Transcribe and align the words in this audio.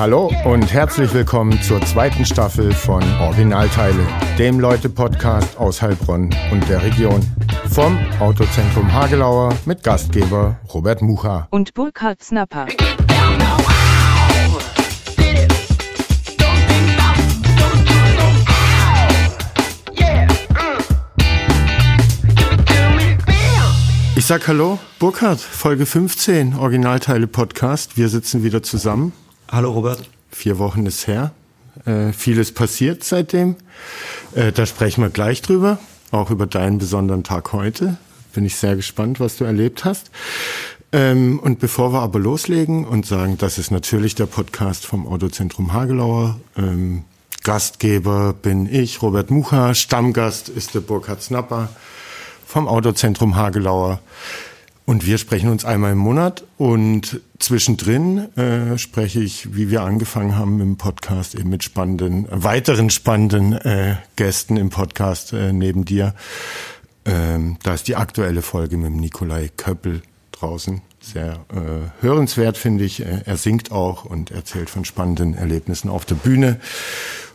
Hallo 0.00 0.32
und 0.46 0.72
herzlich 0.72 1.12
willkommen 1.12 1.60
zur 1.60 1.78
zweiten 1.82 2.24
Staffel 2.24 2.72
von 2.72 3.02
Originalteile, 3.20 4.02
dem 4.38 4.58
Leute-Podcast 4.58 5.58
aus 5.58 5.82
Heilbronn 5.82 6.34
und 6.50 6.66
der 6.70 6.82
Region. 6.82 7.20
Vom 7.68 7.98
Autozentrum 8.18 8.90
Hagelauer 8.90 9.54
mit 9.66 9.82
Gastgeber 9.82 10.58
Robert 10.72 11.02
Mucha. 11.02 11.48
und 11.50 11.74
Burkhard 11.74 12.22
Snapper. 12.22 12.66
Ich 24.16 24.24
sag 24.24 24.48
Hallo, 24.48 24.78
Burkhard, 24.98 25.40
Folge 25.40 25.84
15, 25.84 26.54
Originalteile 26.54 27.26
Podcast. 27.26 27.98
Wir 27.98 28.08
sitzen 28.08 28.42
wieder 28.42 28.62
zusammen. 28.62 29.12
Hallo 29.52 29.72
Robert. 29.72 30.08
Vier 30.30 30.60
Wochen 30.60 30.86
ist 30.86 31.08
her. 31.08 31.32
Äh, 31.84 32.12
vieles 32.12 32.52
passiert 32.52 33.02
seitdem. 33.02 33.56
Äh, 34.32 34.52
da 34.52 34.64
sprechen 34.64 35.02
wir 35.02 35.10
gleich 35.10 35.42
drüber. 35.42 35.80
Auch 36.12 36.30
über 36.30 36.46
deinen 36.46 36.78
besonderen 36.78 37.24
Tag 37.24 37.52
heute. 37.52 37.96
Bin 38.32 38.44
ich 38.44 38.54
sehr 38.54 38.76
gespannt, 38.76 39.18
was 39.18 39.38
du 39.38 39.44
erlebt 39.44 39.84
hast. 39.84 40.12
Ähm, 40.92 41.40
und 41.40 41.58
bevor 41.58 41.92
wir 41.92 42.00
aber 42.00 42.20
loslegen 42.20 42.84
und 42.84 43.06
sagen, 43.06 43.38
das 43.38 43.58
ist 43.58 43.72
natürlich 43.72 44.14
der 44.14 44.26
Podcast 44.26 44.86
vom 44.86 45.08
Autozentrum 45.08 45.72
Hagelauer. 45.72 46.38
Ähm, 46.56 47.02
Gastgeber 47.42 48.32
bin 48.34 48.72
ich, 48.72 49.02
Robert 49.02 49.32
Mucha. 49.32 49.74
Stammgast 49.74 50.48
ist 50.48 50.76
der 50.76 50.80
Burkhard 50.80 51.22
Snapper 51.22 51.70
vom 52.46 52.68
Autozentrum 52.68 53.34
Hagelauer. 53.34 53.98
Und 54.90 55.06
wir 55.06 55.18
sprechen 55.18 55.50
uns 55.50 55.64
einmal 55.64 55.92
im 55.92 55.98
Monat 55.98 56.42
und 56.58 57.20
zwischendrin 57.38 58.36
äh, 58.36 58.76
spreche 58.76 59.20
ich, 59.20 59.54
wie 59.54 59.70
wir 59.70 59.82
angefangen 59.82 60.34
haben 60.34 60.60
im 60.60 60.78
Podcast, 60.78 61.36
eben 61.36 61.48
mit 61.48 61.62
spannenden, 61.62 62.26
weiteren 62.28 62.90
spannenden 62.90 63.52
äh, 63.52 63.98
Gästen 64.16 64.56
im 64.56 64.70
Podcast 64.70 65.32
äh, 65.32 65.52
neben 65.52 65.84
dir. 65.84 66.16
Ähm, 67.04 67.56
da 67.62 67.74
ist 67.74 67.86
die 67.86 67.94
aktuelle 67.94 68.42
Folge 68.42 68.76
mit 68.78 68.90
Nikolai 68.90 69.52
Köppel 69.56 70.02
draußen. 70.32 70.82
Sehr 71.00 71.34
äh, 71.54 72.02
hörenswert, 72.02 72.58
finde 72.58 72.82
ich. 72.82 72.98
Er 72.98 73.36
singt 73.36 73.70
auch 73.70 74.04
und 74.04 74.32
erzählt 74.32 74.70
von 74.70 74.84
spannenden 74.84 75.34
Erlebnissen 75.34 75.88
auf 75.88 76.04
der 76.04 76.16
Bühne. 76.16 76.58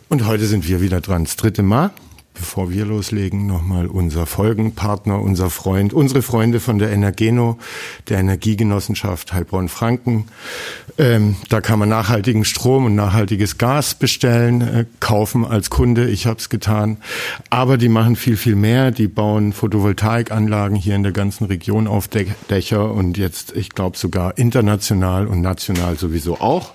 Und 0.09 0.27
heute 0.27 0.45
sind 0.45 0.67
wir 0.67 0.81
wieder 0.81 0.99
dran, 0.99 1.23
das 1.23 1.37
dritte 1.37 1.63
Mal. 1.63 1.91
Bevor 2.35 2.69
wir 2.69 2.85
loslegen, 2.85 3.47
nochmal 3.47 3.87
unser 3.87 4.25
Folgenpartner, 4.25 5.21
unser 5.21 5.49
Freund, 5.49 5.93
unsere 5.93 6.21
Freunde 6.21 6.59
von 6.59 6.79
der 6.79 6.91
Energeno, 6.91 7.57
der 8.09 8.19
Energiegenossenschaft 8.19 9.33
Heilbronn-Franken. 9.33 10.25
Ähm, 10.97 11.37
da 11.47 11.61
kann 11.61 11.79
man 11.79 11.87
nachhaltigen 11.89 12.43
Strom 12.43 12.85
und 12.85 12.95
nachhaltiges 12.95 13.57
Gas 13.57 13.95
bestellen, 13.95 14.61
äh, 14.61 14.85
kaufen 14.99 15.45
als 15.45 15.69
Kunde. 15.69 16.09
Ich 16.09 16.27
habe 16.27 16.37
es 16.37 16.49
getan. 16.49 16.97
Aber 17.49 17.77
die 17.77 17.89
machen 17.89 18.17
viel, 18.17 18.35
viel 18.35 18.55
mehr. 18.55 18.91
Die 18.91 19.07
bauen 19.07 19.53
Photovoltaikanlagen 19.53 20.75
hier 20.75 20.95
in 20.95 21.03
der 21.03 21.13
ganzen 21.13 21.45
Region 21.45 21.87
auf 21.87 22.07
Dä- 22.07 22.27
Dächer 22.49 22.91
und 22.91 23.17
jetzt, 23.17 23.55
ich 23.55 23.69
glaube, 23.69 23.97
sogar 23.97 24.37
international 24.37 25.27
und 25.27 25.39
national 25.41 25.97
sowieso 25.97 26.39
auch. 26.41 26.73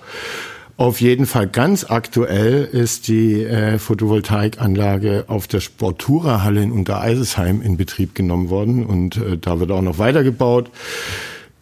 Auf 0.81 0.99
jeden 0.99 1.27
Fall 1.27 1.45
ganz 1.45 1.85
aktuell 1.87 2.63
ist 2.63 3.07
die 3.07 3.43
äh, 3.43 3.77
Photovoltaikanlage 3.77 5.25
auf 5.27 5.45
der 5.45 5.59
Sportura-Halle 5.59 6.63
in 6.63 6.71
Untereisesheim 6.71 7.61
in 7.61 7.77
Betrieb 7.77 8.15
genommen 8.15 8.49
worden 8.49 8.83
und 8.87 9.15
äh, 9.15 9.37
da 9.37 9.59
wird 9.59 9.69
auch 9.69 9.83
noch 9.83 9.99
weitergebaut. 9.99 10.71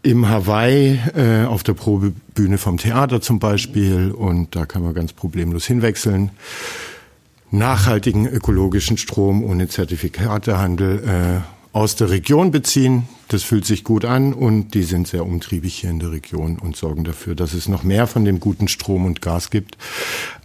Im 0.03 0.29
Hawaii 0.29 0.97
äh, 1.17 1.43
auf 1.43 1.63
der 1.63 1.73
Probebühne 1.73 2.57
vom 2.57 2.77
Theater 2.77 3.19
zum 3.19 3.39
Beispiel 3.39 4.11
und 4.11 4.55
da 4.55 4.65
kann 4.65 4.83
man 4.83 4.93
ganz 4.93 5.11
problemlos 5.11 5.65
hinwechseln. 5.65 6.31
Nachhaltigen 7.51 8.25
ökologischen 8.25 8.95
Strom 8.95 9.43
ohne 9.43 9.67
Zertifikatehandel 9.67 11.03
äh, 11.03 11.58
aus 11.71 11.95
der 11.95 12.09
Region 12.09 12.51
beziehen. 12.51 13.07
Das 13.27 13.43
fühlt 13.43 13.65
sich 13.65 13.83
gut 13.83 14.05
an 14.05 14.33
und 14.33 14.73
die 14.73 14.83
sind 14.83 15.07
sehr 15.07 15.25
umtriebig 15.25 15.75
hier 15.75 15.89
in 15.89 15.99
der 15.99 16.11
Region 16.11 16.57
und 16.57 16.75
sorgen 16.75 17.03
dafür, 17.03 17.35
dass 17.35 17.53
es 17.53 17.67
noch 17.67 17.83
mehr 17.83 18.07
von 18.07 18.25
dem 18.25 18.39
guten 18.39 18.67
Strom 18.67 19.05
und 19.05 19.21
Gas 19.21 19.49
gibt. 19.49 19.77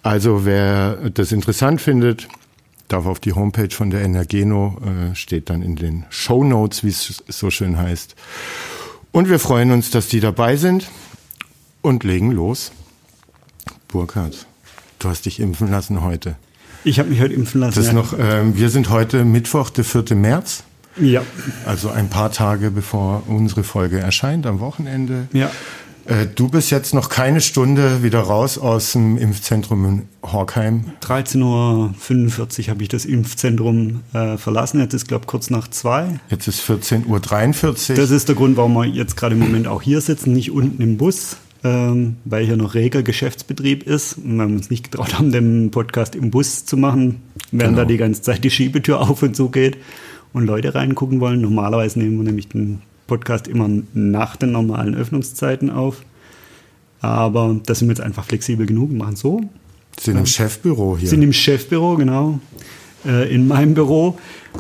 Also 0.03 0.45
wer 0.45 1.11
das 1.11 1.33
interessant 1.33 1.81
findet, 1.81 2.29
darf 2.89 3.07
auf 3.07 3.21
die 3.21 3.33
Homepage 3.33 3.71
von 3.71 3.91
der 3.91 4.03
Energeno, 4.03 4.77
äh, 4.85 5.15
steht 5.15 5.49
dann 5.49 5.63
in 5.63 5.77
den 5.77 6.05
Show 6.11 6.45
Notes, 6.45 6.85
wie 6.85 6.89
es 6.89 7.25
so 7.27 7.51
schön 7.51 7.79
heißt. 7.79 8.15
Und 9.13 9.31
wir 9.31 9.39
freuen 9.39 9.71
uns, 9.71 9.91
dass 9.91 10.09
die 10.09 10.21
dabei 10.21 10.57
sind 10.57 10.91
und 11.81 12.05
legen 12.05 12.33
los. 12.33 12.73
Burkhard, 13.89 14.47
du 14.99 15.09
hast 15.09 15.25
dich 15.25 15.41
impfen 15.41 15.71
lassen 15.71 16.03
heute. 16.03 16.37
Ich 16.83 16.99
habe 16.99 17.09
mich 17.09 17.21
heute 17.21 17.33
impfen 17.33 17.63
lassen. 17.63 17.77
Das 17.77 17.87
ja. 17.87 17.93
noch, 17.95 18.15
ähm, 18.19 18.59
wir 18.59 18.69
sind 18.69 18.91
heute 18.91 19.25
Mittwoch, 19.25 19.71
der 19.71 19.85
4. 19.85 20.15
März. 20.17 20.65
Ja. 21.01 21.23
Also 21.67 21.91
ein 21.91 22.09
paar 22.09 22.31
Tage 22.31 22.71
bevor 22.71 23.23
unsere 23.27 23.65
Folge 23.65 23.99
erscheint, 23.99 24.47
am 24.47 24.61
Wochenende. 24.61 25.29
Ja. 25.33 25.51
Äh, 26.07 26.27
du 26.35 26.49
bist 26.49 26.71
jetzt 26.71 26.93
noch 26.93 27.09
keine 27.09 27.41
Stunde 27.41 28.03
wieder 28.03 28.21
raus 28.21 28.59
aus 28.59 28.93
dem 28.93 29.17
Impfzentrum 29.17 29.85
in 29.87 30.03
Horkheim. 30.23 30.85
13.45 31.03 31.41
Uhr 32.65 32.69
habe 32.69 32.83
ich 32.83 32.89
das 32.89 33.05
Impfzentrum 33.07 34.01
äh, 34.13 34.37
verlassen. 34.37 34.81
Jetzt 34.81 34.93
ist, 34.95 35.09
glaube 35.09 35.23
ich, 35.23 35.27
kurz 35.29 35.49
nach 35.51 35.69
zwei. 35.69 36.21
Jetzt 36.29 36.47
ist 36.47 36.61
14.43 36.63 37.91
Uhr. 37.91 37.97
Das 37.97 38.11
ist 38.11 38.29
der 38.29 38.35
Grund, 38.37 38.57
warum 38.57 38.75
wir 38.75 38.85
jetzt 38.85 39.17
gerade 39.17 39.35
im 39.35 39.41
Moment 39.41 39.67
auch 39.67 39.81
hier 39.83 40.01
sitzen, 40.03 40.35
nicht 40.35 40.51
unten 40.51 40.83
im 40.83 40.99
Bus, 40.99 41.39
ähm, 41.65 42.17
weil 42.27 42.45
hier 42.45 42.59
noch 42.59 42.75
reger 42.75 43.03
Geschäftsbetrieb 43.03 43.85
ist 43.85 44.19
und 44.19 44.37
wir 44.37 44.45
uns 44.45 44.69
nicht 44.69 44.91
getraut 44.91 45.15
haben, 45.19 45.33
den 45.33 45.71
Podcast 45.71 46.15
im 46.15 46.31
Bus 46.31 46.67
zu 46.67 46.77
machen, 46.77 47.23
während 47.51 47.77
Genau. 47.77 47.83
da 47.83 47.85
die 47.87 47.97
ganze 47.97 48.21
Zeit 48.21 48.45
die 48.45 48.51
Schiebetür 48.51 49.01
auf 49.01 49.23
und 49.23 49.35
zu 49.35 49.49
geht 49.49 49.79
und 50.35 50.45
Leute 50.45 50.75
reingucken 50.75 51.21
wollen. 51.21 51.41
Normalerweise 51.41 51.99
nehmen 51.99 52.19
wir 52.19 52.25
nämlich 52.25 52.49
den 52.49 52.83
Podcast 53.07 53.49
immer 53.49 53.71
nach 53.95 54.37
den 54.37 54.53
normalen 54.53 54.95
Öffnungszeiten 54.95 55.71
auf. 55.71 56.03
Aber 57.01 57.57
da 57.65 57.75
sind 57.75 57.89
wir 57.89 57.95
jetzt 57.95 58.03
einfach 58.03 58.25
flexibel 58.25 58.67
genug 58.67 58.91
und 58.91 58.99
machen 58.99 59.17
so. 59.17 59.41
sind 59.99 60.19
im 60.19 60.27
Chefbüro 60.27 60.99
hier. 60.99 61.09
Sind 61.09 61.23
im 61.23 61.33
Chefbüro, 61.33 61.97
genau. 61.97 62.41
Äh, 63.07 63.35
in 63.35 63.47
meinem 63.47 63.75
Büro. 63.75 64.19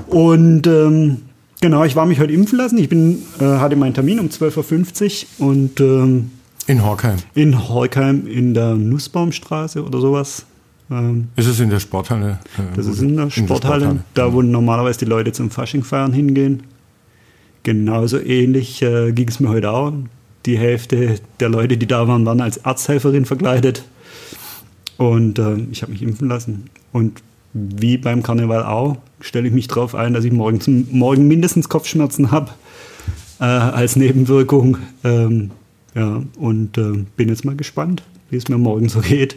Und 0.08 0.66
ähm, 0.66 1.22
genau, 1.60 1.84
ich 1.84 1.96
war 1.96 2.06
mich 2.06 2.20
heute 2.20 2.32
impfen 2.32 2.58
lassen. 2.58 2.78
Ich 2.78 2.88
bin, 2.88 3.22
äh, 3.40 3.44
hatte 3.44 3.76
meinen 3.76 3.94
Termin 3.94 4.20
um 4.20 4.28
12.50 4.28 5.26
Uhr 5.38 5.48
und 5.48 5.80
ähm, 5.80 6.30
in 6.66 6.84
Horkheim. 6.84 7.16
in 7.34 7.68
Horkheim 7.68 8.26
in 8.26 8.54
der 8.54 8.74
Nussbaumstraße 8.74 9.84
oder 9.84 10.00
sowas. 10.00 10.46
Ähm, 10.94 11.28
Ist 11.36 11.46
es 11.46 11.60
in 11.60 11.70
der 11.70 11.80
Sporthalle? 11.80 12.38
Äh, 12.56 12.76
das 12.76 12.86
ist 12.86 12.98
oder- 13.00 13.08
in 13.08 13.16
der 13.16 13.30
Sporthalle, 13.30 14.00
da 14.14 14.32
wo 14.32 14.42
normalerweise 14.42 15.00
die 15.00 15.04
Leute 15.06 15.32
zum 15.32 15.50
Fasching 15.50 15.82
feiern 15.82 16.12
hingehen. 16.12 16.62
Genauso 17.62 18.18
ähnlich 18.20 18.82
äh, 18.82 19.12
ging 19.12 19.28
es 19.28 19.40
mir 19.40 19.48
heute 19.48 19.70
auch. 19.70 19.92
Die 20.46 20.58
Hälfte 20.58 21.16
der 21.40 21.48
Leute, 21.48 21.78
die 21.78 21.86
da 21.86 22.06
waren, 22.06 22.26
waren 22.26 22.40
als 22.42 22.64
Arzthelferin 22.64 23.24
verkleidet. 23.24 23.84
Und 24.98 25.38
äh, 25.38 25.56
ich 25.72 25.82
habe 25.82 25.92
mich 25.92 26.02
impfen 26.02 26.28
lassen. 26.28 26.64
Und 26.92 27.22
wie 27.54 27.96
beim 27.96 28.22
Karneval 28.22 28.62
auch, 28.64 28.98
stelle 29.20 29.48
ich 29.48 29.54
mich 29.54 29.68
darauf 29.68 29.94
ein, 29.94 30.12
dass 30.12 30.24
ich 30.24 30.32
morgen, 30.32 30.86
morgen 30.90 31.26
mindestens 31.26 31.68
Kopfschmerzen 31.68 32.30
habe 32.30 32.50
äh, 33.40 33.44
als 33.44 33.96
Nebenwirkung. 33.96 34.76
Ähm, 35.02 35.50
ja, 35.94 36.22
und 36.36 36.76
äh, 36.76 37.04
bin 37.16 37.28
jetzt 37.28 37.44
mal 37.44 37.56
gespannt, 37.56 38.02
wie 38.28 38.36
es 38.36 38.48
mir 38.48 38.58
morgen 38.58 38.88
so 38.88 39.00
geht. 39.00 39.36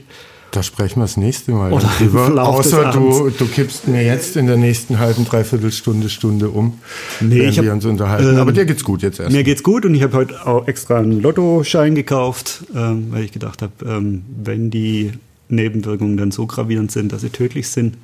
Da 0.52 0.64
sprechen 0.64 1.00
wir 1.00 1.04
das 1.04 1.18
nächste 1.18 1.52
Mal 1.52 1.72
Oder 1.74 1.90
drüber. 1.98 2.48
Außer 2.48 2.92
du, 2.92 3.30
du 3.30 3.46
kippst 3.48 3.88
mir 3.88 4.04
jetzt 4.04 4.38
in 4.38 4.48
der 4.48 4.56
nächsten 4.58 4.98
halben, 4.98 5.26
dreiviertel 5.26 5.72
Stunde, 5.72 6.10
Stunde 6.10 6.50
um, 6.50 6.80
Nee, 7.20 7.52
hab, 7.52 7.64
wir 7.64 7.74
uns 7.74 7.86
unterhalten. 7.86 8.30
ähm, 8.30 8.38
Aber 8.38 8.54
dir 8.54 8.66
geht's 8.66 8.84
gut 8.84 9.02
jetzt 9.02 9.20
erst. 9.20 9.32
Mir 9.34 9.44
geht's 9.44 9.62
gut 9.62 9.86
und 9.86 9.94
ich 9.94 10.04
habe 10.04 10.16
heute 10.16 10.48
auch 10.48 10.68
extra 10.68 10.98
einen 11.00 11.22
Lottoschein 11.22 11.96
gekauft, 11.96 12.64
ähm, 12.76 13.08
weil 13.12 13.24
ich 13.26 13.32
gedacht 13.34 13.62
habe, 13.62 13.74
ähm, 13.86 14.24
wenn 14.44 14.72
die 14.72 15.12
Nebenwirkungen 15.50 16.18
dann 16.18 16.32
so 16.32 16.46
gravierend 16.48 16.92
sind, 16.92 17.12
dass 17.12 17.22
sie 17.22 17.30
tödlich 17.30 17.68
sind, 17.70 17.98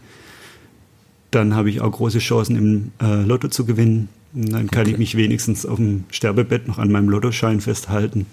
dann 1.31 1.56
habe 1.56 1.69
ich 1.69 1.81
auch 1.81 1.91
große 1.91 2.19
Chancen 2.19 2.56
im 2.57 2.91
äh, 3.01 3.23
Lotto 3.23 3.47
zu 3.47 3.65
gewinnen. 3.65 4.09
Und 4.35 4.51
dann 4.51 4.69
kann 4.69 4.88
ich 4.88 4.97
mich 4.97 5.15
wenigstens 5.15 5.65
auf 5.65 5.77
dem 5.77 6.03
Sterbebett 6.12 6.67
noch 6.67 6.77
an 6.77 6.91
meinem 6.91 7.07
Lottoschein 7.09 7.62
festhalten 7.62 8.25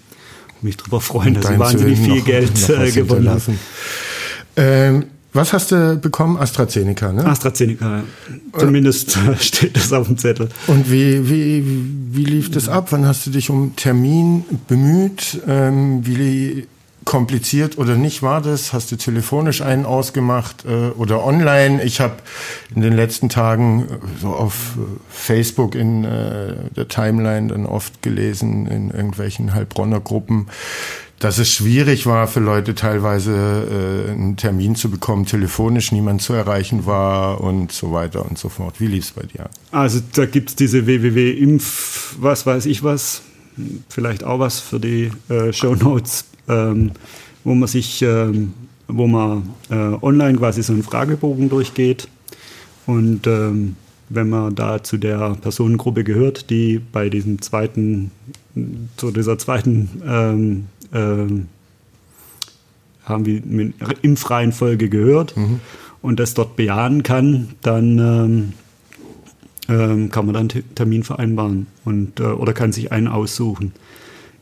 und 0.55 0.63
mich 0.63 0.77
darüber 0.77 0.99
freuen, 1.01 1.33
dass 1.35 1.49
ich 1.49 1.57
wahnsinnig 1.59 1.99
viel 1.99 2.17
noch- 2.19 2.25
Geld 2.25 2.51
noch 2.69 2.79
äh, 2.79 2.91
gewonnen 2.91 3.29
habe. 3.29 3.41
Ähm, 4.55 5.05
was 5.33 5.53
hast 5.53 5.71
du 5.71 5.95
bekommen? 5.95 6.35
AstraZeneca, 6.37 7.13
ne? 7.13 7.25
AstraZeneca, 7.25 7.97
ja. 7.99 8.03
zumindest 8.59 9.17
steht 9.39 9.77
das 9.77 9.93
auf 9.93 10.07
dem 10.07 10.17
Zettel. 10.17 10.49
Und 10.67 10.91
wie, 10.91 11.29
wie, 11.29 11.63
wie 12.11 12.25
lief 12.25 12.51
das 12.51 12.67
ab? 12.67 12.87
Wann 12.91 13.05
hast 13.05 13.25
du 13.25 13.31
dich 13.31 13.49
um 13.49 13.75
Termin 13.77 14.43
bemüht? 14.67 15.39
Ähm, 15.47 16.05
wie 16.05 16.67
kompliziert 17.05 17.77
oder 17.77 17.95
nicht 17.95 18.21
war 18.21 18.41
das? 18.41 18.73
Hast 18.73 18.91
du 18.91 18.95
telefonisch 18.95 19.61
einen 19.61 19.85
ausgemacht 19.85 20.65
äh, 20.65 20.89
oder 20.89 21.25
online? 21.25 21.81
Ich 21.83 21.99
habe 21.99 22.15
in 22.75 22.81
den 22.81 22.93
letzten 22.93 23.29
Tagen 23.29 23.83
äh, 23.83 24.21
so 24.21 24.29
auf 24.29 24.77
äh, 24.77 24.81
Facebook 25.09 25.75
in 25.75 26.03
äh, 26.03 26.55
der 26.75 26.87
Timeline 26.89 27.47
dann 27.47 27.65
oft 27.65 28.01
gelesen, 28.01 28.67
in 28.67 28.91
irgendwelchen 28.91 29.53
Heilbronner 29.53 29.99
Gruppen, 29.99 30.47
dass 31.21 31.37
es 31.37 31.51
schwierig 31.51 32.07
war 32.07 32.27
für 32.27 32.39
Leute 32.39 32.73
teilweise 32.73 33.31
äh, 33.31 34.11
einen 34.11 34.37
Termin 34.37 34.75
zu 34.75 34.89
bekommen, 34.89 35.27
telefonisch 35.27 35.91
niemand 35.91 36.23
zu 36.23 36.33
erreichen 36.33 36.87
war 36.87 37.41
und 37.41 37.71
so 37.71 37.93
weiter 37.93 38.25
und 38.27 38.39
so 38.39 38.49
fort. 38.49 38.81
Wie 38.81 38.87
lief 38.87 39.05
es 39.05 39.11
bei 39.11 39.21
dir? 39.21 39.47
Also 39.71 39.99
da 40.13 40.25
gibt 40.25 40.49
es 40.49 40.55
diese 40.55 40.87
www.impf, 40.87 42.15
was 42.19 42.47
weiß 42.47 42.65
ich 42.65 42.83
was, 42.83 43.21
vielleicht 43.87 44.23
auch 44.23 44.39
was 44.39 44.59
für 44.59 44.79
die 44.79 45.11
äh, 45.29 45.53
Show 45.53 45.75
Notes, 45.75 46.25
ähm, 46.49 46.91
wo 47.43 47.53
man 47.53 47.67
sich, 47.67 48.01
ähm, 48.01 48.53
wo 48.87 49.05
man 49.05 49.51
äh, 49.69 49.75
online 49.75 50.39
quasi 50.39 50.63
so 50.63 50.73
einen 50.73 50.83
Fragebogen 50.83 51.49
durchgeht 51.49 52.07
und 52.87 53.27
ähm, 53.27 53.75
wenn 54.09 54.27
man 54.27 54.55
da 54.55 54.83
zu 54.83 54.97
der 54.97 55.37
Personengruppe 55.39 56.03
gehört, 56.03 56.49
die 56.49 56.79
bei 56.79 57.09
diesem 57.09 57.41
zweiten, 57.43 58.09
zu 58.97 59.11
dieser 59.11 59.37
zweiten 59.37 60.67
ähm, 60.93 61.47
haben 63.03 63.25
wir 63.25 63.41
im 64.01 64.17
freien 64.17 64.51
Folge 64.51 64.89
gehört 64.89 65.35
mhm. 65.35 65.59
und 66.01 66.19
das 66.19 66.33
dort 66.33 66.55
bejahen 66.55 67.03
kann, 67.03 67.49
dann 67.61 67.97
ähm, 67.99 68.53
ähm, 69.69 70.09
kann 70.09 70.25
man 70.25 70.33
dann 70.33 70.49
Termin 70.75 71.03
vereinbaren 71.03 71.67
und, 71.85 72.19
äh, 72.19 72.23
oder 72.23 72.53
kann 72.53 72.71
sich 72.71 72.91
einen 72.91 73.07
aussuchen. 73.07 73.73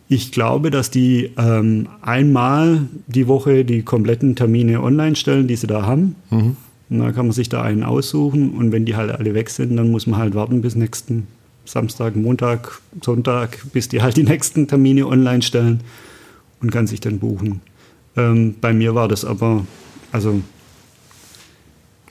Ich 0.07 0.31
glaube, 0.31 0.71
dass 0.71 0.89
die 0.89 1.31
ähm, 1.37 1.87
einmal 2.01 2.87
die 3.07 3.27
Woche 3.27 3.63
die 3.63 3.83
kompletten 3.83 4.35
Termine 4.35 4.81
online 4.81 5.15
stellen, 5.15 5.47
die 5.47 5.55
sie 5.55 5.67
da 5.67 5.85
haben. 5.85 6.15
Mhm. 6.31 6.57
Und 6.89 6.99
dann 6.99 7.13
kann 7.13 7.27
man 7.27 7.33
sich 7.33 7.49
da 7.49 7.61
einen 7.61 7.83
aussuchen 7.83 8.49
und 8.51 8.71
wenn 8.71 8.85
die 8.85 8.95
halt 8.95 9.11
alle 9.11 9.35
weg 9.35 9.51
sind, 9.51 9.77
dann 9.77 9.91
muss 9.91 10.07
man 10.07 10.19
halt 10.19 10.33
warten 10.33 10.61
bis 10.61 10.73
nächsten 10.73 11.27
Samstag, 11.63 12.15
Montag, 12.15 12.81
Sonntag, 13.03 13.63
bis 13.71 13.87
die 13.89 14.01
halt 14.01 14.17
die 14.17 14.23
nächsten 14.23 14.67
Termine 14.67 15.05
online 15.05 15.43
stellen 15.43 15.81
und 16.61 16.71
kann 16.71 16.87
sich 16.87 16.99
dann 16.99 17.19
buchen. 17.19 17.61
Ähm, 18.15 18.55
bei 18.59 18.73
mir 18.73 18.95
war 18.95 19.07
das 19.07 19.25
aber, 19.25 19.65
also. 20.11 20.41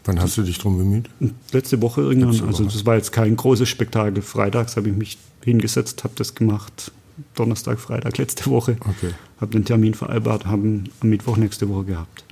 Wann 0.04 0.20
hast 0.20 0.38
du 0.38 0.42
dich 0.42 0.58
drum 0.58 0.78
bemüht? 0.78 1.10
Letzte 1.52 1.82
Woche 1.82 2.00
irgendwann. 2.00 2.30
Letzte 2.30 2.46
also 2.46 2.58
Woche. 2.58 2.66
Also 2.68 2.78
das 2.78 2.86
war 2.86 2.96
jetzt 2.96 3.12
kein 3.12 3.36
großes 3.36 3.68
Spektakel. 3.68 4.22
Freitags 4.22 4.76
habe 4.76 4.88
ich 4.88 4.96
mich 4.96 5.18
hingesetzt, 5.44 6.04
habe 6.04 6.14
das 6.16 6.34
gemacht. 6.34 6.92
Donnerstag, 7.34 7.80
Freitag 7.80 8.16
letzte 8.18 8.48
Woche. 8.50 8.76
Okay. 8.80 9.12
Habe 9.40 9.52
den 9.52 9.64
Termin 9.64 9.94
vereinbart, 9.94 10.46
haben 10.46 10.84
am 11.00 11.08
Mittwoch 11.08 11.36
nächste 11.36 11.68
Woche 11.68 11.84
gehabt. 11.84 12.24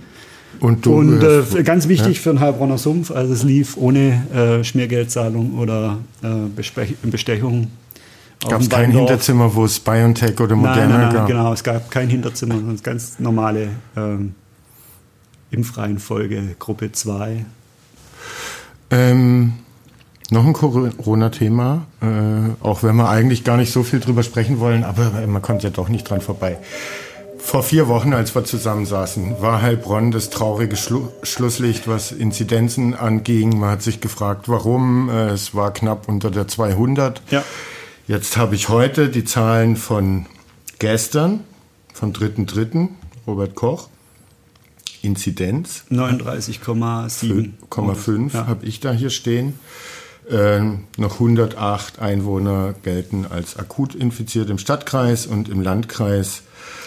Und, 0.61 0.87
du, 0.87 0.95
und 0.95 1.23
äh, 1.23 1.63
ganz 1.65 1.89
wichtig 1.89 2.17
ja? 2.17 2.23
für 2.23 2.31
den 2.31 2.41
Heilbronner 2.41 2.79
Sumpf, 2.79 3.11
also 3.11 3.33
es 3.33 3.43
lief 3.43 3.77
ohne 3.77 4.27
äh, 4.33 4.65
Schmiergeldzahlung 4.65 5.59
oder 5.59 5.99
äh, 6.23 6.29
Bestechung. 7.03 7.69
Gab 8.41 8.61
es 8.61 8.69
kein 8.69 8.91
Hinterzimmer, 8.91 9.55
wo 9.55 9.65
es 9.65 9.81
BioNTech 9.81 10.39
oder 10.41 10.57
Moderna 10.57 10.81
nein, 10.81 10.91
nein, 10.91 11.01
nein, 11.01 11.15
gab? 11.15 11.27
Genau, 11.27 11.53
es 11.53 11.65
gab 11.65 11.91
kein 11.91 12.09
Hinterzimmer, 12.09 12.55
sondern 12.57 12.81
ganz 12.83 13.19
normale 13.19 13.69
ähm, 13.97 14.35
impfreien 15.51 15.99
Folge, 15.99 16.55
Gruppe 16.59 16.93
2. 16.93 17.45
Ähm, 18.91 19.55
noch 20.31 20.45
ein 20.45 20.53
Corona-Thema, 20.53 21.87
äh, 22.03 22.07
auch 22.65 22.83
wenn 22.83 22.97
wir 22.97 23.09
eigentlich 23.09 23.45
gar 23.45 23.57
nicht 23.57 23.73
so 23.73 23.83
viel 23.83 24.01
drüber 24.01 24.23
sprechen 24.23 24.61
wollen, 24.61 24.85
aber 24.85 25.11
man 25.27 25.41
kommt 25.43 25.63
ja 25.63 25.71
doch 25.71 25.89
nicht 25.89 26.09
dran 26.09 26.21
vorbei. 26.21 26.59
Vor 27.39 27.63
vier 27.63 27.87
Wochen, 27.87 28.13
als 28.13 28.35
wir 28.35 28.45
zusammensaßen, 28.45 29.41
war 29.41 29.63
Heilbronn 29.63 30.11
das 30.11 30.31
traurige 30.31 30.75
Schlu 30.75 31.09
Schlusslicht, 31.23 31.87
was 31.87 32.11
Inzidenzen 32.11 32.95
anging. 32.95 33.61
Man 33.61 33.71
hat 33.71 33.83
sich 33.83 34.01
gefragt, 34.01 34.49
warum. 34.49 35.09
Äh, 35.09 35.29
es 35.29 35.55
war 35.55 35.73
knapp 35.73 36.09
unter 36.09 36.33
der 36.33 36.49
200. 36.49 37.23
Ja. 37.31 37.45
Jetzt 38.07 38.37
habe 38.37 38.55
ich 38.55 38.69
heute 38.69 39.09
die 39.09 39.25
Zahlen 39.25 39.77
von 39.77 40.27
gestern, 40.79 41.41
vom 41.93 42.13
3.3., 42.13 42.89
Robert 43.27 43.57
Koch. 43.57 43.89
Inzidenz. 45.03 45.85
39,7. 45.91 48.33
ja. 48.33 48.47
habe 48.47 48.65
ich 48.65 48.81
da 48.81 48.93
hier 48.93 49.11
stehen. 49.11 49.59
Äh, 50.31 50.61
noch 50.97 51.15
108 51.15 52.01
Einwohner 52.01 52.75
gelten 52.83 53.27
als 53.29 53.57
akut 53.57 53.95
infiziert 53.95 54.51
im 54.51 54.59
Stadtkreis 54.59 55.27
und 55.27 55.49
im 55.49 55.61
Landkreis 55.61 56.43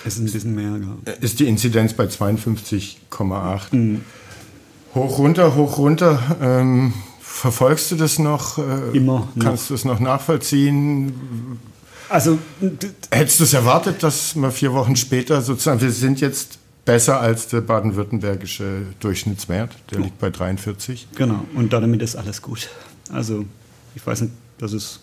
es 0.05 0.15
ist 0.15 0.19
ein 0.19 0.25
bisschen 0.25 0.55
mehr, 0.55 0.77
ja. 0.77 1.13
Ist 1.19 1.39
die 1.39 1.47
Inzidenz 1.47 1.93
bei 1.93 2.05
52,8. 2.05 3.75
Mhm. 3.75 4.01
Hoch, 4.95 5.17
runter, 5.17 5.55
hoch, 5.55 5.77
runter. 5.77 6.37
Ähm, 6.41 6.93
verfolgst 7.39 7.91
du 7.91 7.95
das 7.95 8.19
noch? 8.19 8.57
Äh, 8.57 8.97
Immer. 8.97 9.27
Kannst 9.39 9.69
du 9.69 9.73
es 9.73 9.85
noch 9.85 9.99
nachvollziehen? 9.99 11.13
Also, 12.09 12.37
hättest 13.11 13.39
du 13.39 13.43
es 13.43 13.53
erwartet, 13.53 14.03
dass 14.03 14.35
man 14.35 14.51
vier 14.51 14.73
Wochen 14.73 14.95
später 14.95 15.41
sozusagen, 15.41 15.79
wir 15.79 15.91
sind 15.91 16.21
jetzt 16.21 16.57
besser 16.83 17.19
als 17.19 17.47
der 17.47 17.61
baden-württembergische 17.61 18.81
Durchschnittswert, 18.99 19.71
der 19.91 19.99
liegt 19.99 20.19
bei 20.19 20.31
43. 20.31 21.07
Genau, 21.15 21.45
und 21.55 21.71
damit 21.71 22.01
ist 22.01 22.15
alles 22.15 22.41
gut. 22.41 22.69
Also, 23.11 23.45
ich 23.95 24.05
weiß 24.05 24.21
nicht, 24.21 24.33
das 24.57 24.73
ist 24.73 25.01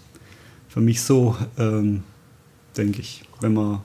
für 0.68 0.80
mich 0.80 1.00
so, 1.00 1.36
ähm, 1.58 2.02
denke 2.76 3.00
ich, 3.00 3.22
wenn 3.40 3.54
man 3.54 3.80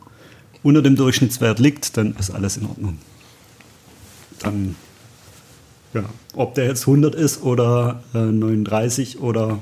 unter 0.63 0.81
dem 0.81 0.95
Durchschnittswert 0.95 1.59
liegt, 1.59 1.95
dann 1.95 2.15
ist 2.15 2.31
alles 2.31 2.57
in 2.57 2.65
Ordnung. 2.65 2.98
Dann, 4.39 4.75
ja, 5.94 6.04
ob 6.36 6.56
der 6.56 6.66
jetzt 6.66 6.82
100 6.82 7.16
ist 7.16 7.44
oder 7.44 8.04
äh, 8.14 8.20
39 8.20 9.20
oder 9.20 9.60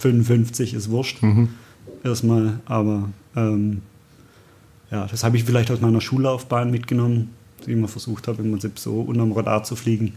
55 0.00 0.74
ist 0.74 0.90
wurscht. 0.90 1.22
Mhm. 1.22 1.50
Erstmal, 2.04 2.60
aber 2.66 3.08
ähm, 3.36 3.82
ja, 4.90 5.06
das 5.06 5.24
habe 5.24 5.36
ich 5.36 5.44
vielleicht 5.44 5.70
aus 5.70 5.80
meiner 5.80 6.00
Schullaufbahn 6.00 6.70
mitgenommen, 6.70 7.30
die 7.60 7.70
ich 7.70 7.76
immer 7.76 7.88
versucht 7.88 8.28
habe, 8.28 8.42
im 8.42 8.50
Prinzip 8.50 8.78
so 8.78 9.00
unterm 9.00 9.32
Radar 9.32 9.62
zu 9.64 9.76
fliegen. 9.76 10.14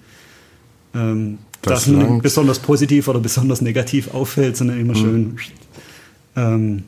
Ähm, 0.93 1.37
das 1.61 1.85
dass 1.85 1.93
man 1.93 2.21
besonders 2.21 2.59
positiv 2.59 3.07
oder 3.07 3.19
besonders 3.19 3.61
negativ 3.61 4.13
auffällt, 4.13 4.57
sondern 4.57 4.79
immer 4.79 4.93
mhm. 4.93 4.97
schön 4.97 5.37
ähm, 6.35 6.83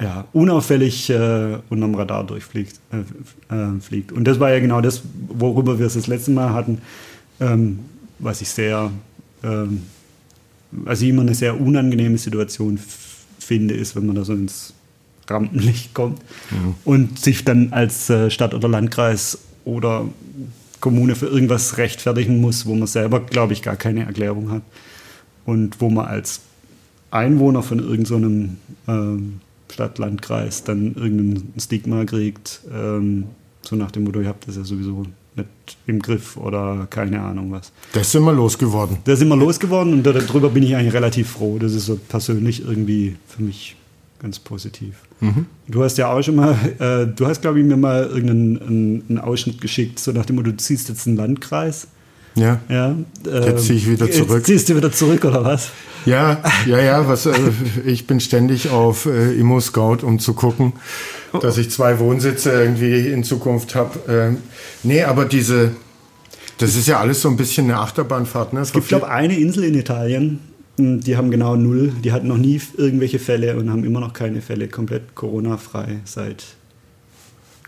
ja, 0.00 0.24
unauffällig 0.32 1.10
äh, 1.10 1.58
unterm 1.68 1.94
Radar 1.94 2.24
durchfliegt. 2.24 2.80
Äh, 2.90 3.54
äh, 3.54 3.80
fliegt. 3.80 4.12
Und 4.12 4.24
das 4.24 4.40
war 4.40 4.50
ja 4.50 4.60
genau 4.60 4.80
das, 4.80 5.02
worüber 5.28 5.78
wir 5.78 5.86
es 5.86 5.94
das 5.94 6.06
letzte 6.06 6.30
Mal 6.30 6.52
hatten, 6.52 6.78
ähm, 7.38 7.80
was 8.18 8.40
ich 8.40 8.48
sehr, 8.48 8.90
ähm, 9.42 9.82
ich 10.90 11.02
immer 11.02 11.22
eine 11.22 11.34
sehr 11.34 11.60
unangenehme 11.60 12.18
Situation 12.18 12.78
finde, 13.38 13.74
ist, 13.74 13.96
wenn 13.96 14.06
man 14.06 14.16
da 14.16 14.24
so 14.24 14.32
ins 14.32 14.74
Rampenlicht 15.28 15.94
kommt 15.94 16.18
mhm. 16.50 16.74
und 16.84 17.18
sich 17.18 17.44
dann 17.44 17.72
als 17.72 18.10
äh, 18.10 18.30
Stadt 18.30 18.54
oder 18.54 18.68
Landkreis 18.68 19.38
oder 19.64 20.06
Kommune 20.80 21.14
für 21.14 21.26
irgendwas 21.26 21.76
rechtfertigen 21.76 22.40
muss, 22.40 22.66
wo 22.66 22.74
man 22.74 22.88
selber, 22.88 23.20
glaube 23.20 23.52
ich, 23.52 23.62
gar 23.62 23.76
keine 23.76 24.06
Erklärung 24.06 24.50
hat 24.50 24.62
und 25.44 25.80
wo 25.80 25.90
man 25.90 26.06
als 26.06 26.40
Einwohner 27.10 27.62
von 27.62 27.78
irgendeinem 27.78 28.56
so 28.86 28.92
ähm, 28.92 29.40
Stadt, 29.72 29.98
Landkreis 29.98 30.64
dann 30.64 30.94
irgendein 30.94 31.52
Stigma 31.58 32.04
kriegt, 32.04 32.60
ähm, 32.72 33.24
so 33.62 33.76
nach 33.76 33.90
dem 33.90 34.04
Motto, 34.04 34.20
ihr 34.20 34.28
habt 34.28 34.48
das 34.48 34.56
ja 34.56 34.64
sowieso 34.64 35.04
nicht 35.36 35.48
im 35.86 36.00
Griff 36.00 36.36
oder 36.36 36.86
keine 36.90 37.20
Ahnung 37.20 37.52
was. 37.52 37.72
Das 37.92 38.10
sind 38.10 38.24
wir 38.24 38.32
losgeworden. 38.32 38.98
Das 39.04 39.18
sind 39.18 39.28
wir 39.28 39.36
losgeworden 39.36 39.92
und 39.92 40.02
darüber 40.02 40.50
bin 40.50 40.62
ich 40.62 40.74
eigentlich 40.74 40.94
relativ 40.94 41.30
froh. 41.30 41.58
Das 41.58 41.72
ist 41.74 41.86
so 41.86 41.96
persönlich 41.96 42.64
irgendwie 42.64 43.16
für 43.28 43.42
mich 43.42 43.76
ganz 44.20 44.38
positiv. 44.38 44.96
Mhm. 45.20 45.46
Du 45.68 45.82
hast 45.82 45.98
ja 45.98 46.12
auch 46.12 46.22
schon 46.22 46.36
mal, 46.36 46.56
äh, 46.78 47.06
du 47.06 47.26
hast 47.26 47.40
glaube 47.42 47.60
ich 47.60 47.66
mir 47.66 47.76
mal 47.76 48.06
irgendeinen 48.06 48.60
einen, 48.60 49.04
einen 49.08 49.18
Ausschnitt 49.18 49.60
geschickt, 49.60 49.98
so 49.98 50.12
nach 50.12 50.26
dem 50.26 50.36
Motto, 50.36 50.50
du 50.50 50.56
ziehst 50.56 50.88
jetzt 50.88 51.06
einen 51.06 51.16
Landkreis. 51.16 51.88
Ja. 52.40 52.60
ja 52.68 52.96
äh, 53.26 53.50
jetzt 53.50 53.66
ziehe 53.66 53.78
ich 53.78 53.88
wieder 53.88 54.10
zurück. 54.10 54.38
Jetzt 54.38 54.46
ziehst 54.46 54.68
du 54.68 54.76
wieder 54.76 54.90
zurück 54.90 55.24
oder 55.24 55.44
was? 55.44 55.70
Ja, 56.06 56.42
ja, 56.66 56.80
ja. 56.80 57.06
Was, 57.06 57.26
äh, 57.26 57.32
ich 57.84 58.06
bin 58.06 58.20
ständig 58.20 58.70
auf 58.70 59.06
äh, 59.06 59.32
Immo 59.34 59.60
Scout, 59.60 59.98
um 60.02 60.18
zu 60.18 60.32
gucken, 60.32 60.72
dass 61.40 61.58
ich 61.58 61.70
zwei 61.70 61.98
Wohnsitze 61.98 62.50
irgendwie 62.50 63.08
in 63.08 63.24
Zukunft 63.24 63.74
habe. 63.74 63.98
Ähm, 64.08 64.38
nee, 64.82 65.02
aber 65.02 65.26
diese, 65.26 65.72
das 66.58 66.76
ist 66.76 66.88
ja 66.88 66.98
alles 66.98 67.20
so 67.20 67.28
ein 67.28 67.36
bisschen 67.36 67.66
eine 67.66 67.78
Achterbahnfahrt. 67.78 68.54
Ne? 68.54 68.60
Es 68.60 68.72
gibt, 68.72 68.88
glaube 68.88 69.06
ich, 69.06 69.12
eine 69.12 69.38
Insel 69.38 69.64
in 69.64 69.74
Italien, 69.74 70.40
hm, 70.78 71.00
die 71.00 71.16
haben 71.16 71.30
genau 71.30 71.56
null. 71.56 71.92
Die 72.02 72.12
hatten 72.12 72.28
noch 72.28 72.38
nie 72.38 72.60
irgendwelche 72.76 73.18
Fälle 73.18 73.56
und 73.56 73.70
haben 73.70 73.84
immer 73.84 74.00
noch 74.00 74.14
keine 74.14 74.40
Fälle. 74.40 74.68
Komplett 74.68 75.14
Corona-frei 75.14 76.00
seit 76.04 76.44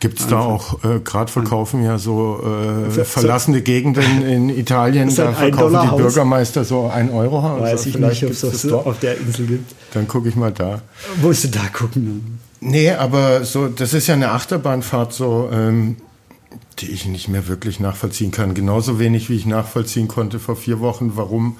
Gibt 0.03 0.19
es 0.19 0.27
da 0.27 0.41
auch, 0.41 0.83
äh, 0.83 0.99
gerade 0.99 1.31
verkaufen 1.31 1.85
ja 1.85 1.97
so 1.97 2.43
äh, 2.91 3.05
verlassene 3.05 3.63
Gegenden 3.63 4.23
in 4.27 4.49
Italien, 4.49 5.15
da 5.15 5.33
verkaufen 5.33 5.79
die 5.81 5.97
Bürgermeister 5.97 6.65
so 6.65 6.91
ein 6.93 7.09
Euro 7.13 7.41
Haus. 7.41 7.61
Weiß 7.61 7.71
also 7.71 7.89
ich 7.89 7.99
nicht, 7.99 8.25
ob 8.25 8.33
es 8.33 8.41
das 8.41 8.63
so 8.63 8.81
auf 8.81 8.99
der 8.99 9.17
Insel 9.19 9.47
gibt. 9.47 9.73
Dann 9.95 10.09
gucke 10.09 10.29
ich 10.29 10.35
mal 10.35 10.51
da. 10.51 10.83
Wo 11.21 11.31
ist 11.31 11.45
du 11.45 11.49
da 11.51 11.69
gucken? 11.73 12.41
Nee, 12.59 12.91
aber 12.91 13.45
so, 13.45 13.69
das 13.69 13.95
ist 13.95 14.09
ja 14.09 14.15
eine 14.15 14.33
Achterbahnfahrt 14.33 15.13
so, 15.13 15.49
ähm, 15.53 15.99
die 16.81 16.91
ich 16.91 17.07
nicht 17.07 17.29
mehr 17.29 17.47
wirklich 17.47 17.79
nachvollziehen 17.79 18.33
kann. 18.33 18.55
Genauso 18.55 18.99
wenig, 18.99 19.31
wie 19.31 19.37
ich 19.37 19.47
nachvollziehen 19.47 20.09
konnte 20.09 20.41
vor 20.41 20.57
vier 20.57 20.81
Wochen, 20.81 21.13
warum 21.15 21.59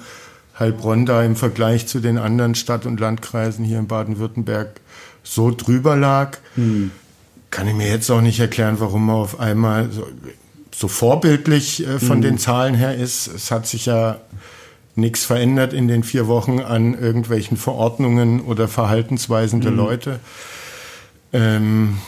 Heilbronn 0.59 1.05
da 1.05 1.23
im 1.23 1.37
Vergleich 1.37 1.87
zu 1.87 2.01
den 2.01 2.17
anderen 2.17 2.55
Stadt- 2.55 2.85
und 2.85 2.99
Landkreisen 2.99 3.63
hier 3.63 3.79
in 3.79 3.87
Baden-Württemberg 3.87 4.81
so 5.23 5.49
drüber 5.49 5.95
lag. 5.95 6.39
Hm 6.55 6.91
kann 7.53 7.67
ich 7.67 7.75
mir 7.75 7.87
jetzt 7.87 8.09
auch 8.09 8.21
nicht 8.21 8.39
erklären, 8.39 8.79
warum 8.79 9.05
man 9.05 9.17
auf 9.17 9.39
einmal 9.39 9.91
so, 9.91 10.07
so 10.75 10.87
vorbildlich 10.87 11.85
äh, 11.85 11.99
von 11.99 12.17
mhm. 12.17 12.23
den 12.23 12.37
Zahlen 12.39 12.73
her 12.73 12.95
ist. 12.95 13.27
Es 13.27 13.51
hat 13.51 13.67
sich 13.67 13.85
ja 13.85 14.17
nichts 14.95 15.23
verändert 15.23 15.71
in 15.71 15.87
den 15.87 16.03
vier 16.03 16.27
Wochen 16.27 16.59
an 16.61 16.97
irgendwelchen 16.97 17.55
Verordnungen 17.55 18.41
oder 18.41 18.67
Verhaltensweisen 18.67 19.61
der 19.61 19.69
mhm. 19.69 19.77
Leute. 19.77 20.19
Ähm, 21.31 21.99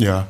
ja, 0.00 0.26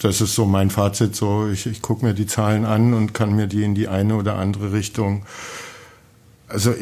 das 0.00 0.20
ist 0.20 0.34
so 0.34 0.46
mein 0.46 0.68
Fazit. 0.68 1.14
So, 1.14 1.48
ich, 1.48 1.66
ich 1.66 1.80
gucke 1.80 2.04
mir 2.04 2.12
die 2.12 2.26
Zahlen 2.26 2.64
an 2.64 2.92
und 2.92 3.14
kann 3.14 3.36
mir 3.36 3.46
die 3.46 3.62
in 3.62 3.76
die 3.76 3.86
eine 3.86 4.16
oder 4.16 4.34
andere 4.34 4.72
Richtung, 4.72 5.26
also 6.48 6.74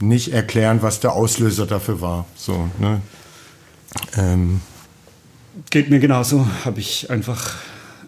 nicht 0.00 0.32
erklären, 0.32 0.82
was 0.82 0.98
der 0.98 1.12
Auslöser 1.12 1.66
dafür 1.66 2.00
war. 2.00 2.26
So, 2.34 2.68
ne? 2.80 3.00
Ähm. 4.16 4.60
Geht 5.70 5.90
mir 5.90 6.00
genauso. 6.00 6.46
Habe 6.64 6.80
ich 6.80 7.10
einfach 7.10 7.56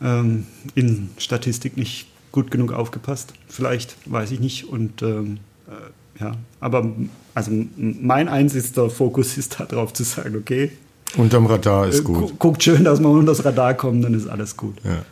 ähm, 0.02 0.46
in 0.74 1.10
Statistik 1.18 1.76
nicht 1.76 2.08
gut 2.32 2.50
genug 2.50 2.72
aufgepasst. 2.72 3.32
Vielleicht, 3.48 3.96
weiß 4.04 4.30
ich 4.32 4.40
nicht. 4.40 4.68
Und 4.68 5.02
ähm, 5.02 5.38
äh, 5.68 6.22
ja, 6.22 6.32
aber 6.60 6.90
also 7.34 7.50
mein 7.76 8.28
einzigster 8.28 8.90
Fokus 8.90 9.36
ist 9.38 9.60
darauf 9.60 9.92
zu 9.92 10.04
sagen, 10.04 10.36
okay. 10.36 10.72
Unterm 11.16 11.46
Radar 11.46 11.86
ist 11.86 12.00
äh, 12.00 12.02
gut. 12.02 12.38
Guckt 12.38 12.62
schön, 12.62 12.84
dass 12.84 13.00
man 13.00 13.12
unter 13.12 13.32
das 13.32 13.44
Radar 13.44 13.74
kommt, 13.74 14.04
dann 14.04 14.14
ist 14.14 14.26
alles 14.26 14.56
gut. 14.56 14.76
Ja. 14.84 15.04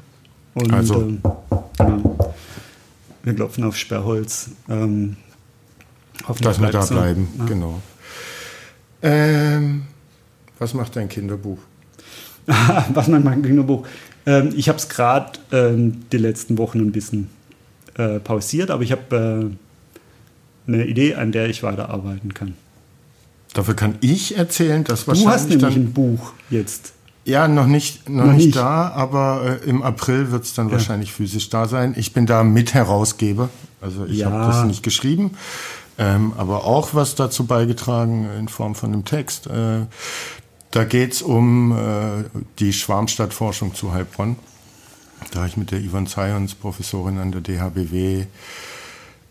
Und, 0.54 0.72
also. 0.72 1.00
Ähm, 1.00 1.20
ja, 1.78 1.98
wir 3.22 3.34
klopfen 3.34 3.64
auf 3.64 3.76
Sperrholz. 3.76 4.50
Ähm, 4.68 5.16
dass 6.40 6.60
wir 6.60 6.70
da 6.70 6.82
so. 6.82 6.94
bleiben, 6.94 7.28
ja. 7.38 7.44
genau. 7.44 7.82
Ähm, 9.02 9.82
was 10.58 10.74
macht 10.74 10.96
dein 10.96 11.08
Kinderbuch? 11.08 11.58
was 12.46 13.08
macht 13.08 13.24
mein 13.24 13.42
Kinderbuch? 13.42 13.86
Ähm, 14.26 14.52
ich 14.56 14.68
habe 14.68 14.78
es 14.78 14.88
gerade 14.88 15.38
ähm, 15.52 16.02
die 16.12 16.18
letzten 16.18 16.58
Wochen 16.58 16.80
ein 16.80 16.92
bisschen 16.92 17.28
äh, 17.96 18.20
pausiert, 18.20 18.70
aber 18.70 18.82
ich 18.82 18.92
habe 18.92 19.56
äh, 20.66 20.70
eine 20.72 20.86
Idee, 20.86 21.14
an 21.14 21.32
der 21.32 21.48
ich 21.48 21.62
weiterarbeiten 21.62 22.34
kann. 22.34 22.54
Dafür 23.52 23.74
kann 23.74 23.96
ich 24.00 24.36
erzählen, 24.36 24.82
dass 24.84 25.06
wahrscheinlich. 25.06 25.24
Du 25.24 25.32
hast 25.32 25.48
nämlich 25.48 25.76
ein 25.76 25.92
Buch 25.92 26.32
jetzt. 26.50 26.92
Ja, 27.24 27.48
noch 27.48 27.66
nicht, 27.66 28.08
noch, 28.08 28.26
noch 28.26 28.32
nicht, 28.32 28.46
nicht, 28.46 28.56
da, 28.56 28.88
aber 28.90 29.60
äh, 29.62 29.68
im 29.68 29.82
April 29.82 30.30
wird 30.30 30.44
es 30.44 30.52
dann 30.52 30.66
ja. 30.66 30.72
wahrscheinlich 30.72 31.12
physisch 31.12 31.48
da 31.48 31.68
sein. 31.68 31.94
Ich 31.96 32.12
bin 32.12 32.26
da 32.26 32.44
Mitherausgeber, 32.44 33.48
also 33.80 34.04
ich 34.04 34.18
ja. 34.18 34.30
habe 34.30 34.52
das 34.52 34.64
nicht 34.64 34.82
geschrieben, 34.82 35.30
ähm, 35.96 36.34
aber 36.36 36.64
auch 36.64 36.92
was 36.92 37.14
dazu 37.14 37.46
beigetragen 37.46 38.28
in 38.38 38.48
Form 38.48 38.74
von 38.74 38.92
einem 38.92 39.04
Text. 39.06 39.46
Äh, 39.46 39.86
da 40.74 40.82
geht's 40.82 41.22
um 41.22 41.70
äh, 41.70 42.24
die 42.58 42.72
Schwarmstadtforschung 42.72 43.74
zu 43.74 43.92
Heilbronn. 43.92 44.34
Da 45.30 45.40
habe 45.40 45.48
ich 45.48 45.56
mit 45.56 45.70
der 45.70 45.78
Ivan 45.78 46.08
Zions, 46.08 46.56
Professorin 46.56 47.18
an 47.18 47.30
der 47.30 47.42
DHBW, 47.42 48.24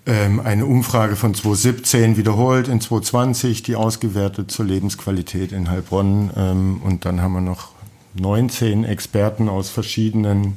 ähm, 0.05 0.39
eine 0.39 0.65
Umfrage 0.65 1.17
von 1.17 1.33
2017 1.33 2.15
wiederholt 2.15 2.69
in 2.69 2.79
2020, 2.79 3.61
die 3.61 3.75
ausgewertet 3.75 4.51
zur 4.51 4.63
Lebensqualität 4.63 5.51
in 5.51 5.69
Heilbronn. 5.69 6.31
Ähm, 6.37 6.81
und 6.81 7.03
dann 7.03 7.21
haben 7.21 7.33
wir 7.33 7.41
noch 7.41 7.71
19 8.13 8.85
Experten 8.85 9.49
aus 9.49 9.69
verschiedenen 9.69 10.55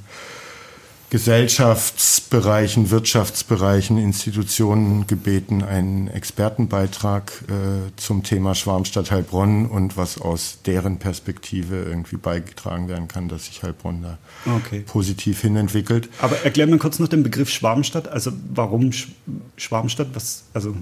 Gesellschaftsbereichen, 1.09 2.91
Wirtschaftsbereichen, 2.91 3.97
Institutionen 3.97 5.07
gebeten, 5.07 5.63
einen 5.63 6.09
Expertenbeitrag 6.09 7.33
äh, 7.49 7.93
zum 7.97 8.25
Thema 8.25 8.57
Schwarmstadt 8.57 9.13
Heilbronn 9.13 9.67
und 9.67 9.97
was 9.97 10.21
aus 10.21 10.59
deren 10.67 10.99
Perspektive 10.99 11.77
irgendwie 11.85 12.17
beigetragen 12.17 12.89
werden 12.89 13.07
kann, 13.07 13.29
dass 13.29 13.47
sich 13.47 13.63
Heilbronn 13.63 14.03
da 14.03 14.19
okay. 14.57 14.81
positiv 14.81 15.43
hinentwickelt. 15.43 16.09
Aber 16.21 16.39
erklär 16.45 16.67
mir 16.67 16.79
kurz 16.79 16.99
noch 16.99 17.09
den 17.09 17.23
Begriff 17.23 17.51
Schwarmstadt. 17.51 18.09
Also 18.09 18.33
warum 18.53 18.91
Sch 18.91 19.09
Schwarmstadt? 19.57 20.09
Was, 20.15 20.45
also 20.55 20.75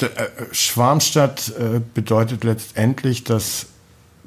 äh, 0.00 0.06
Schwarmstadt 0.52 1.52
äh, 1.58 1.80
bedeutet 1.94 2.44
letztendlich, 2.44 3.24
dass 3.24 3.66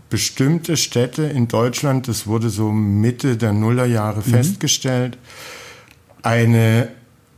bestimmte 0.09 0.77
Städte 0.77 1.23
in 1.23 1.47
Deutschland, 1.47 2.07
das 2.07 2.27
wurde 2.27 2.49
so 2.49 2.71
Mitte 2.71 3.37
der 3.37 3.53
Nullerjahre 3.53 4.19
mhm. 4.19 4.31
festgestellt, 4.31 5.17
eine 6.23 6.89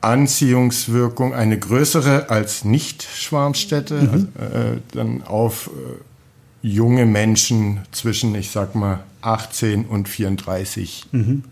Anziehungswirkung, 0.01 1.34
eine 1.34 1.60
größere 1.60 2.30
als 2.30 2.66
Nicht-Schwarmstädte, 2.66 4.01
mhm. 4.01 4.10
also, 4.10 4.25
äh, 4.58 4.78
dann 4.94 5.24
auf 5.24 5.68
äh, 5.68 6.68
junge 6.68 7.06
Menschen 7.06 7.82
zwischen, 7.92 8.34
ich 8.36 8.51
sag 8.51 8.74
mal, 8.75 9.04
18 9.22 9.86
und 9.86 10.10
34 10.10 11.06
mhm. 11.12 11.44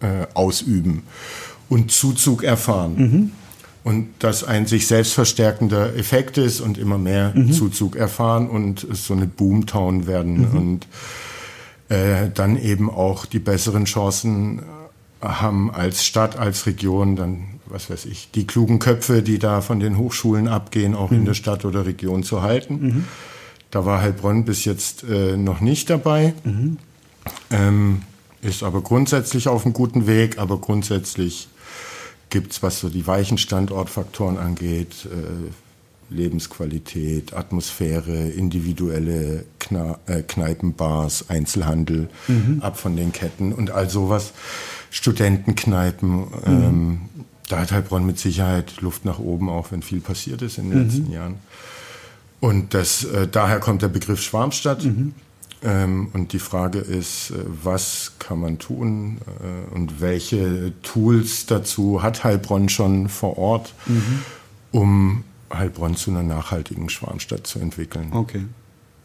äh, 0.00 0.26
ausüben 0.34 1.02
und 1.68 1.90
Zuzug 1.90 2.44
erfahren. 2.44 3.32
Und 3.84 4.08
das 4.18 4.44
ein 4.44 4.66
sich 4.66 4.86
selbst 4.86 5.14
verstärkender 5.14 5.96
Effekt 5.96 6.36
ist 6.36 6.60
und 6.60 6.78
immer 6.78 6.98
mehr 6.98 7.32
mhm. 7.34 7.52
Zuzug 7.52 7.96
erfahren 7.96 8.48
und 8.48 8.84
es 8.84 9.06
so 9.06 9.14
eine 9.14 9.26
Boomtown 9.26 10.06
werden 10.06 10.50
mhm. 10.50 10.58
und 10.58 10.86
äh, 11.88 12.28
dann 12.34 12.60
eben 12.60 12.90
auch 12.90 13.24
die 13.24 13.38
besseren 13.38 13.86
Chancen 13.86 14.62
haben 15.20 15.70
als 15.70 16.04
Stadt, 16.04 16.36
als 16.36 16.66
Region, 16.66 17.16
dann, 17.16 17.60
was 17.66 17.90
weiß 17.90 18.04
ich, 18.06 18.30
die 18.30 18.46
klugen 18.46 18.78
Köpfe, 18.78 19.22
die 19.22 19.38
da 19.38 19.60
von 19.60 19.80
den 19.80 19.96
Hochschulen 19.98 20.48
abgehen, 20.48 20.94
auch 20.94 21.10
mhm. 21.10 21.18
in 21.18 21.24
der 21.24 21.34
Stadt 21.34 21.64
oder 21.64 21.86
Region 21.86 22.22
zu 22.22 22.42
halten. 22.42 22.74
Mhm. 22.80 23.04
Da 23.70 23.84
war 23.84 24.00
Heilbronn 24.00 24.44
bis 24.44 24.64
jetzt 24.64 25.04
äh, 25.04 25.36
noch 25.36 25.60
nicht 25.60 25.90
dabei. 25.90 26.34
Mhm. 26.44 26.78
Ähm, 27.50 28.02
ist 28.40 28.62
aber 28.62 28.82
grundsätzlich 28.82 29.48
auf 29.48 29.64
einem 29.64 29.72
guten 29.72 30.06
Weg, 30.06 30.38
aber 30.38 30.58
grundsätzlich 30.58 31.48
gibt 32.30 32.52
es, 32.52 32.62
was 32.62 32.80
so 32.80 32.88
die 32.88 33.06
weichen 33.06 33.38
Standortfaktoren 33.38 34.38
angeht, 34.38 35.06
äh, 35.06 35.50
Lebensqualität, 36.10 37.34
Atmosphäre, 37.34 38.28
individuelle 38.28 39.44
Kna 39.58 39.98
äh, 40.06 40.22
Kneipenbars, 40.22 41.28
Einzelhandel, 41.28 42.08
mhm. 42.26 42.60
ab 42.62 42.78
von 42.78 42.96
den 42.96 43.12
Ketten 43.12 43.52
und 43.52 43.70
all 43.70 43.90
sowas. 43.90 44.32
Studentenkneipen, 44.90 46.20
mhm. 46.20 46.28
ähm, 46.46 47.00
da 47.48 47.60
hat 47.60 47.72
Heilbronn 47.72 48.06
mit 48.06 48.18
Sicherheit 48.18 48.80
Luft 48.80 49.04
nach 49.04 49.18
oben, 49.18 49.50
auch 49.50 49.70
wenn 49.70 49.82
viel 49.82 50.00
passiert 50.00 50.40
ist 50.42 50.58
in 50.58 50.70
den 50.70 50.78
mhm. 50.78 50.84
letzten 50.84 51.12
Jahren. 51.12 51.34
Und 52.40 52.72
das, 52.72 53.04
äh, 53.04 53.26
daher 53.26 53.60
kommt 53.60 53.82
der 53.82 53.88
Begriff 53.88 54.22
Schwarmstadt. 54.22 54.84
Mhm. 54.84 55.14
Ähm, 55.62 56.08
und 56.12 56.32
die 56.32 56.38
Frage 56.38 56.78
ist, 56.78 57.30
äh, 57.30 57.34
was 57.46 58.12
kann 58.18 58.40
man 58.40 58.58
tun 58.58 59.18
äh, 59.26 59.74
und 59.74 60.00
welche 60.00 60.72
Tools 60.82 61.46
dazu 61.46 62.02
hat 62.02 62.22
Heilbronn 62.22 62.68
schon 62.68 63.08
vor 63.08 63.38
Ort, 63.38 63.74
mhm. 63.86 64.22
um 64.70 65.24
Heilbronn 65.52 65.96
zu 65.96 66.10
einer 66.10 66.22
nachhaltigen 66.22 66.88
Schwarmstadt 66.90 67.46
zu 67.46 67.58
entwickeln. 67.58 68.10
Okay. 68.12 68.44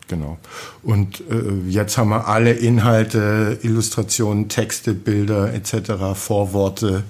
Genau. 0.08 0.38
Und 0.84 1.24
äh, 1.32 1.68
jetzt 1.68 1.98
haben 1.98 2.10
wir 2.10 2.28
alle 2.28 2.52
Inhalte, 2.52 3.58
Illustrationen, 3.64 4.50
Texte, 4.50 4.94
Bilder 4.94 5.54
etc., 5.54 6.14
Vorworte, 6.14 7.04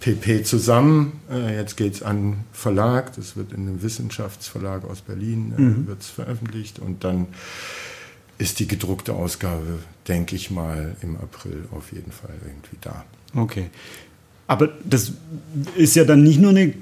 PP 0.00 0.42
zusammen. 0.44 1.20
Äh, 1.30 1.56
jetzt 1.56 1.76
geht 1.76 1.94
es 1.94 2.02
an 2.02 2.44
Verlag, 2.52 3.14
das 3.16 3.36
wird 3.36 3.52
in 3.52 3.68
einem 3.68 3.82
Wissenschaftsverlag 3.82 4.84
aus 4.84 5.00
Berlin 5.00 5.54
äh, 5.56 5.60
mhm. 5.60 5.86
wird's 5.86 6.08
veröffentlicht 6.08 6.78
und 6.78 7.04
dann 7.04 7.28
ist 8.38 8.60
die 8.60 8.68
gedruckte 8.68 9.14
Ausgabe, 9.14 9.78
denke 10.08 10.36
ich 10.36 10.50
mal, 10.50 10.96
im 11.02 11.16
April 11.16 11.64
auf 11.72 11.92
jeden 11.92 12.12
Fall 12.12 12.34
irgendwie 12.44 12.76
da. 12.80 13.04
Okay. 13.34 13.66
Aber 14.46 14.68
das 14.84 15.12
ist 15.76 15.96
ja 15.96 16.04
dann 16.04 16.22
nicht 16.22 16.40
nur 16.40 16.50
eine, 16.50 16.72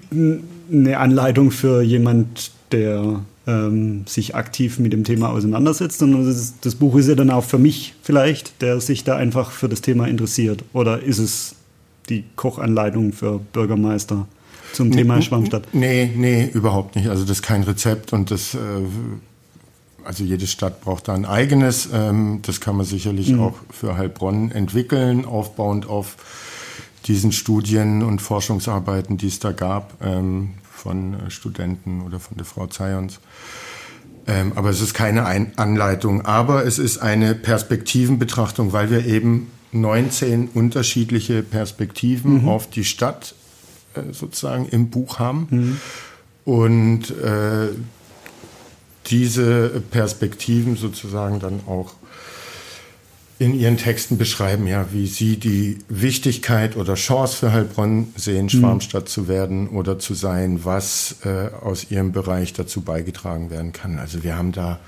eine 0.71 0.99
Anleitung 0.99 1.51
für 1.51 1.83
jemand, 1.83 2.51
der 2.73 3.23
ähm, 3.47 4.07
sich 4.07 4.35
aktiv 4.35 4.79
mit 4.79 4.93
dem 4.93 5.05
Thema 5.05 5.31
auseinandersetzt, 5.31 5.99
sondern 5.99 6.27
das, 6.27 6.55
das, 6.61 6.75
Buch 6.75 6.97
ist 6.97 7.09
ja 7.09 7.15
dann 7.15 7.31
auch 7.31 7.45
für 7.45 7.59
mich 7.59 7.95
vielleicht, 8.03 8.61
der 8.63 8.81
sich 8.81 9.05
da 9.05 9.17
einfach 9.17 9.51
für 9.51 9.69
das 9.69 9.81
Thema 9.81 10.09
interessiert. 10.09 10.65
Oder 10.73 11.03
ist 11.03 11.19
es 11.19 11.55
die 12.09 12.25
Kochanleitung 12.37 13.13
für 13.13 13.39
Bürgermeister 13.39 14.27
zum 14.73 14.91
Thema 14.91 15.23
Schwammstadt? 15.23 15.69
Nee, 15.73 16.11
nee, 16.15 16.51
überhaupt 16.53 16.97
nicht. 16.97 17.09
Also 17.09 17.25
das 17.25 17.39
ist 17.39 17.43
kein 17.43 17.63
Rezept 17.63 18.13
und 18.13 18.31
das 18.31 18.55
äh, 18.55 18.59
also 20.05 20.25
jede 20.25 20.47
Stadt 20.47 20.81
braucht 20.81 21.09
da 21.09 21.15
ein 21.15 21.25
eigenes. 21.25 21.89
Ähm, 21.93 22.41
das 22.43 22.61
kann 22.61 22.77
man 22.77 22.87
sicherlich 22.87 23.33
mhm. 23.33 23.41
auch 23.41 23.55
für 23.71 23.97
Heilbronn 23.97 24.51
entwickeln, 24.51 25.25
aufbauend 25.25 25.89
auf 25.89 26.17
diesen 27.07 27.33
Studien 27.33 28.03
und 28.03 28.21
Forschungsarbeiten, 28.21 29.19
die 29.19 29.27
es 29.27 29.39
da 29.39 29.53
gab 29.53 29.95
ähm, 30.03 30.55
von 30.71 31.15
äh, 31.15 31.31
Studenten 31.31 32.03
oder 32.03 32.21
von 32.21 32.37
der 32.37 32.47
Frau 32.47 32.67
Zions. 32.67 33.21
Ähm, 34.27 34.53
aber 34.55 34.71
es 34.71 34.81
ist 34.81 34.95
keine 34.95 35.27
Anleitung, 35.57 36.23
aber 36.25 36.65
es 36.65 36.79
ist 36.79 36.99
eine 36.99 37.35
Perspektivenbetrachtung, 37.35 38.73
weil 38.73 38.91
wir 38.91 39.05
eben 39.05 39.51
19 39.73 40.49
unterschiedliche 40.55 41.43
Perspektiven 41.43 42.43
mhm. 42.43 42.49
auf 42.49 42.71
die 42.71 42.85
Stadt 42.85 43.35
äh, 43.95 44.13
sozusagen 44.13 44.67
im 44.67 44.89
Buch 44.89 45.19
haben. 45.19 45.47
Mhm. 45.51 45.81
Und 46.45 47.11
äh, 47.11 47.69
diese 49.07 49.83
Perspektiven 49.91 50.77
sozusagen 50.77 51.41
dann 51.41 51.61
auch 51.67 51.95
in 53.39 53.59
ihren 53.59 53.77
Texten 53.77 54.17
beschreiben, 54.17 54.67
ja, 54.67 54.87
wie 54.93 55.07
sie 55.07 55.37
die 55.37 55.79
Wichtigkeit 55.89 56.77
oder 56.77 56.95
Chance 56.95 57.37
für 57.37 57.53
Heilbronn 57.53 58.13
sehen, 58.17 58.49
Schwarmstadt 58.49 59.09
zu 59.09 59.27
werden 59.27 59.69
oder 59.69 59.99
zu 59.99 60.15
sein, 60.15 60.61
was 60.65 61.17
äh, 61.25 61.49
aus 61.63 61.91
ihrem 61.91 62.13
Bereich 62.13 62.53
dazu 62.53 62.83
beigetragen 62.83 63.51
werden 63.51 63.73
kann. 63.73 63.99
Also 63.99 64.23
wir 64.23 64.37
haben 64.37 64.53
da 64.53 64.79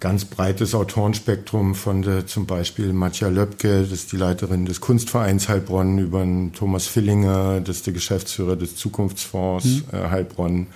ganz 0.00 0.24
breites 0.24 0.74
Autorenspektrum 0.74 1.74
von 1.74 2.02
der, 2.02 2.26
zum 2.26 2.46
Beispiel 2.46 2.92
Matja 2.92 3.28
Löbke, 3.28 3.82
das 3.82 3.92
ist 3.92 4.12
die 4.12 4.16
Leiterin 4.16 4.66
des 4.66 4.80
Kunstvereins 4.80 5.48
Heilbronn, 5.48 5.98
über 5.98 6.26
Thomas 6.54 6.86
Fillinger, 6.86 7.60
das 7.60 7.76
ist 7.76 7.86
der 7.86 7.94
Geschäftsführer 7.94 8.56
des 8.56 8.76
Zukunftsfonds 8.76 9.64
mhm. 9.64 9.82
äh, 9.92 10.10
Heilbronn. 10.10 10.66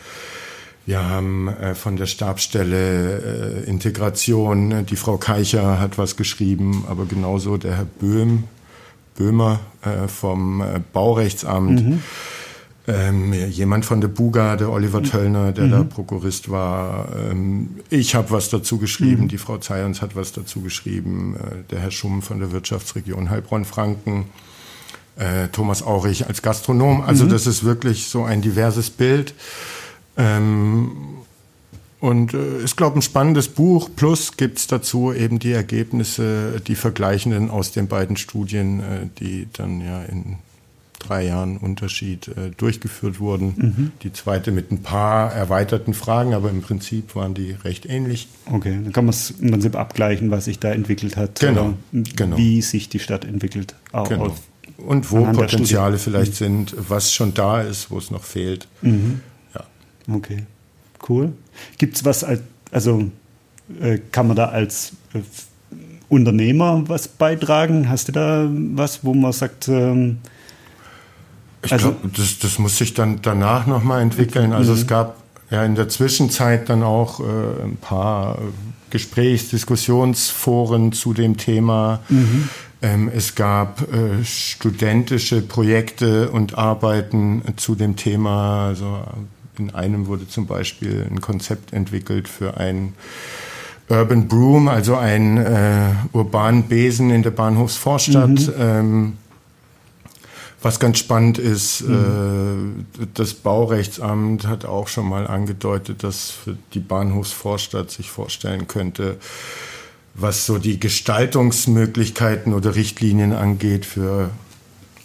Wir 0.87 1.09
haben 1.09 1.49
äh, 1.49 1.75
von 1.75 1.97
der 1.97 2.07
Stabsstelle 2.07 3.63
äh, 3.65 3.71
Integration, 3.71 4.85
die 4.87 4.97
Frau 4.97 5.17
Keicher 5.17 5.81
hat 5.81 5.97
was 5.97 6.17
geschrieben, 6.17 6.85
aber 6.89 7.07
genauso 7.07 7.57
der 7.57 7.77
Herr 7.77 7.87
Böhm, 7.87 8.45
Böhmer 9.17 9.61
äh, 9.83 10.09
vom 10.09 10.61
äh, 10.61 10.81
Baurechtsamt. 10.93 11.87
Mhm. 11.87 12.03
Ähm, 12.87 13.33
jemand 13.33 13.87
von 13.87 14.03
der 14.03 14.09
Buga, 14.09 14.57
der 14.57 14.71
Oliver 14.71 15.01
mhm. 15.01 15.05
Töllner, 15.05 15.53
der 15.53 15.65
mhm. 15.65 15.71
da 15.71 15.85
Prokurist 15.85 16.51
war. 16.51 17.09
Ähm, 17.17 17.71
ich 17.89 18.15
habe 18.15 18.31
was 18.31 18.51
dazu 18.51 18.77
geschrieben, 18.77 19.23
mhm. 19.23 19.29
die 19.29 19.39
Frau 19.39 19.57
Zayons 19.57 20.03
hat 20.03 20.17
was 20.17 20.33
dazu 20.33 20.61
geschrieben, 20.61 21.35
äh, 21.37 21.71
der 21.71 21.81
Herr 21.81 21.91
Schumm 21.91 22.21
von 22.21 22.41
der 22.41 22.53
Wirtschaftsregion 22.53 23.31
Heilbronn-Franken, 23.31 24.27
äh, 25.17 25.49
Thomas 25.49 25.83
Aurich 25.83 26.27
als 26.27 26.43
Gastronom. 26.43 27.01
Also 27.01 27.25
mhm. 27.25 27.31
das 27.31 27.47
ist 27.47 27.65
wirklich 27.65 28.09
so 28.09 28.25
ein 28.25 28.43
diverses 28.43 28.91
Bild. 28.91 29.35
Ähm, 30.17 30.91
und 32.01 32.35
äh, 32.35 32.63
ist, 32.63 32.77
glaube 32.77 32.99
ich, 32.99 32.99
ein 32.99 33.03
spannendes 33.03 33.49
Buch. 33.49 33.89
Plus 33.97 34.37
gibt 34.37 34.59
es 34.59 34.67
dazu 34.67 35.13
eben 35.13 35.39
die 35.39 35.53
Ergebnisse, 35.53 36.61
die 36.67 36.75
vergleichenden 36.75 37.49
aus 37.49 37.73
den 37.73 37.89
beiden 37.89 38.17
Studien, 38.17 38.81
äh, 38.81 39.07
die 39.19 39.49
dann 39.53 39.81
ja 39.81 40.03
in 40.03 40.37
drei 40.99 41.27
Jahren 41.27 41.57
Unterschied 41.57 42.29
äh, 42.29 42.51
durchgeführt 42.57 43.21
wurden. 43.21 43.55
Mhm. 43.57 43.93
Die 44.03 44.13
zweite 44.13 44.53
mit 44.53 44.71
ein 44.71 44.83
paar 44.83 45.33
erweiterten 45.33 45.95
Fragen, 45.95 46.35
aber 46.35 46.51
im 46.51 46.63
Prinzip 46.63 47.15
waren 47.15 47.35
die 47.35 47.53
recht 47.53 47.87
ähnlich. 47.87 48.29
Okay, 48.53 48.81
dann 48.83 48.93
kann 48.93 49.07
man 49.07 49.15
es 49.15 49.31
im 49.31 49.51
Prinzip 49.51 49.77
abgleichen, 49.77 50.31
was 50.31 50.45
sich 50.45 50.59
da 50.59 50.73
entwickelt 50.73 51.17
hat. 51.17 51.41
Genau. 51.41 51.75
genau. 51.93 52.37
Wie 52.37 52.63
sich 52.63 52.89
die 52.89 52.99
Stadt 52.99 53.25
entwickelt. 53.25 53.75
Auch 53.93 54.09
genau. 54.09 54.35
Und 54.77 55.11
wo 55.11 55.25
Potenziale 55.25 55.99
vielleicht 55.99 56.33
mhm. 56.33 56.37
sind, 56.37 56.77
was 56.89 57.13
schon 57.13 57.33
da 57.33 57.63
ist, 57.63 57.91
wo 57.91 57.99
es 57.99 58.11
noch 58.11 58.25
fehlt. 58.25 58.67
Mhm. 58.83 59.21
Okay, 60.11 60.45
cool. 61.09 61.33
Gibt 61.79 61.97
es 61.97 62.05
was, 62.05 62.25
als, 62.25 62.41
also 62.71 63.11
äh, 63.81 63.99
kann 64.13 64.27
man 64.27 64.37
da 64.37 64.47
als 64.47 64.93
äh, 65.15 65.21
Unternehmer 66.09 66.85
was 66.87 67.09
beitragen? 67.09 67.89
Hast 67.89 68.09
du 68.09 68.13
da 68.13 68.49
was, 68.51 69.05
wo 69.05 69.15
man 69.15 69.33
sagt, 69.33 69.69
ähm, 69.69 70.19
ich 71.65 71.73
also, 71.73 71.93
glaube, 71.93 72.11
das, 72.17 72.39
das 72.39 72.59
muss 72.59 72.77
sich 72.77 72.95
dann 72.95 73.21
danach 73.23 73.67
nochmal 73.67 74.03
entwickeln. 74.03 74.53
Also 74.53 74.73
mhm. 74.73 74.79
es 74.79 74.87
gab 74.87 75.17
ja 75.51 75.65
in 75.65 75.75
der 75.75 75.89
Zwischenzeit 75.89 76.69
dann 76.69 76.83
auch 76.83 77.21
äh, 77.21 77.65
ein 77.65 77.77
paar 77.81 78.39
Gesprächs-, 78.91 79.49
Diskussionsforen 79.49 80.93
zu 80.93 81.15
dem 81.15 81.37
Thema. 81.37 82.01
Mhm. 82.09 82.49
Ähm, 82.83 83.11
es 83.15 83.35
gab 83.35 83.81
äh, 83.93 84.25
studentische 84.25 85.41
Projekte 85.41 86.31
und 86.31 86.59
Arbeiten 86.59 87.43
zu 87.57 87.75
dem 87.75 87.97
Thema, 87.97 88.67
also 88.67 89.01
in 89.59 89.75
einem 89.75 90.07
wurde 90.07 90.29
zum 90.29 90.47
Beispiel 90.47 91.07
ein 91.11 91.21
Konzept 91.21 91.73
entwickelt 91.73 92.29
für 92.29 92.57
ein 92.57 92.95
Urban 93.89 94.29
Broom, 94.29 94.69
also 94.69 94.97
einen 94.97 95.37
äh, 95.37 95.91
urbanen 96.13 96.65
Besen 96.65 97.11
in 97.11 97.23
der 97.23 97.31
Bahnhofsvorstadt. 97.31 98.31
Mhm. 98.31 98.55
Ähm, 98.59 99.13
was 100.63 100.81
ganz 100.81 100.99
spannend 100.99 101.37
ist, 101.37 101.83
mhm. 101.83 102.87
äh, 102.99 103.07
das 103.13 103.35
Baurechtsamt 103.35 104.47
hat 104.47 104.65
auch 104.65 104.89
schon 104.89 105.07
mal 105.07 105.27
angedeutet, 105.27 106.03
dass 106.03 106.37
die 106.73 106.81
Bahnhofsvorstadt 106.81 107.91
sich 107.91 108.11
vorstellen 108.11 108.67
könnte, 108.67 109.19
was 110.15 110.47
so 110.47 110.59
die 110.59 110.81
Gestaltungsmöglichkeiten 110.81 112.55
oder 112.55 112.77
Richtlinien 112.77 113.35
angeht 113.35 113.85
für 113.85 114.31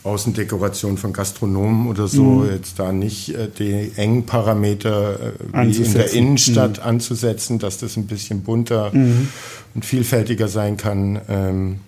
Außendekoration 0.03 0.97
von 0.97 1.11
Gastronomen 1.11 1.87
oder 1.87 2.07
so, 2.07 2.23
mhm. 2.23 2.51
jetzt 2.51 2.79
da 2.79 2.91
nicht 2.91 3.35
äh, 3.35 3.49
die 3.49 3.91
engen 3.97 4.25
Parameter 4.25 5.33
äh, 5.53 5.67
wie 5.67 5.75
in 5.75 5.93
der 5.93 6.13
Innenstadt 6.13 6.77
mhm. 6.77 6.83
anzusetzen, 6.83 7.59
dass 7.59 7.79
das 7.79 7.97
ein 7.97 8.07
bisschen 8.07 8.41
bunter 8.43 8.91
mhm. 8.93 9.27
und 9.75 9.83
vielfältiger 9.83 10.47
sein 10.47 10.77
kann. 10.77 11.19
Ähm, 11.27 11.79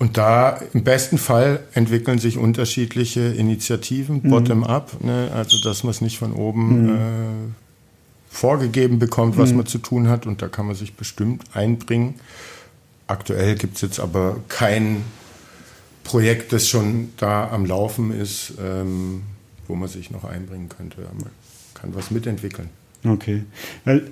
und 0.00 0.16
da 0.16 0.58
im 0.72 0.82
besten 0.82 1.18
Fall 1.18 1.60
entwickeln 1.74 2.18
sich 2.18 2.38
unterschiedliche 2.38 3.20
Initiativen, 3.20 4.22
mhm. 4.22 4.30
bottom-up, 4.30 5.04
ne? 5.04 5.30
also 5.34 5.62
dass 5.62 5.84
man 5.84 5.90
es 5.90 6.00
nicht 6.00 6.18
von 6.18 6.32
oben 6.32 6.84
mhm. 6.84 6.88
äh, 6.88 6.98
vorgegeben 8.30 8.98
bekommt, 8.98 9.36
was 9.36 9.50
mhm. 9.50 9.58
man 9.58 9.66
zu 9.66 9.78
tun 9.78 10.08
hat. 10.08 10.26
Und 10.26 10.42
da 10.42 10.48
kann 10.48 10.66
man 10.66 10.74
sich 10.74 10.94
bestimmt 10.94 11.44
einbringen. 11.52 12.14
Aktuell 13.06 13.56
gibt 13.56 13.76
es 13.76 13.82
jetzt 13.82 14.00
aber 14.00 14.38
kein 14.48 15.04
Projekt, 16.10 16.52
das 16.52 16.68
schon 16.68 17.10
da 17.18 17.48
am 17.50 17.64
Laufen 17.64 18.10
ist, 18.10 18.54
ähm, 18.60 19.22
wo 19.68 19.76
man 19.76 19.88
sich 19.88 20.10
noch 20.10 20.24
einbringen 20.24 20.68
könnte. 20.68 21.02
Man 21.02 21.30
kann 21.74 21.94
was 21.94 22.10
mitentwickeln. 22.10 22.68
Okay. 23.06 23.44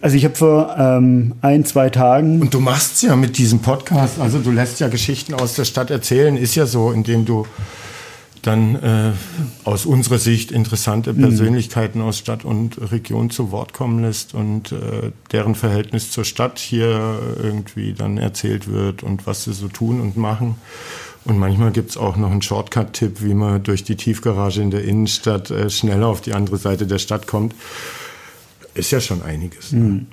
Also 0.00 0.16
ich 0.16 0.24
habe 0.24 0.36
vor 0.36 0.76
ähm, 0.78 1.34
ein, 1.42 1.64
zwei 1.64 1.90
Tagen. 1.90 2.40
Und 2.40 2.54
du 2.54 2.60
machst 2.60 2.94
es 2.94 3.02
ja 3.02 3.16
mit 3.16 3.36
diesem 3.36 3.58
Podcast, 3.58 4.20
also 4.20 4.38
du 4.38 4.52
lässt 4.52 4.78
ja 4.78 4.86
Geschichten 4.86 5.34
aus 5.34 5.54
der 5.54 5.64
Stadt 5.64 5.90
erzählen, 5.90 6.36
ist 6.36 6.54
ja 6.54 6.66
so, 6.66 6.92
indem 6.92 7.24
du 7.24 7.46
dann 8.42 8.76
äh, 8.76 9.12
aus 9.64 9.84
unserer 9.84 10.18
Sicht 10.18 10.52
interessante 10.52 11.12
mhm. 11.12 11.22
Persönlichkeiten 11.22 12.00
aus 12.00 12.18
Stadt 12.18 12.44
und 12.44 12.92
Region 12.92 13.30
zu 13.30 13.50
Wort 13.50 13.72
kommen 13.72 14.00
lässt 14.02 14.34
und 14.34 14.70
äh, 14.70 15.10
deren 15.32 15.56
Verhältnis 15.56 16.12
zur 16.12 16.24
Stadt 16.24 16.60
hier 16.60 17.18
irgendwie 17.42 17.92
dann 17.92 18.18
erzählt 18.18 18.70
wird 18.70 19.02
und 19.02 19.26
was 19.26 19.42
sie 19.42 19.52
so 19.52 19.66
tun 19.66 20.00
und 20.00 20.16
machen. 20.16 20.54
Und 21.28 21.38
manchmal 21.38 21.72
gibt 21.72 21.90
es 21.90 21.98
auch 21.98 22.16
noch 22.16 22.30
einen 22.30 22.40
Shortcut-Tipp, 22.40 23.22
wie 23.22 23.34
man 23.34 23.62
durch 23.62 23.84
die 23.84 23.96
Tiefgarage 23.96 24.62
in 24.62 24.70
der 24.70 24.82
Innenstadt 24.84 25.50
äh, 25.50 25.68
schneller 25.68 26.06
auf 26.06 26.22
die 26.22 26.32
andere 26.32 26.56
Seite 26.56 26.86
der 26.86 26.98
Stadt 26.98 27.26
kommt. 27.26 27.54
Ist 28.72 28.90
ja 28.92 29.00
schon 29.00 29.20
einiges. 29.20 29.72
Mhm. 29.72 30.06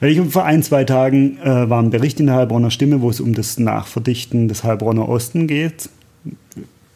Ich 0.00 0.20
vor 0.30 0.44
ein, 0.44 0.62
zwei 0.62 0.84
Tagen 0.84 1.38
äh, 1.38 1.68
war 1.68 1.82
ein 1.82 1.90
Bericht 1.90 2.20
in 2.20 2.26
der 2.26 2.36
Heilbronner 2.36 2.70
Stimme, 2.70 3.00
wo 3.00 3.10
es 3.10 3.18
um 3.18 3.34
das 3.34 3.58
Nachverdichten 3.58 4.46
des 4.46 4.62
Heilbronner 4.62 5.08
Osten 5.08 5.48
geht. 5.48 5.88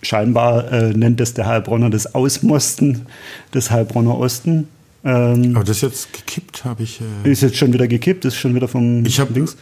Scheinbar 0.00 0.70
äh, 0.70 0.92
nennt 0.92 1.20
es 1.20 1.34
der 1.34 1.46
Heilbronner 1.46 1.90
das 1.90 2.14
Ausmosten 2.14 3.06
des 3.52 3.72
Heilbronner 3.72 4.16
Osten. 4.16 4.68
Ähm, 5.04 5.56
Aber 5.56 5.64
das 5.64 5.78
ist 5.78 5.82
jetzt 5.82 6.12
gekippt, 6.12 6.64
habe 6.64 6.84
ich. 6.84 7.00
Äh 7.24 7.32
ist 7.32 7.42
jetzt 7.42 7.56
schon 7.56 7.72
wieder 7.72 7.88
gekippt, 7.88 8.24
ist 8.26 8.36
schon 8.36 8.54
wieder 8.54 8.68
vom 8.68 9.04
ich 9.04 9.18
hab, 9.18 9.30
Links. 9.30 9.56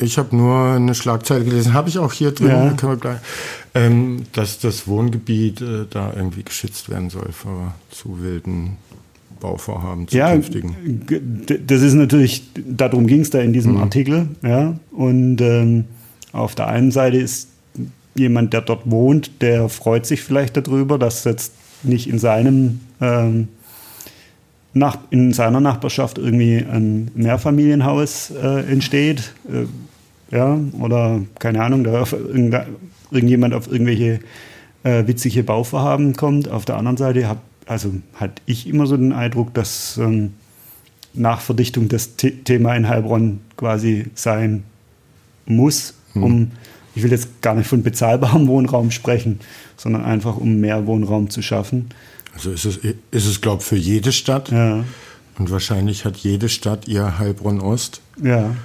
Ich 0.00 0.16
habe 0.18 0.36
nur 0.36 0.74
eine 0.74 0.94
Schlagzeile 0.94 1.44
gelesen, 1.44 1.74
habe 1.74 1.88
ich 1.88 1.98
auch 1.98 2.12
hier 2.12 2.30
drin, 2.30 2.76
ja. 2.80 2.94
gleich, 2.94 3.18
ähm, 3.74 4.24
dass 4.32 4.58
das 4.60 4.86
Wohngebiet 4.86 5.60
äh, 5.60 5.86
da 5.90 6.12
irgendwie 6.14 6.44
geschützt 6.44 6.88
werden 6.88 7.10
soll 7.10 7.32
vor 7.32 7.74
zu 7.90 8.22
wilden 8.22 8.76
Bauvorhaben 9.40 10.08
zukünftigen. 10.08 11.04
Ja, 11.08 11.58
das 11.66 11.82
ist 11.82 11.94
natürlich, 11.94 12.50
darum 12.54 13.06
ging 13.06 13.20
es 13.20 13.30
da 13.30 13.40
in 13.40 13.52
diesem 13.52 13.72
mhm. 13.72 13.82
Artikel. 13.82 14.28
Ja, 14.42 14.74
und 14.92 15.40
ähm, 15.40 15.84
auf 16.32 16.54
der 16.54 16.68
einen 16.68 16.90
Seite 16.90 17.18
ist 17.18 17.48
jemand, 18.14 18.52
der 18.52 18.62
dort 18.62 18.90
wohnt, 18.90 19.42
der 19.42 19.68
freut 19.68 20.06
sich 20.06 20.22
vielleicht 20.22 20.56
darüber, 20.56 20.98
dass 20.98 21.24
jetzt 21.24 21.52
nicht 21.82 22.08
in 22.08 22.18
seinem 22.18 22.80
ähm, 23.00 23.48
in 25.10 25.32
seiner 25.32 25.60
Nachbarschaft 25.60 26.18
irgendwie 26.18 26.58
ein 26.58 27.10
Mehrfamilienhaus 27.14 28.30
äh, 28.30 28.70
entsteht. 28.70 29.32
Äh, 29.48 29.64
ja, 30.30 30.58
oder 30.78 31.20
keine 31.38 31.62
Ahnung, 31.62 31.84
da 31.84 32.02
auf 32.02 32.14
irgendjemand 33.10 33.54
auf 33.54 33.70
irgendwelche 33.70 34.20
äh, 34.82 35.06
witzige 35.06 35.42
Bauvorhaben 35.42 36.14
kommt. 36.14 36.48
Auf 36.48 36.64
der 36.64 36.76
anderen 36.76 36.96
Seite 36.96 37.28
habe 37.28 37.40
also 37.68 37.92
hatte 38.14 38.40
ich 38.46 38.66
immer 38.66 38.86
so 38.86 38.96
den 38.96 39.12
Eindruck, 39.12 39.52
dass 39.54 39.98
ähm, 39.98 40.32
nach 41.12 41.40
Verdichtung 41.40 41.88
das 41.88 42.10
The 42.18 42.30
Thema 42.30 42.74
in 42.74 42.88
Heilbronn 42.88 43.40
quasi 43.56 44.06
sein 44.14 44.64
muss, 45.44 45.94
hm. 46.14 46.22
um, 46.22 46.50
ich 46.94 47.02
will 47.02 47.10
jetzt 47.10 47.42
gar 47.42 47.54
nicht 47.54 47.66
von 47.66 47.82
bezahlbarem 47.82 48.48
Wohnraum 48.48 48.90
sprechen, 48.90 49.40
sondern 49.76 50.04
einfach 50.04 50.36
um 50.36 50.56
mehr 50.56 50.86
Wohnraum 50.86 51.30
zu 51.30 51.42
schaffen. 51.42 51.90
Also 52.34 52.50
ist 52.50 52.64
es, 52.64 52.78
ist 53.10 53.26
es 53.26 53.40
glaube 53.40 53.60
ich, 53.60 53.68
für 53.68 53.76
jede 53.76 54.12
Stadt. 54.12 54.50
Ja. 54.50 54.84
Und 55.38 55.50
wahrscheinlich 55.50 56.04
hat 56.04 56.16
jede 56.16 56.48
Stadt 56.48 56.88
ihr 56.88 57.18
Heilbronn 57.18 57.60
Ost. 57.60 58.00
Ja 58.22 58.56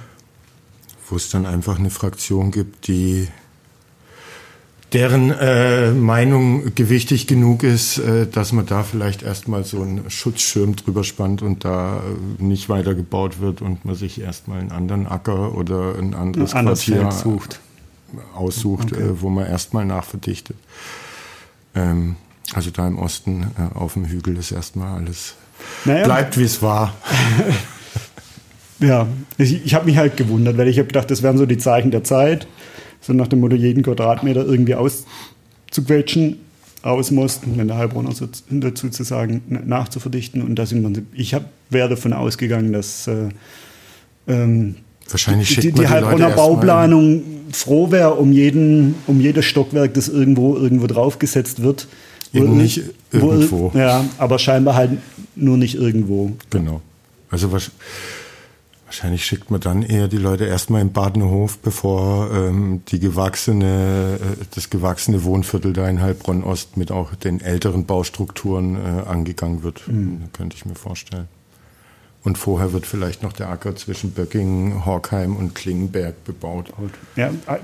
wo 1.08 1.16
es 1.16 1.28
dann 1.30 1.46
einfach 1.46 1.78
eine 1.78 1.90
Fraktion 1.90 2.50
gibt, 2.50 2.86
die 2.88 3.28
deren 4.92 5.32
äh, 5.32 5.90
Meinung 5.90 6.72
gewichtig 6.76 7.26
genug 7.26 7.64
ist, 7.64 7.98
äh, 7.98 8.28
dass 8.28 8.52
man 8.52 8.64
da 8.66 8.84
vielleicht 8.84 9.22
erstmal 9.24 9.64
so 9.64 9.82
einen 9.82 10.08
Schutzschirm 10.08 10.76
drüber 10.76 11.02
spannt 11.02 11.42
und 11.42 11.64
da 11.64 11.96
äh, 12.38 12.42
nicht 12.42 12.68
weiter 12.68 12.94
gebaut 12.94 13.40
wird 13.40 13.60
und 13.60 13.84
man 13.84 13.96
sich 13.96 14.20
erstmal 14.20 14.60
einen 14.60 14.70
anderen 14.70 15.08
Acker 15.08 15.54
oder 15.56 15.96
ein 15.98 16.14
anderes 16.14 16.54
Ein 16.54 16.66
Quartier 16.66 17.10
sucht. 17.10 17.58
aussucht, 18.36 18.92
Okay. 18.92 19.02
äh, 19.02 19.20
wo 19.20 19.30
man 19.30 19.46
erstmal 19.46 19.84
nachverdichtet. 19.84 20.56
Ähm, 21.74 22.14
also 22.52 22.70
da 22.70 22.86
im 22.86 22.98
Osten 22.98 23.48
äh, 23.58 23.76
auf 23.76 23.94
dem 23.94 24.04
Hügel 24.04 24.36
ist 24.36 24.52
erstmal 24.52 24.96
alles 25.00 25.34
Naja, 25.84 26.04
bleibt 26.04 26.38
wie 26.38 26.44
es 26.44 26.62
war. 26.62 26.94
Ja, 28.80 29.06
ich, 29.38 29.64
ich 29.64 29.74
habe 29.74 29.86
mich 29.86 29.96
halt 29.96 30.16
gewundert, 30.16 30.56
weil 30.58 30.68
ich 30.68 30.78
habe 30.78 30.86
gedacht, 30.88 31.10
das 31.10 31.22
wären 31.22 31.38
so 31.38 31.46
die 31.46 31.58
Zeichen 31.58 31.90
der 31.90 32.04
Zeit. 32.04 32.46
So 33.00 33.12
nach 33.12 33.28
dem 33.28 33.40
Motto, 33.40 33.54
jeden 33.56 33.82
Quadratmeter 33.82 34.44
irgendwie 34.44 34.74
auszuquetschen, 34.74 36.38
ausmusten, 36.82 37.56
wenn 37.56 37.68
der 37.68 37.76
Heilbronner 37.78 38.12
so 38.12 38.26
dazu 38.50 38.88
zu 38.88 39.04
sagen, 39.04 39.42
nachzuverdichten. 39.48 40.42
Und 40.42 40.56
das 40.56 40.72
im 40.72 40.82
Prinzip, 40.82 41.06
ich 41.14 41.34
hab, 41.34 41.44
wäre 41.70 41.88
davon 41.88 42.12
ausgegangen, 42.12 42.72
dass 42.72 43.06
äh, 43.06 43.28
ähm, 44.28 44.76
Wahrscheinlich 45.08 45.48
die, 45.54 45.60
die, 45.60 45.72
die 45.72 45.80
die 45.82 45.88
Heilbronner 45.88 46.28
erstmal- 46.28 46.48
Bauplanung 46.48 47.22
froh 47.52 47.90
wäre 47.90 48.14
um 48.14 48.32
jeden, 48.32 48.94
um 49.06 49.20
jedes 49.20 49.44
Stockwerk, 49.44 49.92
das 49.94 50.08
irgendwo 50.08 50.56
irgendwo 50.56 50.86
draufgesetzt 50.86 51.62
wird. 51.62 51.86
Eben 52.32 52.56
nicht 52.56 52.80
wo- 53.12 53.32
irgendwo. 53.32 53.70
Ja, 53.74 54.04
aber 54.18 54.38
scheinbar 54.38 54.74
halt 54.74 54.92
nur 55.36 55.56
nicht 55.58 55.74
irgendwo. 55.74 56.32
Genau. 56.50 56.80
Also 57.30 57.48
wahrsch- 57.48 57.70
wahrscheinlich 58.94 59.26
schickt 59.26 59.50
man 59.50 59.60
dann 59.60 59.82
eher 59.82 60.06
die 60.06 60.18
Leute 60.18 60.44
erstmal 60.44 60.80
in 60.80 60.92
Badenhof, 60.92 61.58
bevor 61.58 62.30
ähm, 62.30 62.82
die 62.88 63.00
gewachsene, 63.00 64.20
äh, 64.22 64.44
das 64.54 64.70
gewachsene 64.70 65.24
Wohnviertel 65.24 65.72
da 65.72 65.88
in 65.88 66.00
Heilbronn 66.00 66.44
Ost 66.44 66.76
mit 66.76 66.92
auch 66.92 67.12
den 67.16 67.40
älteren 67.40 67.86
Baustrukturen 67.86 68.76
äh, 68.76 69.02
angegangen 69.08 69.64
wird. 69.64 69.82
Könnte 70.32 70.56
ich 70.56 70.64
mir 70.64 70.76
vorstellen. 70.76 71.26
Und 72.22 72.38
vorher 72.38 72.72
wird 72.72 72.86
vielleicht 72.86 73.24
noch 73.24 73.32
der 73.32 73.48
Acker 73.48 73.74
zwischen 73.74 74.12
Böckingen, 74.12 74.86
Horkheim 74.86 75.34
und 75.34 75.56
Klingenberg 75.56 76.22
bebaut. 76.22 76.72
Ja, 77.16 77.30
äh, 77.48 77.58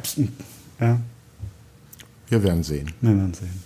ja, 0.81 0.99
Wir 2.29 2.43
werden 2.43 2.64
sehen. 2.64 2.90
wir 3.01 3.16
werden 3.16 3.35
sehen. 3.35 3.62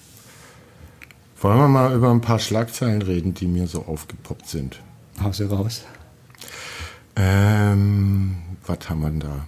Wollen 1.40 1.58
wir 1.58 1.68
mal 1.68 1.94
über 1.94 2.10
ein 2.10 2.20
paar 2.20 2.38
Schlagzeilen 2.38 3.00
reden, 3.00 3.32
die 3.32 3.46
mir 3.46 3.66
so 3.66 3.86
aufgepoppt 3.86 4.48
sind? 4.48 4.80
Hau 5.22 5.32
sie 5.32 5.48
raus. 5.48 5.82
Ähm, 7.16 8.36
was 8.66 8.88
haben 8.88 9.00
wir 9.00 9.10
denn 9.10 9.20
da? 9.20 9.46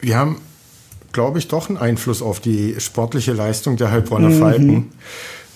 Wir 0.00 0.16
haben, 0.16 0.40
glaube 1.12 1.38
ich, 1.38 1.48
doch 1.48 1.68
einen 1.68 1.78
Einfluss 1.78 2.22
auf 2.22 2.40
die 2.40 2.76
sportliche 2.78 3.32
Leistung 3.32 3.76
der 3.76 3.90
Heilbronner 3.90 4.30
Falken. 4.30 4.92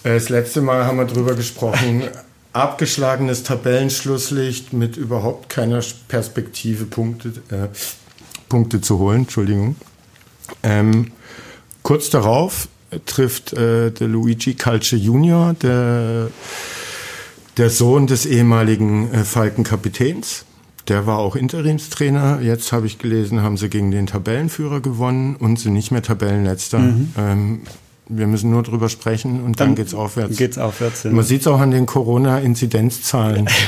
Äh, 0.02 0.14
Das 0.14 0.28
letzte 0.28 0.62
Mal 0.62 0.85
haben 0.87 0.98
wir 0.98 1.06
drüber 1.06 1.35
gesprochen. 1.35 2.02
Abgeschlagenes 2.52 3.44
Tabellenschlusslicht 3.44 4.72
mit 4.72 4.96
überhaupt 4.96 5.48
keiner 5.48 5.80
Perspektive, 6.09 6.85
Punkte, 6.85 7.28
äh, 7.50 7.68
Punkte 8.48 8.80
zu 8.80 8.98
holen. 8.98 9.18
Entschuldigung. 9.20 9.76
Ähm, 10.64 11.12
kurz 11.85 12.11
darauf 12.11 12.66
trifft 13.06 13.52
äh, 13.52 13.92
der 13.92 14.09
Luigi 14.09 14.54
Calce 14.54 14.96
Junior, 14.96 15.54
der 15.54 16.28
der 17.56 17.70
Sohn 17.70 18.06
des 18.06 18.26
ehemaligen 18.26 19.12
äh, 19.12 19.24
Falkenkapitäns. 19.24 20.44
Der 20.88 21.06
war 21.06 21.18
auch 21.18 21.36
Interimstrainer. 21.36 22.40
Jetzt 22.42 22.72
habe 22.72 22.86
ich 22.86 22.98
gelesen, 22.98 23.42
haben 23.42 23.56
sie 23.56 23.68
gegen 23.68 23.90
den 23.90 24.06
Tabellenführer 24.06 24.80
gewonnen 24.80 25.36
und 25.36 25.58
sind 25.58 25.74
nicht 25.74 25.90
mehr 25.90 26.02
Tabellenletzter. 26.02 26.78
Ähm, 27.18 27.60
wir 28.08 28.26
müssen 28.26 28.50
nur 28.50 28.62
drüber 28.62 28.88
sprechen 28.88 29.42
und 29.42 29.60
dann, 29.60 29.68
Dann 29.68 29.74
geht's 29.76 29.94
aufwärts. 29.94 30.36
Geht's 30.36 30.58
aufwärts. 30.58 31.04
Ja. 31.04 31.12
Man 31.12 31.24
sieht 31.24 31.42
es 31.42 31.46
auch 31.46 31.60
an 31.60 31.70
den 31.70 31.86
Corona-Inzidenzzahlen. 31.86 33.48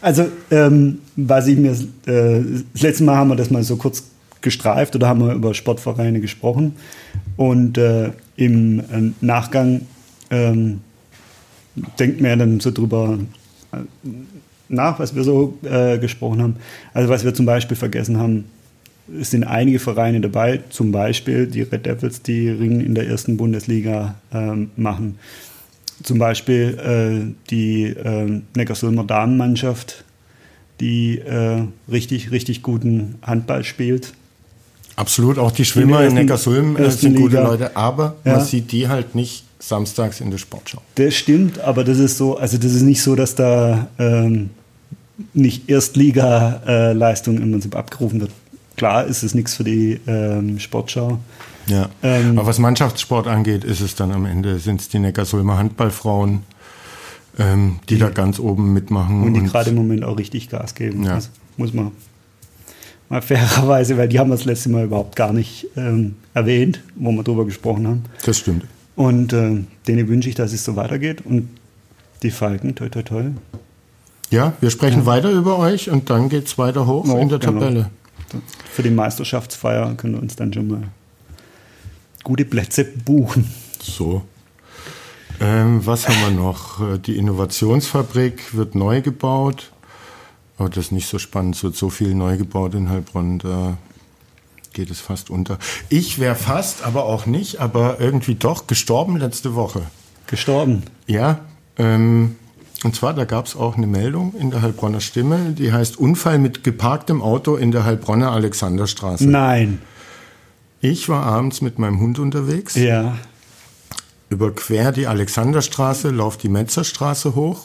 Also, 0.00 0.26
ähm, 0.50 0.98
was 1.16 1.46
ich 1.46 1.56
mir, 1.56 1.70
äh, 1.70 2.42
das 2.74 2.82
letzte 2.82 3.04
Mal 3.04 3.16
haben 3.16 3.28
wir 3.28 3.36
das 3.36 3.50
mal 3.50 3.62
so 3.62 3.76
kurz 3.76 4.04
gestreift 4.42 4.94
oder 4.94 5.08
haben 5.08 5.26
wir 5.26 5.32
über 5.32 5.54
Sportvereine 5.54 6.20
gesprochen. 6.20 6.76
Und 7.38 7.78
äh, 7.78 8.10
im 8.36 8.80
äh, 8.80 9.12
Nachgang 9.22 9.86
ähm, 10.30 10.80
denkt 11.98 12.20
man 12.20 12.30
ja 12.30 12.36
dann 12.36 12.60
so 12.60 12.70
drüber 12.70 13.18
äh, 13.72 13.76
nach, 14.68 14.98
was 14.98 15.14
wir 15.14 15.24
so 15.24 15.58
äh, 15.62 15.98
gesprochen 15.98 16.42
haben. 16.42 16.56
Also, 16.92 17.08
was 17.08 17.24
wir 17.24 17.34
zum 17.34 17.46
Beispiel 17.46 17.76
vergessen 17.76 18.18
haben, 18.18 18.44
es 19.20 19.30
sind 19.30 19.44
einige 19.44 19.78
Vereine 19.78 20.20
dabei, 20.20 20.60
zum 20.70 20.90
Beispiel 20.90 21.46
die 21.46 21.62
Red 21.62 21.84
Devils, 21.84 22.22
die 22.22 22.48
Ringen 22.48 22.80
in 22.80 22.94
der 22.94 23.06
ersten 23.06 23.36
Bundesliga 23.36 24.14
ähm, 24.32 24.70
machen. 24.76 25.18
Zum 26.02 26.18
Beispiel 26.18 26.78
äh, 26.78 27.34
die 27.50 27.84
äh, 27.84 28.40
Neckarsulmer 28.56 29.04
Damenmannschaft, 29.04 30.04
die 30.80 31.18
äh, 31.18 31.64
richtig, 31.90 32.30
richtig 32.30 32.62
guten 32.62 33.16
Handball 33.22 33.62
spielt. 33.62 34.12
Absolut, 34.96 35.38
auch 35.38 35.50
die 35.52 35.64
Schwimmer 35.64 35.98
in, 35.98 36.04
ersten- 36.04 36.14
Neckarsulm 36.20 36.76
äh, 36.76 36.90
sind 36.90 37.16
gute. 37.16 37.42
Leute, 37.42 37.76
aber 37.76 38.16
Ja. 38.24 38.36
man 38.36 38.44
sieht 38.44 38.72
die 38.72 38.88
halt 38.88 39.14
nicht 39.14 39.44
samstags 39.68 40.20
in 40.20 40.30
der 40.30 40.38
Sportschau. 40.38 40.80
Das 40.94 41.14
stimmt, 41.14 41.58
aber 41.60 41.84
das 41.84 41.98
ist 41.98 42.18
so, 42.18 42.36
also 42.36 42.58
das 42.58 42.72
ist 42.72 42.82
nicht 42.82 43.02
so, 43.02 43.14
dass 43.14 43.34
da 43.34 43.88
ähm, 43.98 44.50
nicht 45.32 45.68
Erstliga-Leistung 45.68 47.38
im 47.38 47.52
Prinzip 47.52 47.76
abgerufen 47.76 48.20
wird. 48.20 48.30
Klar 48.76 49.06
ist 49.06 49.22
es 49.22 49.34
nichts 49.34 49.54
für 49.54 49.64
die 49.64 50.00
ähm, 50.06 50.58
Sportschau. 50.58 51.18
Ja. 51.66 51.88
Ähm, 52.02 52.38
Aber 52.38 52.48
was 52.48 52.58
Mannschaftssport 52.58 53.26
angeht, 53.26 53.64
ist 53.64 53.80
es 53.80 53.94
dann 53.94 54.12
am 54.12 54.26
Ende, 54.26 54.58
sind 54.58 54.80
es 54.80 54.88
die 54.88 54.98
Neckarsulmer 54.98 55.56
Handballfrauen, 55.56 56.42
ähm, 57.38 57.78
die, 57.88 57.98
da 57.98 58.10
ganz 58.10 58.38
oben 58.38 58.72
mitmachen. 58.72 59.22
Und 59.22 59.34
die 59.34 59.42
gerade 59.44 59.70
im 59.70 59.76
Moment 59.76 60.04
auch 60.04 60.18
richtig 60.18 60.50
Gas 60.50 60.74
geben. 60.74 61.04
Ja. 61.04 61.14
Also 61.14 61.28
muss 61.56 61.72
man 61.72 61.92
mal 63.08 63.22
fairerweise, 63.22 63.96
weil 63.96 64.08
die 64.08 64.18
haben 64.18 64.28
wir 64.30 64.36
das 64.36 64.44
letzte 64.44 64.68
Mal 64.68 64.84
überhaupt 64.84 65.16
gar 65.16 65.32
nicht 65.32 65.68
ähm, 65.76 66.16
erwähnt, 66.34 66.80
wo 66.96 67.12
wir 67.12 67.22
drüber 67.22 67.44
gesprochen 67.44 67.86
haben. 67.86 68.04
das 68.24 68.38
stimmt. 68.38 68.64
Und 68.96 69.32
äh, 69.32 69.64
denen 69.86 70.08
wünsche 70.08 70.28
ich, 70.28 70.34
dass 70.34 70.52
es 70.52 70.64
so 70.64 70.76
weitergeht. 70.76 71.24
Und 71.24 71.48
die 72.22 72.30
Falken, 72.30 72.74
toi 72.74 72.88
toi 72.88 73.02
toi. 73.02 73.24
Ja, 74.30 74.54
wir 74.60 74.70
sprechen 74.70 75.06
weiter 75.06 75.30
über 75.30 75.58
euch 75.58 75.90
und 75.90 76.10
dann 76.10 76.28
geht's 76.28 76.58
weiter 76.58 76.86
hoch 76.86 77.06
Ja, 77.06 77.18
in 77.18 77.28
der 77.28 77.38
genau. 77.38 77.60
Tabelle. 77.60 77.90
Für 78.72 78.82
die 78.82 78.90
Meisterschaftsfeier 78.90 79.94
können 79.94 80.14
wir 80.14 80.22
uns 80.22 80.34
dann 80.34 80.52
schon 80.52 80.66
mal 80.68 80.82
gute 82.24 82.44
Plätze 82.44 82.84
buchen. 82.84 83.48
So. 83.80 84.22
Ähm, 85.40 85.84
was 85.84 86.08
haben 86.08 86.20
wir 86.20 86.30
noch? 86.30 86.80
Äh, 86.80 86.98
Die 86.98 87.16
Innovationsfabrik 87.16 88.54
wird 88.56 88.74
neu 88.74 89.02
gebaut. 89.02 89.72
Aber 90.56 90.68
das 90.68 90.86
ist 90.86 90.92
nicht 90.92 91.08
so 91.08 91.18
spannend. 91.18 91.56
Es 91.56 91.64
wird 91.64 91.76
so 91.76 91.90
viel 91.90 92.14
neu 92.14 92.36
gebaut 92.36 92.74
in 92.74 92.88
Heilbronn, 92.88 93.40
da 93.40 93.76
geht 94.74 94.90
es 94.90 95.00
fast 95.00 95.30
unter. 95.30 95.58
Ich 95.88 96.18
wäre 96.18 96.34
fast, 96.34 96.84
aber 96.84 97.04
auch 97.04 97.24
nicht, 97.26 97.60
aber 97.60 97.98
irgendwie 98.00 98.34
doch 98.34 98.66
gestorben 98.66 99.16
letzte 99.16 99.54
Woche. 99.54 99.82
Gestorben. 100.26 100.82
Ja, 101.06 101.40
ähm, 101.78 102.36
und 102.82 102.94
zwar, 102.94 103.14
da 103.14 103.24
gab 103.24 103.46
es 103.46 103.56
auch 103.56 103.76
eine 103.78 103.86
Meldung 103.86 104.34
in 104.38 104.50
der 104.50 104.60
Heilbronner 104.60 105.00
Stimme, 105.00 105.54
die 105.56 105.72
heißt 105.72 105.96
Unfall 105.98 106.38
mit 106.38 106.64
geparktem 106.64 107.22
Auto 107.22 107.56
in 107.56 107.70
der 107.72 107.84
Heilbronner 107.84 108.30
Alexanderstraße. 108.32 109.26
Nein. 109.26 109.80
Ich 110.80 111.08
war 111.08 111.24
abends 111.24 111.62
mit 111.62 111.78
meinem 111.78 111.98
Hund 112.00 112.18
unterwegs, 112.18 112.74
Ja. 112.74 113.16
überquer 114.28 114.92
die 114.92 115.06
Alexanderstraße, 115.06 116.10
lauf 116.10 116.36
die 116.36 116.48
Metzerstraße 116.50 117.34
hoch 117.34 117.64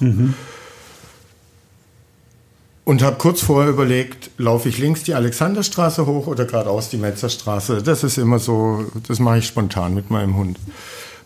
und 2.89 3.04
habe 3.04 3.17
kurz 3.19 3.41
vorher 3.41 3.69
überlegt, 3.69 4.32
laufe 4.39 4.67
ich 4.67 4.80
links 4.80 5.04
die 5.04 5.13
Alexanderstraße 5.13 6.08
hoch 6.08 6.25
oder 6.25 6.45
geradeaus 6.45 6.89
die 6.89 6.97
Metzerstraße. 6.97 7.84
Das 7.84 8.04
ist 8.04 8.17
immer 8.17 8.39
so, 8.39 8.84
das 9.08 9.19
mache 9.19 9.38
ich 9.38 9.45
spontan 9.45 9.93
mit 9.93 10.10
meinem 10.10 10.36
Hund. 10.36 10.58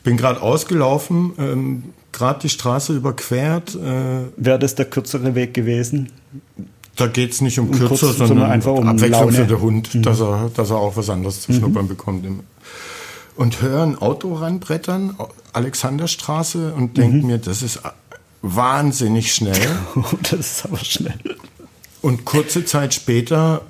Bin 0.04 0.18
gerade 0.18 0.42
ausgelaufen, 0.42 1.32
ähm, 1.40 1.84
gerade 2.12 2.42
die 2.42 2.50
Straße 2.50 2.94
überquert. 2.94 3.76
Äh, 3.76 4.26
Wäre 4.36 4.60
das 4.60 4.76
der 4.76 4.88
kürzere 4.88 5.36
Weg 5.36 5.54
gewesen? 5.54 6.10
da 6.98 7.08
geht's 7.08 7.40
nicht 7.40 7.58
um 7.60 7.70
Um 7.70 7.78
kürzer, 7.78 8.08
kurz, 8.08 8.18
sondern 8.18 8.52
einfach 8.52 8.74
um 8.74 8.86
Abwechslung 8.86 9.32
Laune. 9.32 9.32
Mhm. 9.32 9.42
für 9.44 9.48
den 9.48 9.62
Hund, 9.62 10.06
dass, 10.06 10.20
er, 10.20 10.52
dass 10.54 10.70
er 10.70 10.76
auch 10.76 10.98
was 10.98 11.10
anderes 11.10 11.44
zu 11.44 11.54
schnuppern 11.54 11.88
bekommt. 11.88 12.26
Und 13.38 13.62
höre 13.62 13.84
ein 13.84 13.98
Auto 13.98 14.34
ranbrettern, 14.34 15.16
Alexanderstraße, 15.54 16.74
und 16.74 16.98
denke 16.98 17.18
Mhm. 17.20 17.26
mir, 17.28 17.38
das 17.38 17.62
ist 17.62 17.80
wahnsinnig 18.42 19.34
schnell. 19.34 19.56
Das 20.30 20.40
ist 20.42 20.66
aber 20.66 20.78
schnell. 20.80 21.18
Und 22.04 22.26
kurze 22.26 22.66
Zeit 22.66 22.94
später 22.94 23.62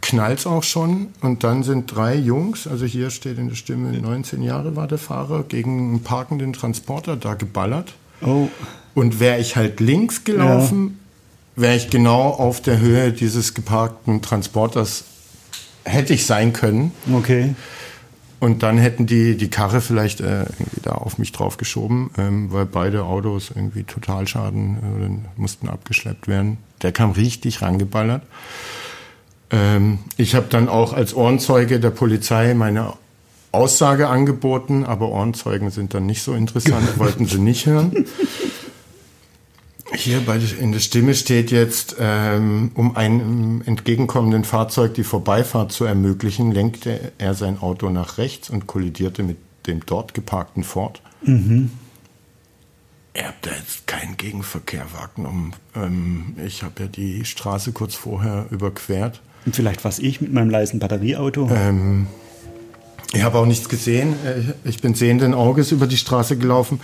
knallt's 0.00 0.46
auch 0.46 0.64
schon. 0.64 1.08
Und 1.20 1.44
dann 1.44 1.62
sind 1.62 1.94
drei 1.94 2.16
Jungs, 2.16 2.66
also 2.66 2.84
hier 2.84 3.10
steht 3.10 3.38
in 3.38 3.48
der 3.48 3.54
Stimme, 3.54 3.92
19 3.92 4.42
Jahre 4.42 4.74
war 4.74 4.88
der 4.88 4.98
Fahrer, 4.98 5.44
gegen 5.44 5.90
einen 5.90 6.02
parkenden 6.02 6.52
Transporter 6.52 7.16
da 7.16 7.34
geballert. 7.34 7.94
Oh, 8.20 8.48
Und 8.94 9.20
wäre 9.20 9.38
ich 9.38 9.54
halt 9.54 9.78
links 9.78 10.24
gelaufen, 10.24 10.98
wäre 11.54 11.76
ich 11.76 11.88
genau 11.88 12.30
auf 12.30 12.60
der 12.60 12.80
Höhe 12.80 13.12
dieses 13.12 13.54
geparkten 13.54 14.22
Transporters, 14.22 15.04
hätte 15.84 16.14
ich 16.14 16.26
sein 16.26 16.52
können. 16.52 16.90
okay. 17.14 17.54
Und 18.40 18.64
dann 18.64 18.76
hätten 18.76 19.06
die 19.06 19.36
die 19.36 19.50
Karre 19.50 19.80
vielleicht 19.80 20.20
äh, 20.20 20.40
irgendwie 20.40 20.80
da 20.82 20.94
auf 20.96 21.16
mich 21.18 21.30
drauf 21.30 21.58
geschoben, 21.58 22.10
ähm, 22.18 22.50
weil 22.50 22.66
beide 22.66 23.04
Autos 23.04 23.52
irgendwie 23.54 23.84
Totalschaden 23.84 25.22
äh, 25.36 25.40
mussten 25.40 25.68
abgeschleppt 25.68 26.26
werden. 26.26 26.58
Der 26.82 26.92
kam 26.92 27.12
richtig 27.12 27.62
rangeballert. 27.62 28.22
Ähm, 29.50 29.98
ich 30.16 30.34
habe 30.34 30.46
dann 30.48 30.68
auch 30.68 30.92
als 30.92 31.14
Ohrenzeuge 31.14 31.78
der 31.78 31.90
Polizei 31.90 32.54
meine 32.54 32.94
Aussage 33.52 34.08
angeboten, 34.08 34.84
aber 34.84 35.10
Ohrenzeugen 35.10 35.70
sind 35.70 35.94
dann 35.94 36.06
nicht 36.06 36.22
so 36.22 36.32
interessant, 36.32 36.86
wollten 36.98 37.26
sie 37.26 37.38
nicht 37.38 37.66
hören. 37.66 38.06
Hier 39.94 40.20
bei, 40.20 40.40
in 40.58 40.72
der 40.72 40.80
Stimme 40.80 41.14
steht 41.14 41.50
jetzt, 41.50 41.96
ähm, 42.00 42.70
um 42.74 42.96
einem 42.96 43.62
entgegenkommenden 43.66 44.44
Fahrzeug 44.44 44.94
die 44.94 45.04
Vorbeifahrt 45.04 45.70
zu 45.70 45.84
ermöglichen, 45.84 46.50
lenkte 46.50 47.12
er 47.18 47.34
sein 47.34 47.60
Auto 47.60 47.90
nach 47.90 48.16
rechts 48.16 48.48
und 48.48 48.66
kollidierte 48.66 49.22
mit 49.22 49.36
dem 49.66 49.84
dort 49.84 50.14
geparkten 50.14 50.64
Ford. 50.64 51.02
Mhm. 51.22 51.70
Er 53.14 53.28
hat 53.28 53.34
da 53.42 53.50
jetzt 53.50 53.86
keinen 53.86 54.16
Gegenverkehr 54.16 54.86
wahrgenommen. 54.92 55.52
Ähm, 55.76 56.34
ich 56.44 56.62
habe 56.62 56.84
ja 56.84 56.88
die 56.88 57.24
Straße 57.24 57.72
kurz 57.72 57.94
vorher 57.94 58.46
überquert. 58.50 59.20
Und 59.44 59.54
vielleicht 59.54 59.84
was 59.84 59.98
ich 59.98 60.20
mit 60.20 60.32
meinem 60.32 60.48
leisen 60.48 60.78
Batterieauto? 60.78 61.50
Ähm, 61.52 62.06
ich 63.12 63.22
habe 63.22 63.38
auch 63.38 63.46
nichts 63.46 63.68
gesehen. 63.68 64.14
Äh, 64.24 64.68
ich 64.68 64.80
bin 64.80 64.94
sehenden 64.94 65.34
Auges 65.34 65.72
über 65.72 65.86
die 65.86 65.98
Straße 65.98 66.38
gelaufen. 66.38 66.80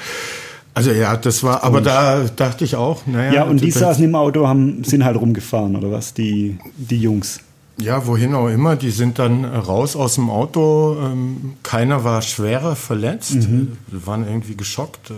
Also 0.75 0.93
ja, 0.93 1.17
das 1.17 1.43
war, 1.43 1.65
aber 1.65 1.81
da 1.81 2.25
dachte 2.25 2.65
ich 2.65 2.77
auch, 2.77 3.07
naja. 3.07 3.33
Ja, 3.33 3.43
und 3.45 3.61
die 3.61 3.71
saßen 3.71 4.05
im 4.05 4.15
Auto, 4.15 4.47
haben, 4.47 4.85
sind 4.85 5.05
halt 5.05 5.17
rumgefahren, 5.17 5.75
oder 5.75 5.91
was, 5.91 6.15
die, 6.15 6.59
die 6.77 7.01
Jungs? 7.01 7.41
Ja, 7.81 8.07
wohin 8.07 8.35
auch 8.35 8.49
immer. 8.49 8.75
Die 8.75 8.91
sind 8.91 9.19
dann 9.21 9.45
raus 9.45 9.95
aus 9.95 10.17
dem 10.17 10.31
Auto. 10.31 10.97
Ähm, 11.01 11.55
keiner 11.63 12.03
war 12.03 12.23
schwerer 12.23 12.75
verletzt. 12.75 13.49
Mhm. 13.49 13.79
waren 13.89 14.27
irgendwie 14.27 14.57
geschockt. 14.57 15.11
Äh, 15.11 15.15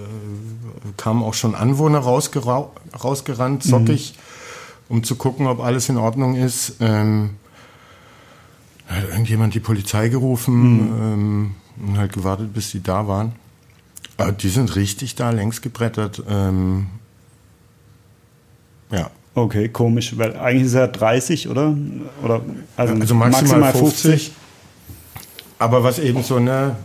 kamen 0.98 1.22
auch 1.22 1.34
schon 1.34 1.54
Anwohner 1.54 2.00
rausgera 2.00 2.70
rausgerannt, 3.02 3.62
zockig, 3.62 4.14
mhm. 4.88 4.96
um 4.96 5.04
zu 5.04 5.16
gucken, 5.16 5.46
ob 5.46 5.60
alles 5.60 5.88
in 5.88 5.96
Ordnung 5.96 6.36
ist. 6.36 6.76
Ähm, 6.80 7.30
hat 8.86 9.08
irgendjemand 9.08 9.54
die 9.54 9.60
Polizei 9.60 10.08
gerufen 10.08 10.72
mhm. 10.72 11.02
ähm, 11.02 11.54
und 11.86 11.98
halt 11.98 12.12
gewartet, 12.12 12.52
bis 12.52 12.72
die 12.72 12.82
da 12.82 13.08
waren. 13.08 13.32
Ah, 14.18 14.32
die 14.32 14.50
sind 14.50 14.76
richtig 14.76 15.14
da 15.14 15.30
längs 15.30 15.62
gebrettert. 15.62 16.22
Ähm, 16.28 16.88
ja. 18.90 19.10
Okay, 19.34 19.68
komisch, 19.68 20.18
weil 20.18 20.36
eigentlich 20.36 20.66
ist 20.66 20.74
er 20.74 20.88
30, 20.88 21.48
oder? 21.48 21.76
oder 22.22 22.42
also, 22.76 22.94
also 22.94 23.14
maximal, 23.14 23.60
maximal 23.60 23.72
50. 23.72 24.10
50. 24.10 24.32
Aber 25.58 25.84
was 25.84 25.98
eben 25.98 26.22
so, 26.22 26.40
ne, 26.40 26.76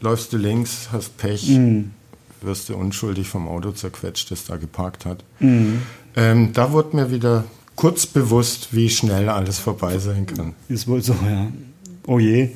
läufst 0.00 0.32
du 0.32 0.36
links, 0.36 0.88
hast 0.92 1.16
Pech, 1.16 1.48
mhm. 1.48 1.92
wirst 2.40 2.68
du 2.68 2.76
unschuldig 2.76 3.26
vom 3.26 3.48
Auto 3.48 3.72
zerquetscht, 3.72 4.30
das 4.30 4.44
da 4.44 4.56
geparkt 4.56 5.06
hat. 5.06 5.24
Mhm. 5.40 5.82
Ähm, 6.14 6.52
da 6.52 6.72
wurde 6.72 6.94
mir 6.94 7.10
wieder 7.10 7.44
kurz 7.74 8.06
bewusst, 8.06 8.68
wie 8.72 8.90
schnell 8.90 9.28
alles 9.28 9.58
vorbei 9.58 9.98
sein 9.98 10.26
kann. 10.26 10.54
Ist 10.68 10.86
wohl 10.86 11.02
so, 11.02 11.14
ja. 11.24 11.48
Oh 12.06 12.18
je. 12.18 12.50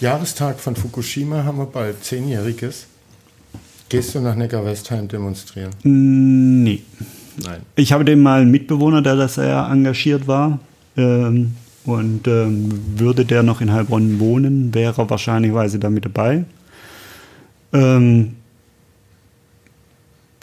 Jahrestag 0.00 0.60
von 0.60 0.76
Fukushima 0.76 1.44
haben 1.44 1.58
wir 1.58 1.66
bald, 1.66 2.04
zehnjähriges. 2.04 2.86
Gehst 3.88 4.14
du 4.14 4.20
nach 4.20 4.34
Neckar-Westheim 4.34 5.08
demonstrieren? 5.08 5.70
Nee. 5.82 6.82
Nein. 7.42 7.60
Ich 7.76 7.92
habe 7.92 8.04
den 8.04 8.20
mal 8.20 8.42
einen 8.42 8.50
Mitbewohner, 8.50 9.00
der 9.02 9.16
da 9.16 9.28
sehr 9.28 9.68
engagiert 9.70 10.26
war. 10.26 10.58
Ähm, 10.96 11.54
und 11.84 12.26
ähm, 12.26 12.68
würde 12.96 13.24
der 13.24 13.42
noch 13.42 13.60
in 13.60 13.72
Heilbronn 13.72 14.20
wohnen, 14.20 14.74
wäre 14.74 15.00
er 15.00 15.08
wahrscheinlich 15.10 15.52
da 15.80 15.88
mit 15.88 16.04
dabei. 16.04 16.44
Ähm, 17.72 18.34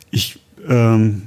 ich, 0.09 0.39
ähm, 0.67 1.23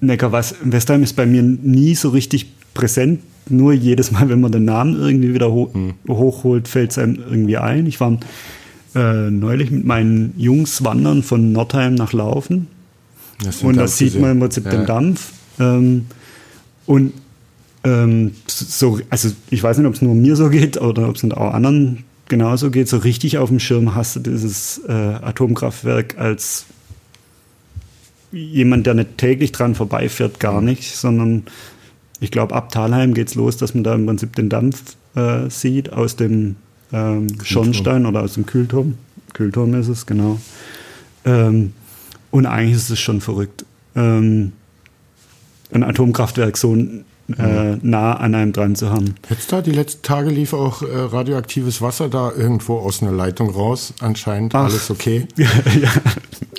Neckar-Westheim 0.00 1.02
ist 1.04 1.14
bei 1.14 1.26
mir 1.26 1.42
nie 1.42 1.94
so 1.94 2.08
richtig 2.08 2.46
präsent 2.74 3.20
nur 3.50 3.72
jedes 3.72 4.10
Mal, 4.10 4.28
wenn 4.28 4.40
man 4.40 4.52
den 4.52 4.64
Namen 4.64 4.96
irgendwie 4.96 5.34
wieder 5.34 5.52
ho 5.52 5.70
mhm. 5.72 5.94
hochholt, 6.08 6.68
fällt 6.68 6.92
es 6.92 6.98
einem 6.98 7.16
irgendwie 7.16 7.56
ein. 7.56 7.86
Ich 7.86 8.00
war 8.00 8.18
äh, 8.94 9.30
neulich 9.30 9.70
mit 9.70 9.84
meinen 9.84 10.34
Jungs 10.36 10.84
wandern 10.84 11.22
von 11.22 11.52
Nordheim 11.52 11.94
nach 11.94 12.12
Laufen. 12.12 12.66
und 13.62 13.76
da 13.76 13.86
sieht 13.86 14.18
man 14.20 14.32
im 14.32 14.40
Prinzip 14.40 14.64
ja. 14.66 14.70
den 14.70 14.86
Dampf. 14.86 15.32
Ähm, 15.58 16.06
und 16.86 17.12
ähm, 17.84 18.32
so, 18.46 18.98
also 19.08 19.30
ich 19.50 19.62
weiß 19.62 19.78
nicht, 19.78 19.86
ob 19.86 19.94
es 19.94 20.02
nur 20.02 20.14
mir 20.14 20.36
so 20.36 20.50
geht 20.50 20.80
oder 20.80 21.08
ob 21.08 21.16
es 21.16 21.24
auch 21.30 21.54
anderen 21.54 22.04
genauso 22.28 22.70
geht. 22.70 22.88
So 22.88 22.98
richtig 22.98 23.38
auf 23.38 23.48
dem 23.48 23.60
Schirm 23.60 23.94
hast 23.94 24.16
du 24.16 24.20
dieses 24.20 24.80
äh, 24.88 24.92
Atomkraftwerk 24.92 26.18
als 26.18 26.66
jemand, 28.32 28.86
der 28.86 28.94
nicht 28.94 29.18
täglich 29.18 29.52
dran 29.52 29.74
vorbeifährt, 29.74 30.40
gar 30.40 30.60
nicht, 30.60 30.96
sondern 30.96 31.44
ich 32.20 32.30
glaube, 32.30 32.54
ab 32.54 32.70
Talheim 32.70 33.14
geht 33.14 33.28
es 33.28 33.34
los, 33.34 33.56
dass 33.56 33.74
man 33.74 33.82
da 33.82 33.94
im 33.94 34.06
Prinzip 34.06 34.36
den 34.36 34.48
Dampf 34.48 34.96
äh, 35.14 35.48
sieht 35.48 35.92
aus 35.92 36.16
dem 36.16 36.56
ähm, 36.92 37.28
Schornstein 37.42 38.06
oder 38.06 38.22
aus 38.22 38.34
dem 38.34 38.46
Kühlturm. 38.46 38.94
Kühlturm 39.32 39.74
ist 39.74 39.88
es, 39.88 40.06
genau. 40.06 40.38
Ähm, 41.24 41.72
und 42.30 42.46
eigentlich 42.46 42.76
ist 42.76 42.90
es 42.90 43.00
schon 43.00 43.20
verrückt, 43.20 43.64
ähm, 43.94 44.52
ein 45.72 45.84
Atomkraftwerk 45.84 46.56
so 46.56 46.74
äh, 47.38 47.76
nah 47.82 48.14
an 48.14 48.34
einem 48.34 48.52
dran 48.52 48.74
zu 48.74 48.90
haben. 48.90 49.14
Jetzt 49.28 49.52
da, 49.52 49.62
die 49.62 49.72
letzten 49.72 50.02
Tage 50.02 50.30
lief 50.30 50.52
auch 50.52 50.82
äh, 50.82 50.86
radioaktives 50.86 51.80
Wasser 51.80 52.08
da 52.08 52.32
irgendwo 52.32 52.78
aus 52.78 53.02
einer 53.02 53.12
Leitung 53.12 53.50
raus. 53.50 53.94
Anscheinend 54.00 54.54
Ach. 54.54 54.64
alles 54.64 54.90
okay. 54.90 55.26
ja. 55.36 55.90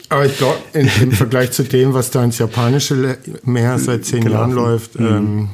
Aber 0.10 0.26
ich 0.26 0.38
glaube, 0.38 0.60
im 0.74 1.12
Vergleich 1.12 1.52
zu 1.52 1.64
dem, 1.64 1.94
was 1.94 2.12
da 2.12 2.24
ins 2.24 2.38
japanische 2.38 3.18
Meer 3.44 3.80
seit 3.80 4.06
zehn 4.06 4.24
Gelaufen. 4.24 4.34
Jahren 4.34 4.52
läuft, 4.52 5.00
mhm. 5.00 5.08
ähm, 5.08 5.50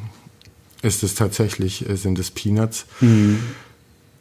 ist 0.81 1.03
es 1.03 1.15
tatsächlich, 1.15 1.87
äh, 1.87 1.95
sind 1.95 2.19
es 2.19 2.31
Peanuts. 2.31 2.85
Mhm. 3.01 3.39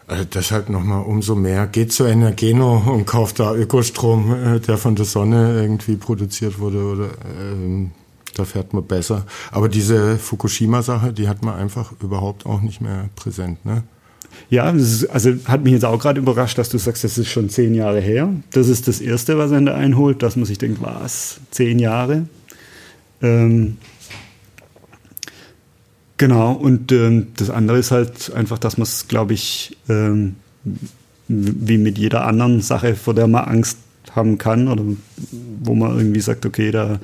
Also 0.09 0.25
deshalb 0.25 0.69
nochmal 0.69 1.05
umso 1.05 1.35
mehr. 1.35 1.67
Geht 1.67 1.93
zu 1.93 2.05
Energeno 2.05 2.79
und 2.79 3.07
kauft 3.07 3.41
da 3.41 3.55
Ökostrom, 3.55 4.33
äh, 4.33 4.61
der 4.61 4.79
von 4.79 4.95
der 4.95 5.05
Sonne 5.05 5.61
irgendwie 5.61 5.97
produziert 5.97 6.59
wurde 6.59 6.85
oder 6.85 7.09
ähm, 7.41 7.91
da 8.35 8.45
fährt 8.45 8.73
man 8.73 8.87
besser. 8.87 9.25
Aber 9.51 9.69
diese 9.69 10.19
Fukushima-Sache, 10.19 11.13
die 11.13 11.29
hat 11.29 11.43
man 11.45 11.55
einfach 11.55 11.93
überhaupt 12.03 12.47
auch 12.47 12.61
nicht 12.61 12.81
mehr 12.81 13.09
präsent. 13.17 13.65
Ne? 13.65 13.83
Ja, 14.51 14.65
also 14.65 15.31
hat 15.47 15.65
mich 15.65 15.73
jetzt 15.73 15.85
auch 15.85 15.99
gerade 15.99 16.21
überrascht, 16.21 16.59
dass 16.59 16.69
du 16.69 16.79
sagst, 16.79 17.03
das 17.03 17.19
ist 17.19 17.29
schon 17.29 17.49
zehn 17.49 17.75
Jahre 17.75 18.01
her. 18.01 18.29
Das 18.53 18.69
ist 18.69 18.87
das 18.87 19.01
Erste, 19.01 19.39
was 19.39 19.51
einen 19.53 19.67
da 19.67 19.75
einholt, 19.75 20.23
dass 20.23 20.37
man 20.37 20.45
sich 20.45 20.59
denkt, 20.59 20.81
was, 20.83 21.41
zehn 21.51 21.79
Jahre? 21.79 22.27
Ähm, 23.23 23.79
genau, 26.17 26.53
und 26.53 26.93
ähm, 26.93 27.29
das 27.37 27.51
andere 27.51 27.79
ist 27.79 27.91
halt 27.91 28.33
einfach, 28.33 28.59
dass 28.59 28.77
man 28.79 28.85
es, 28.85 29.09
glaube 29.09 29.35
ich, 29.35 29.77
ähm, 29.89 30.37
wie 31.29 31.79
mit 31.79 31.99
jeder 31.99 32.27
anderen 32.27 32.61
Sache, 32.61 32.95
vor 32.95 33.15
der 33.15 33.27
man 33.27 33.45
Angst 33.45 33.79
haben 34.13 34.39
kann 34.39 34.69
oder 34.69 34.83
wo 35.63 35.75
man 35.75 35.97
irgendwie 35.97 36.21
sagt, 36.21 36.47
okay, 36.47 36.71
da 36.71 36.99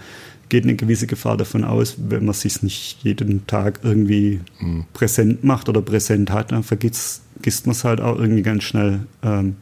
geht 0.48 0.64
eine 0.64 0.76
gewisse 0.76 1.06
Gefahr 1.06 1.36
davon 1.36 1.64
aus, 1.64 1.96
wenn 1.96 2.24
man 2.24 2.34
sich 2.34 2.62
nicht 2.62 3.02
jeden 3.02 3.46
Tag 3.46 3.80
irgendwie 3.82 4.40
mhm. 4.60 4.84
präsent 4.92 5.44
macht 5.44 5.68
oder 5.68 5.80
präsent 5.80 6.30
hat, 6.30 6.52
dann 6.52 6.62
vergisst, 6.62 7.22
vergisst 7.34 7.66
man 7.66 7.74
es 7.74 7.84
halt 7.84 8.00
auch 8.00 8.18
irgendwie 8.18 8.42
ganz 8.42 8.64
schnell 8.64 9.00
ähm, 9.22 9.56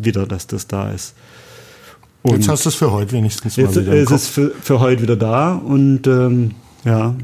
wieder, 0.00 0.26
dass 0.26 0.46
das 0.46 0.66
da 0.66 0.90
ist. 0.90 1.14
Und 2.22 2.34
jetzt 2.34 2.48
hast 2.48 2.64
du 2.64 2.70
es 2.70 2.74
für 2.74 2.90
heute 2.90 3.12
wenigstens 3.12 3.56
mal 3.56 3.64
jetzt 3.64 3.76
wieder. 3.76 3.94
Ist 3.94 4.10
es 4.10 4.26
für, 4.26 4.50
für 4.60 4.80
heute 4.80 5.02
wieder 5.02 5.16
da 5.16 5.54
und 5.54 6.06
ähm, 6.06 6.52
ja. 6.84 7.14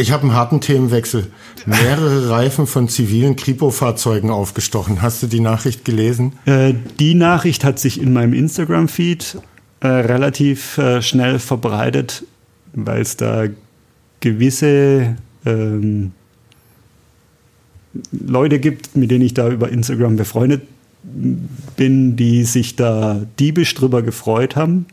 Ich 0.00 0.12
habe 0.12 0.22
einen 0.22 0.32
harten 0.32 0.62
Themenwechsel. 0.62 1.26
Mehrere 1.66 2.30
Reifen 2.30 2.66
von 2.66 2.88
zivilen 2.88 3.36
Kripo-Fahrzeugen 3.36 4.30
aufgestochen. 4.30 5.02
Hast 5.02 5.22
du 5.22 5.26
die 5.26 5.40
Nachricht 5.40 5.84
gelesen? 5.84 6.32
Äh, 6.46 6.72
die 6.98 7.14
Nachricht 7.14 7.64
hat 7.64 7.78
sich 7.78 8.00
in 8.00 8.14
meinem 8.14 8.32
Instagram-Feed 8.32 9.38
äh, 9.80 9.86
relativ 9.86 10.78
äh, 10.78 11.02
schnell 11.02 11.38
verbreitet, 11.38 12.24
weil 12.72 13.02
es 13.02 13.18
da 13.18 13.44
gewisse 14.20 15.16
ähm, 15.44 16.12
Leute 18.10 18.58
gibt, 18.58 18.96
mit 18.96 19.10
denen 19.10 19.24
ich 19.24 19.34
da 19.34 19.50
über 19.50 19.68
Instagram 19.68 20.16
befreundet 20.16 20.62
bin, 21.76 22.16
die 22.16 22.44
sich 22.44 22.74
da 22.74 23.20
diebisch 23.38 23.74
drüber 23.74 24.00
gefreut 24.00 24.56
haben, 24.56 24.86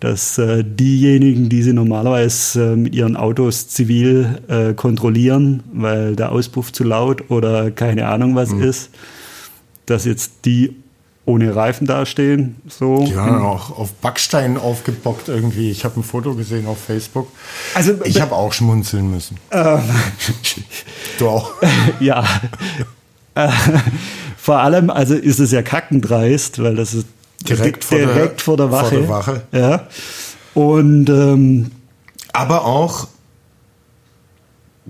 dass 0.00 0.38
äh, 0.38 0.64
diejenigen, 0.64 1.50
die 1.50 1.62
sie 1.62 1.74
normalerweise 1.74 2.72
äh, 2.72 2.76
mit 2.76 2.94
ihren 2.94 3.16
Autos 3.16 3.68
zivil 3.68 4.40
äh, 4.48 4.72
kontrollieren, 4.72 5.62
weil 5.72 6.16
der 6.16 6.32
Auspuff 6.32 6.72
zu 6.72 6.84
laut 6.84 7.30
oder 7.30 7.70
keine 7.70 8.08
Ahnung 8.08 8.34
was 8.34 8.50
mhm. 8.50 8.62
ist, 8.62 8.90
dass 9.84 10.06
jetzt 10.06 10.46
die 10.46 10.74
ohne 11.26 11.54
Reifen 11.54 11.86
dastehen. 11.86 12.56
So. 12.66 13.04
Ja, 13.04 13.40
auch 13.40 13.78
auf 13.78 13.92
Backsteinen 13.92 14.56
aufgebockt 14.56 15.28
irgendwie. 15.28 15.70
Ich 15.70 15.84
habe 15.84 16.00
ein 16.00 16.02
Foto 16.02 16.34
gesehen 16.34 16.66
auf 16.66 16.78
Facebook. 16.78 17.28
Also, 17.74 17.94
ich 18.04 18.20
habe 18.20 18.34
auch 18.34 18.52
schmunzeln 18.52 19.10
müssen. 19.10 19.36
Ähm, 19.52 19.80
du 21.18 21.28
auch? 21.28 21.52
ja. 22.00 22.24
Äh, 23.34 23.48
vor 24.38 24.58
allem, 24.58 24.90
also 24.90 25.14
ist 25.14 25.38
es 25.38 25.52
ja 25.52 25.62
kackendreist, 25.62 26.60
weil 26.62 26.74
das 26.74 26.94
ist 26.94 27.06
direkt, 27.48 27.84
vor, 27.84 27.98
direkt 27.98 28.38
der, 28.38 28.44
vor, 28.44 28.56
der, 28.56 28.70
Wache. 28.70 28.88
Vor 28.88 28.98
der 28.98 29.08
Wache. 29.08 29.42
Ja. 29.52 29.88
Und 30.54 31.08
ähm, 31.08 31.70
aber 32.32 32.64
auch 32.64 33.08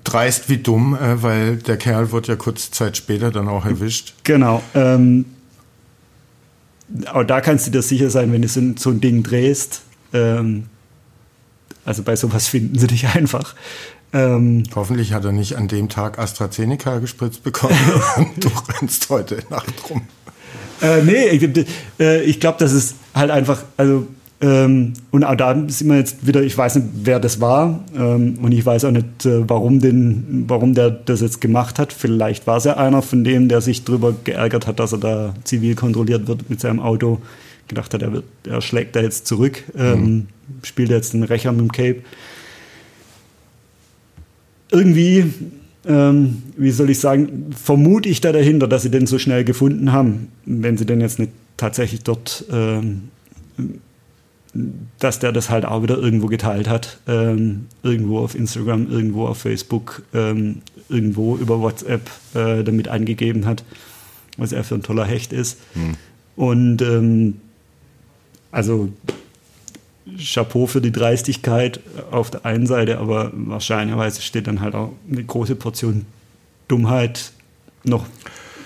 dreist 0.05 0.49
wie 0.49 0.59
dumm, 0.59 0.95
äh, 0.95 1.23
weil 1.23 1.57
der 1.57 1.77
Kerl 1.77 2.13
wird 2.13 2.29
ja 2.29 2.37
kurze 2.37 2.71
Zeit 2.71 2.97
später 2.97 3.31
dann 3.31 3.49
auch 3.49 3.67
erwischt. 3.67 4.15
Genau. 4.25 4.63
Ähm, 4.75 5.27
aber 7.07 7.25
da 7.25 7.41
kannst 7.41 7.67
du 7.67 7.71
dir 7.71 7.83
sicher 7.83 8.11
sein, 8.11 8.33
wenn 8.33 8.43
du 8.43 8.49
so, 8.49 8.61
so 8.77 8.91
ein 8.91 9.01
Ding 9.01 9.23
drehst. 9.23 9.83
Ähm, 10.13 10.67
also 11.85 12.03
bei 12.03 12.17
sowas 12.17 12.49
finden 12.49 12.79
sie 12.79 12.87
dich 12.87 13.07
einfach. 13.09 13.55
Ähm, 14.13 14.65
Hoffentlich 14.75 15.13
hat 15.13 15.25
er 15.25 15.33
nicht 15.33 15.57
an 15.57 15.69
dem 15.69 15.89
Tag 15.89 16.19
AstraZeneca 16.19 16.99
gespritzt 16.99 17.43
bekommen 17.43 17.79
und 18.17 18.45
du 18.45 18.51
rennst 18.69 19.09
heute 19.09 19.43
Nacht 19.51 19.75
rum. 19.89 20.03
Äh, 20.83 21.03
nee, 21.03 21.29
ich, 21.29 21.67
äh, 21.99 22.23
ich 22.23 22.41
glaube, 22.41 22.59
das 22.59 22.73
ist 22.73 22.97
halt 23.15 23.31
einfach, 23.31 23.63
also 23.77 24.07
ähm, 24.43 24.95
und 25.11 25.25
auch 25.25 25.35
da 25.35 25.55
sind 25.69 25.89
wir 25.89 25.99
jetzt 25.99 26.27
wieder, 26.27 26.43
ich 26.43 26.57
weiß 26.57 26.77
nicht, 26.77 26.87
wer 27.03 27.21
das 27.21 27.43
war 27.43 27.85
ähm, 27.95 28.39
und 28.41 28.53
ich 28.53 28.65
weiß 28.65 28.87
auch 28.87 28.91
nicht, 28.91 29.27
äh, 29.27 29.47
warum, 29.49 29.81
den, 29.81 30.45
warum 30.49 30.73
der 30.75 30.91
das 30.91 31.21
jetzt 31.21 31.43
gemacht 31.43 31.79
hat. 31.79 31.93
Vielleicht 31.93 32.47
war 32.47 32.57
es 32.57 32.65
ja 32.65 32.79
einer 32.79 33.03
von 33.03 33.23
denen, 33.23 33.51
der 33.51 33.61
sich 33.61 33.85
darüber 33.85 34.15
geärgert 34.25 34.67
hat, 34.67 34.81
dass 34.81 34.93
er 34.93 34.99
da 34.99 35.35
zivil 35.45 35.75
kontrolliert 35.75 36.27
wird 36.27 36.49
mit 36.49 36.61
seinem 36.61 36.81
Auto. 36.81 37.21
Gedacht 37.69 37.93
hat, 37.93 38.01
er, 38.01 38.13
wird, 38.13 38.25
er 38.49 38.63
schlägt 38.63 38.97
da 38.97 39.01
jetzt 39.01 39.27
zurück, 39.27 39.63
ähm, 39.79 40.03
mhm. 40.03 40.27
spielt 40.65 40.89
jetzt 40.89 41.15
einen 41.15 41.23
Rächer 41.25 41.53
mit 41.53 41.61
dem 41.61 41.73
Cape. 41.73 42.01
Irgendwie, 44.73 45.33
ähm, 45.87 46.43
wie 46.57 46.71
soll 46.71 46.91
ich 46.91 46.99
sagen, 46.99 47.51
vermute 47.57 48.09
ich 48.09 48.21
da 48.21 48.33
dahinter, 48.33 48.69
dass 48.69 48.83
sie 48.83 48.91
den 48.91 49.07
so 49.07 49.19
schnell 49.19 49.45
gefunden 49.45 49.93
haben, 49.93 50.29
wenn 50.45 50.77
sie 50.77 50.87
den 50.87 51.01
jetzt 51.01 51.19
nicht 51.19 51.33
tatsächlich 51.57 52.03
dort 52.03 52.45
ähm, 52.51 53.09
dass 54.99 55.19
der 55.19 55.33
das 55.33 55.51
halt 55.51 55.65
auch 55.65 55.83
wieder 55.83 55.97
irgendwo 55.99 56.27
geteilt 56.27 56.69
hat. 56.69 56.99
Ähm, 57.07 57.67
irgendwo 57.83 58.19
auf 58.19 58.35
Instagram, 58.35 58.91
irgendwo 58.91 59.27
auf 59.27 59.39
Facebook, 59.39 60.03
ähm, 60.13 60.63
irgendwo 60.89 61.37
über 61.37 61.61
WhatsApp 61.61 62.11
äh, 62.35 62.65
damit 62.65 62.89
angegeben 62.89 63.47
hat, 63.47 63.65
was 64.37 64.53
er 64.53 64.65
für 64.65 64.75
ein 64.75 64.83
toller 64.83 65.05
Hecht 65.05 65.33
ist. 65.33 65.59
Hm. 65.75 65.97
Und 66.37 66.83
ähm, 66.83 67.37
also 68.51 68.89
Chapeau 70.19 70.67
für 70.67 70.81
die 70.81 70.93
Dreistigkeit 70.93 71.81
auf 72.11 72.31
der 72.31 72.45
einen 72.45 72.67
Seite, 72.67 72.99
aber 72.99 73.31
wahrscheinlicherweise 73.35 74.23
steht 74.23 74.47
dann 74.47 74.61
halt 74.61 74.75
auch 74.75 74.93
eine 75.11 75.25
große 75.25 75.57
Portion 75.57 76.07
Dummheit 76.69 77.33
noch 77.85 78.07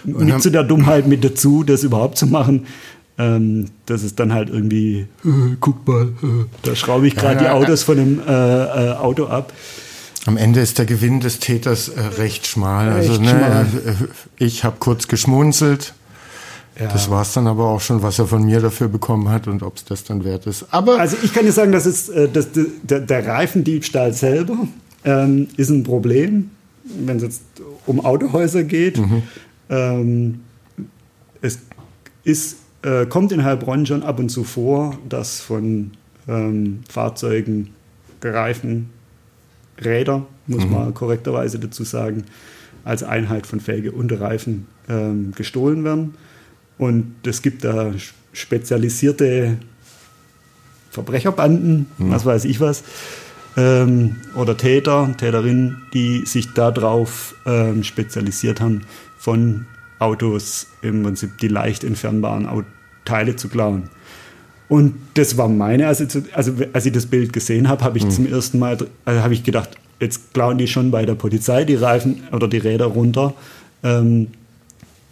mit 0.05 0.43
zu 0.43 0.51
der 0.51 0.65
Dummheit 0.65 1.07
mit 1.07 1.25
dazu, 1.25 1.65
das 1.65 1.83
überhaupt 1.83 2.19
zu 2.19 2.27
machen. 2.27 2.67
Ähm, 3.17 3.67
das 3.87 4.03
ist 4.03 4.19
dann 4.19 4.33
halt 4.33 4.51
irgendwie, 4.51 5.07
äh, 5.25 5.57
guck 5.61 5.87
mal, 5.87 6.09
äh, 6.23 6.45
da 6.63 6.75
schraube 6.75 7.07
ich 7.07 7.15
gerade 7.15 7.45
ja, 7.45 7.53
ja, 7.53 7.59
die 7.59 7.65
Autos 7.65 7.85
von 7.85 7.99
einem 7.99 8.21
äh, 8.27 8.33
äh, 8.33 8.93
Auto 8.97 9.27
ab. 9.27 9.53
Am 10.27 10.37
Ende 10.37 10.61
ist 10.61 10.79
der 10.79 10.87
Gewinn 10.87 11.21
des 11.21 11.39
Täters 11.39 11.89
äh, 11.89 12.01
recht 12.01 12.47
schmal. 12.47 12.89
Recht 12.89 13.11
also, 13.11 13.23
ne, 13.23 13.29
schmal. 13.29 13.67
Äh, 13.87 14.45
ich 14.45 14.65
habe 14.65 14.77
kurz 14.81 15.07
geschmunzelt. 15.07 15.95
Ja. 16.79 16.89
Das 16.89 17.09
war 17.09 17.23
es 17.23 17.33
dann 17.33 17.47
aber 17.47 17.67
auch 17.67 17.81
schon, 17.81 18.03
was 18.03 18.19
er 18.19 18.27
von 18.27 18.45
mir 18.45 18.61
dafür 18.61 18.89
bekommen 18.89 19.29
hat 19.29 19.47
und 19.47 19.63
ob 19.63 19.77
es 19.77 19.85
das 19.85 20.03
dann 20.03 20.25
wert 20.25 20.47
ist. 20.47 20.67
Aber 20.71 20.99
also 20.99 21.17
ich 21.23 21.33
kann 21.33 21.45
dir 21.45 21.53
sagen, 21.53 21.71
dass 21.71 21.87
es, 21.87 22.11
das, 22.33 22.49
der, 22.83 23.01
der 23.01 23.27
Reifendiebstahl 23.27 24.13
selber 24.13 24.57
ähm, 25.05 25.49
ist 25.57 25.71
ein 25.71 25.85
Problem, 25.85 26.51
wenn 26.85 27.19
es 27.19 27.23
jetzt 27.23 27.43
um 27.87 28.05
Autohäuser 28.05 28.65
geht. 28.65 28.99
Mhm. 28.99 29.23
Ähm, 29.71 30.41
es 31.41 31.61
ist 32.25 32.57
äh, 32.85 33.07
kommt 33.07 33.33
in 33.33 33.45
Heilbronn 33.45 33.87
schon 33.87 34.03
ab 34.03 34.19
und 34.19 34.29
zu 34.29 34.45
vor, 34.45 34.99
dass 35.09 35.41
von 35.41 35.93
ähm, 36.29 36.81
Fahrzeugen 36.89 37.71
Reifen, 38.23 38.91
Räder, 39.83 40.27
muss 40.47 40.65
mhm. 40.65 40.73
man 40.73 40.95
korrekterweise 40.95 41.59
dazu 41.59 41.85
sagen, 41.85 42.25
als 42.85 43.03
Einheit 43.03 43.47
von 43.47 43.61
Felge 43.61 43.93
und 43.93 44.13
Reifen 44.13 44.67
ähm, 44.89 45.33
gestohlen 45.35 45.85
werden. 45.85 46.15
Und 46.79 47.15
es 47.27 47.43
gibt 47.43 47.65
da 47.65 47.93
spezialisierte 48.33 49.59
Verbrecherbanden, 50.91 51.87
mhm. 51.99 52.11
was 52.11 52.25
weiß 52.25 52.45
ich 52.45 52.61
was, 52.61 52.83
ähm, 53.57 54.17
oder 54.35 54.57
Täter, 54.57 55.15
Täterinnen, 55.17 55.83
die 55.93 56.25
sich 56.27 56.53
darauf 56.55 57.35
ähm, 57.47 57.85
spezialisiert 57.85 58.61
haben, 58.61 58.83
von 59.19 59.67
Autos 59.99 60.67
im 60.83 61.03
Prinzip 61.03 61.39
die 61.39 61.49
leicht 61.49 61.85
entfernbaren 61.85 62.65
Teile 63.05 63.37
zu 63.37 63.49
klauen. 63.49 63.91
Und 64.69 64.95
das 65.15 65.37
war 65.37 65.49
meine, 65.49 65.87
also, 65.87 66.05
also 66.33 66.53
als 66.73 66.87
ich 66.87 66.93
das 66.93 67.07
Bild 67.07 67.33
gesehen 67.33 67.69
habe, 67.69 67.85
habe 67.85 67.99
ich 67.99 68.05
mhm. 68.05 68.11
zum 68.11 68.27
ersten 68.27 68.59
Mal, 68.59 68.77
also 69.05 69.23
habe 69.23 69.35
ich 69.35 69.45
gedacht, 69.45 69.71
jetzt 70.01 70.35
klauen 70.35 70.59
die 70.59 70.67
schon 70.67 70.91
bei 70.91 71.05
der 71.05 71.15
Polizei 71.15 71.65
die 71.65 71.77
Reifen 71.77 72.23
oder 72.33 72.49
die 72.49 72.59
Räder 72.59 72.87
runter. 72.87 73.35
Ähm, 73.83 74.29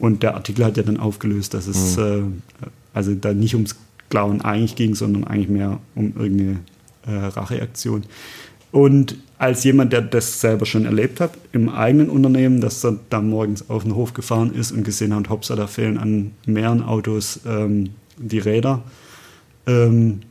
und 0.02 0.24
der 0.24 0.34
Artikel 0.34 0.64
hat 0.64 0.76
ja 0.76 0.82
dann 0.82 0.96
aufgelöst, 0.96 1.54
dass 1.54 1.68
es 1.68 1.96
mhm. 1.96 2.42
äh, 2.60 2.66
also 2.92 3.14
da 3.14 3.32
nicht 3.32 3.54
ums 3.54 3.76
Klauen 4.10 4.40
eigentlich 4.40 4.74
ging, 4.74 4.96
sondern 4.96 5.22
eigentlich 5.22 5.48
mehr 5.48 5.78
um 5.94 6.14
irgendeine 6.18 6.58
äh, 7.06 7.26
Racheaktion. 7.26 8.02
Und 8.72 9.16
als 9.38 9.62
jemand, 9.62 9.92
der 9.92 10.02
das 10.02 10.40
selber 10.40 10.66
schon 10.66 10.86
erlebt 10.86 11.20
hat, 11.20 11.38
im 11.52 11.68
eigenen 11.68 12.10
Unternehmen, 12.10 12.60
dass 12.60 12.84
er 12.84 12.98
da 13.10 13.20
morgens 13.20 13.70
auf 13.70 13.84
den 13.84 13.94
Hof 13.94 14.12
gefahren 14.12 14.52
ist 14.52 14.72
und 14.72 14.82
gesehen 14.82 15.14
hat, 15.14 15.30
hoppsa, 15.30 15.54
da 15.54 15.68
fehlen 15.68 15.98
an 15.98 16.32
mehreren 16.46 16.82
Autos 16.82 17.38
ähm, 17.46 17.90
die 18.16 18.40
Räder, 18.40 18.82
ähm, 19.68 20.22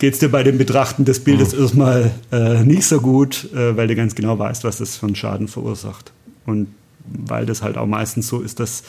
geht 0.00 0.14
es 0.14 0.18
dir 0.18 0.30
bei 0.30 0.42
dem 0.42 0.58
Betrachten 0.58 1.04
des 1.04 1.22
Bildes 1.22 1.54
mhm. 1.54 1.62
erstmal 1.62 2.10
äh, 2.32 2.64
nicht 2.64 2.86
so 2.86 3.00
gut, 3.00 3.48
äh, 3.54 3.76
weil 3.76 3.86
du 3.86 3.94
ganz 3.94 4.16
genau 4.16 4.36
weißt, 4.36 4.64
was 4.64 4.78
das 4.78 4.96
für 4.96 5.06
einen 5.06 5.14
Schaden 5.14 5.46
verursacht. 5.46 6.10
Und 6.44 6.66
weil 7.10 7.46
das 7.46 7.62
halt 7.62 7.76
auch 7.76 7.86
meistens 7.86 8.28
so 8.28 8.40
ist, 8.40 8.60
dass 8.60 8.82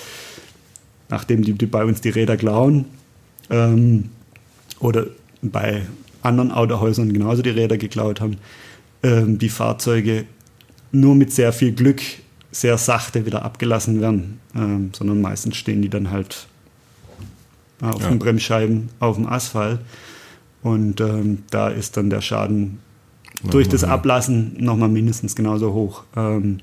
nachdem 1.09 1.43
die, 1.43 1.53
die 1.53 1.65
bei 1.65 1.83
uns 1.83 2.01
die 2.01 2.09
Räder 2.09 2.37
klauen 2.37 2.85
ähm, 3.49 4.09
oder 4.79 5.07
bei 5.41 5.83
anderen 6.21 6.51
Autohäusern 6.51 7.11
genauso 7.13 7.41
die 7.41 7.49
Räder 7.49 7.77
geklaut 7.77 8.21
haben, 8.21 8.37
ähm, 9.03 9.37
die 9.37 9.49
Fahrzeuge 9.49 10.25
nur 10.91 11.15
mit 11.15 11.31
sehr 11.33 11.53
viel 11.53 11.71
Glück 11.71 12.01
sehr 12.51 12.77
sachte 12.77 13.25
wieder 13.25 13.45
abgelassen 13.45 14.01
werden, 14.01 14.39
ähm, 14.55 14.91
sondern 14.93 15.21
meistens 15.21 15.55
stehen 15.55 15.81
die 15.81 15.89
dann 15.89 16.11
halt 16.11 16.47
auf 17.79 18.01
ja. 18.01 18.09
den 18.09 18.19
Bremsscheiben 18.19 18.89
auf 18.99 19.15
dem 19.15 19.27
Asphalt. 19.27 19.79
Und 20.61 21.01
ähm, 21.01 21.39
da 21.49 21.69
ist 21.69 21.97
dann 21.97 22.09
der 22.09 22.21
Schaden 22.21 22.79
durch 23.49 23.67
das 23.67 23.83
Ablassen 23.83 24.55
nochmal 24.59 24.89
mindestens 24.89 25.35
genauso 25.35 25.73
hoch 25.73 26.03
ähm, 26.15 26.59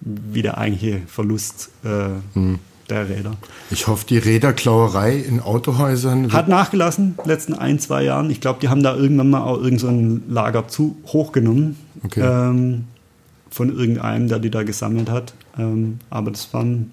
wie 0.00 0.42
der 0.42 0.58
eigentliche 0.58 1.02
Verlust 1.06 1.70
äh, 1.84 2.38
mhm 2.38 2.58
der 2.88 3.08
Räder. 3.08 3.36
Ich 3.70 3.86
hoffe, 3.86 4.06
die 4.06 4.18
Räderklauerei 4.18 5.16
in 5.16 5.40
Autohäusern 5.40 6.32
hat 6.32 6.48
nachgelassen 6.48 7.08
in 7.08 7.16
den 7.16 7.26
letzten 7.26 7.54
ein, 7.54 7.78
zwei 7.78 8.02
Jahren. 8.04 8.30
Ich 8.30 8.40
glaube, 8.40 8.60
die 8.60 8.68
haben 8.68 8.82
da 8.82 8.96
irgendwann 8.96 9.30
mal 9.30 9.42
auch 9.42 9.58
irgendein 9.58 10.22
so 10.26 10.32
Lager 10.32 10.68
zu 10.68 10.96
hochgenommen. 11.06 11.76
Okay. 12.02 12.22
Ähm, 12.22 12.84
von 13.50 13.74
irgendeinem, 13.74 14.28
der 14.28 14.38
die 14.38 14.50
da 14.50 14.62
gesammelt 14.62 15.10
hat. 15.10 15.34
Ähm, 15.58 15.98
aber 16.10 16.30
das 16.30 16.52
waren 16.52 16.92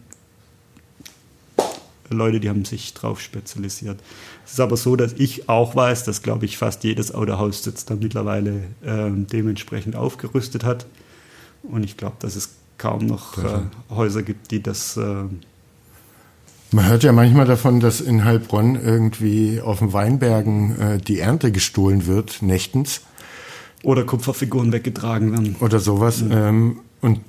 Leute, 2.09 2.39
die 2.39 2.49
haben 2.49 2.65
sich 2.65 2.93
drauf 2.93 3.19
spezialisiert. 3.19 3.99
Es 4.45 4.53
ist 4.53 4.59
aber 4.59 4.77
so, 4.77 4.95
dass 4.95 5.13
ich 5.13 5.49
auch 5.49 5.75
weiß, 5.75 6.05
dass, 6.05 6.21
glaube 6.21 6.45
ich, 6.45 6.57
fast 6.57 6.83
jedes 6.83 7.13
Autohaus 7.13 7.65
jetzt 7.65 7.89
da 7.89 7.95
mittlerweile 7.95 8.63
ähm, 8.85 9.27
dementsprechend 9.27 9.95
aufgerüstet 9.95 10.63
hat. 10.63 10.85
Und 11.63 11.83
ich 11.83 11.97
glaube, 11.97 12.15
dass 12.19 12.35
es 12.35 12.51
kaum 12.77 13.05
noch 13.05 13.37
äh, 13.37 13.59
Häuser 13.89 14.23
gibt, 14.23 14.51
die 14.51 14.61
das 14.61 14.97
äh, 14.97 15.23
man 16.71 16.89
hört 16.89 17.03
ja 17.03 17.13
manchmal 17.13 17.45
davon, 17.45 17.79
dass 17.79 18.01
in 18.01 18.25
Heilbronn 18.25 18.75
irgendwie 18.75 19.61
auf 19.61 19.79
den 19.79 19.93
Weinbergen 19.93 20.77
äh, 20.77 20.97
die 20.97 21.19
Ernte 21.19 21.53
gestohlen 21.53 22.05
wird, 22.05 22.41
nächtens. 22.41 22.99
Oder 23.81 24.03
Kupferfiguren 24.03 24.73
weggetragen 24.73 25.31
werden. 25.31 25.55
Oder 25.61 25.79
sowas. 25.79 26.21
Ja. 26.27 26.49
Ähm, 26.49 26.79
und 26.99 27.21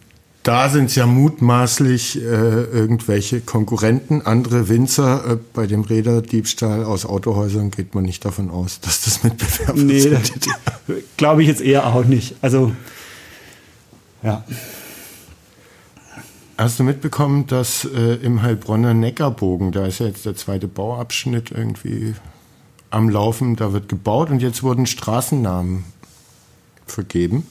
da 0.43 0.69
sind 0.69 0.87
es 0.87 0.95
ja 0.95 1.07
mutmaßlich 1.07 2.17
äh, 2.17 2.25
irgendwelche 2.25 3.41
Konkurrenten, 3.41 4.23
andere 4.23 4.69
Winzer. 4.69 5.33
Äh, 5.33 5.37
bei 5.53 5.67
dem 5.67 5.83
Räderdiebstahl 5.83 6.83
aus 6.83 7.05
Autohäusern 7.05 7.71
geht 7.71 7.95
man 7.95 8.05
nicht 8.05 8.25
davon 8.25 8.51
aus, 8.51 8.81
dass 8.81 9.05
das 9.05 9.23
Mitbewerber 9.23 9.81
nee, 9.81 10.01
sind. 10.01 10.33
Glaube 11.17 11.43
ich 11.43 11.49
jetzt 11.49 11.61
eher 11.61 11.87
auch 11.87 12.05
nicht. 12.05 12.35
Also, 12.43 12.73
ja. 14.23 14.45
Hast 16.59 16.79
du 16.79 16.85
mitbekommen, 16.85 17.47
dass 17.47 17.85
äh, 17.85 18.15
im 18.23 18.41
Heilbronner 18.41 18.95
Neckarbogen, 18.95 19.73
da 19.73 19.87
ist 19.87 20.01
ja 20.01 20.07
jetzt 20.07 20.25
der 20.25 20.37
zweite 20.37 20.69
Bauabschnitt 20.69 21.51
irgendwie 21.51 22.15
am 22.89 23.11
Laufen, 23.11 23.57
da 23.57 23.75
wird 23.75 23.91
gebaut 23.91 24.31
und 24.31 24.41
jetzt 24.41 24.63
wurden 24.63 24.87
Straßennamen 24.87 25.85
vergeben. 26.87 27.47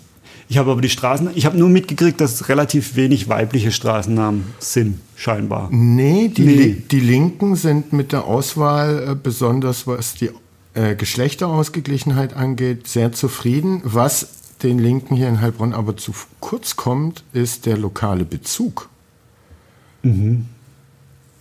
Ich 0.47 0.58
habe 0.58 0.72
aber 0.72 0.82
die 0.82 0.89
Straßen, 0.89 1.30
ich 1.36 1.45
habe 1.45 1.58
nur 1.58 1.70
mitgekriegt, 1.70 2.20
dass 2.20 2.49
relativ 2.49 2.95
wenig 2.95 3.30
weibliche 3.30 3.72
Straßennamen 3.72 4.45
sind, 4.60 4.99
scheinbar. 5.16 5.70
Nee, 5.72 6.30
die, 6.30 6.43
Nee. 6.43 6.84
Die 6.89 6.99
Linken 6.99 7.56
sind 7.56 7.93
mit 7.93 8.12
der 8.12 8.26
Auswahl, 8.26 9.10
äh, 9.12 9.16
besonders 9.16 9.86
was 9.86 10.16
die 10.16 10.32
äh, 10.74 10.95
Geschlechterausgeglichenheit 10.95 12.36
angeht, 12.36 12.88
sehr 12.88 13.12
zufrieden. 13.12 13.82
Was 13.84 14.28
den 14.64 14.80
Linken 14.80 15.16
hier 15.16 15.28
in 15.28 15.41
Heilbronn 15.41 15.74
aber 15.74 15.95
zu 15.95 16.12
kurz 16.39 16.76
kommt, 16.76 17.24
ist 17.34 17.66
der 17.66 17.78
lokale 17.78 18.26
Bezug. 18.26 18.89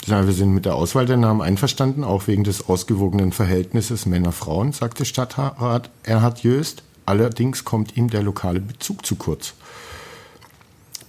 Ja, 0.06 0.26
wir 0.26 0.32
sind 0.34 0.52
mit 0.52 0.64
der 0.64 0.74
Auswahl 0.74 1.06
der 1.06 1.16
Namen 1.16 1.40
einverstanden, 1.40 2.04
auch 2.04 2.26
wegen 2.26 2.44
des 2.44 2.68
ausgewogenen 2.68 3.32
Verhältnisses 3.32 4.06
Männer-Frauen, 4.06 4.72
sagte 4.72 5.04
Stadtrat 5.04 5.90
Erhard 6.02 6.42
Jöst. 6.42 6.82
Allerdings 7.06 7.64
kommt 7.64 7.96
ihm 7.96 8.08
der 8.08 8.22
lokale 8.22 8.60
Bezug 8.60 9.04
zu 9.04 9.16
kurz. 9.16 9.54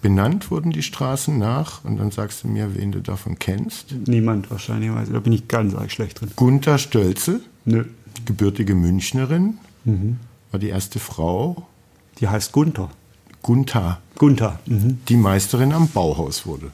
Benannt 0.01 0.51
wurden 0.51 0.72
die 0.72 0.84
Straßen 0.84 1.38
nach, 1.38 1.84
und 1.84 1.97
dann 1.97 2.12
sagst 2.12 2.43
du 2.43 2.47
mir, 2.47 2.76
wen 2.76 2.91
du 2.91 3.01
davon 3.01 3.39
kennst. 3.39 3.93
Niemand 4.08 4.51
wahrscheinlich, 4.51 4.93
weiß. 4.93 5.10
da 5.12 5.20
bin 5.20 5.34
ich 5.34 5.47
ganz 5.47 5.74
arg 5.74 5.91
schlecht 5.91 6.22
drin. 6.22 6.32
Gunther 6.36 6.78
Stölzel, 6.78 7.41
Nö. 7.66 7.86
gebürtige 8.26 8.76
Münchnerin, 8.76 9.58
war 10.51 10.60
die 10.60 10.70
erste 10.70 10.99
Frau. 10.99 11.66
Die 12.20 12.28
heißt 12.28 12.51
Gunther. 12.51 12.89
Gunther, 13.41 13.99
Gunther. 14.18 14.60
Mhm. 14.66 14.99
die 15.10 15.18
Meisterin 15.18 15.72
am 15.74 15.88
Bauhaus 15.89 16.45
wurde. 16.45 16.72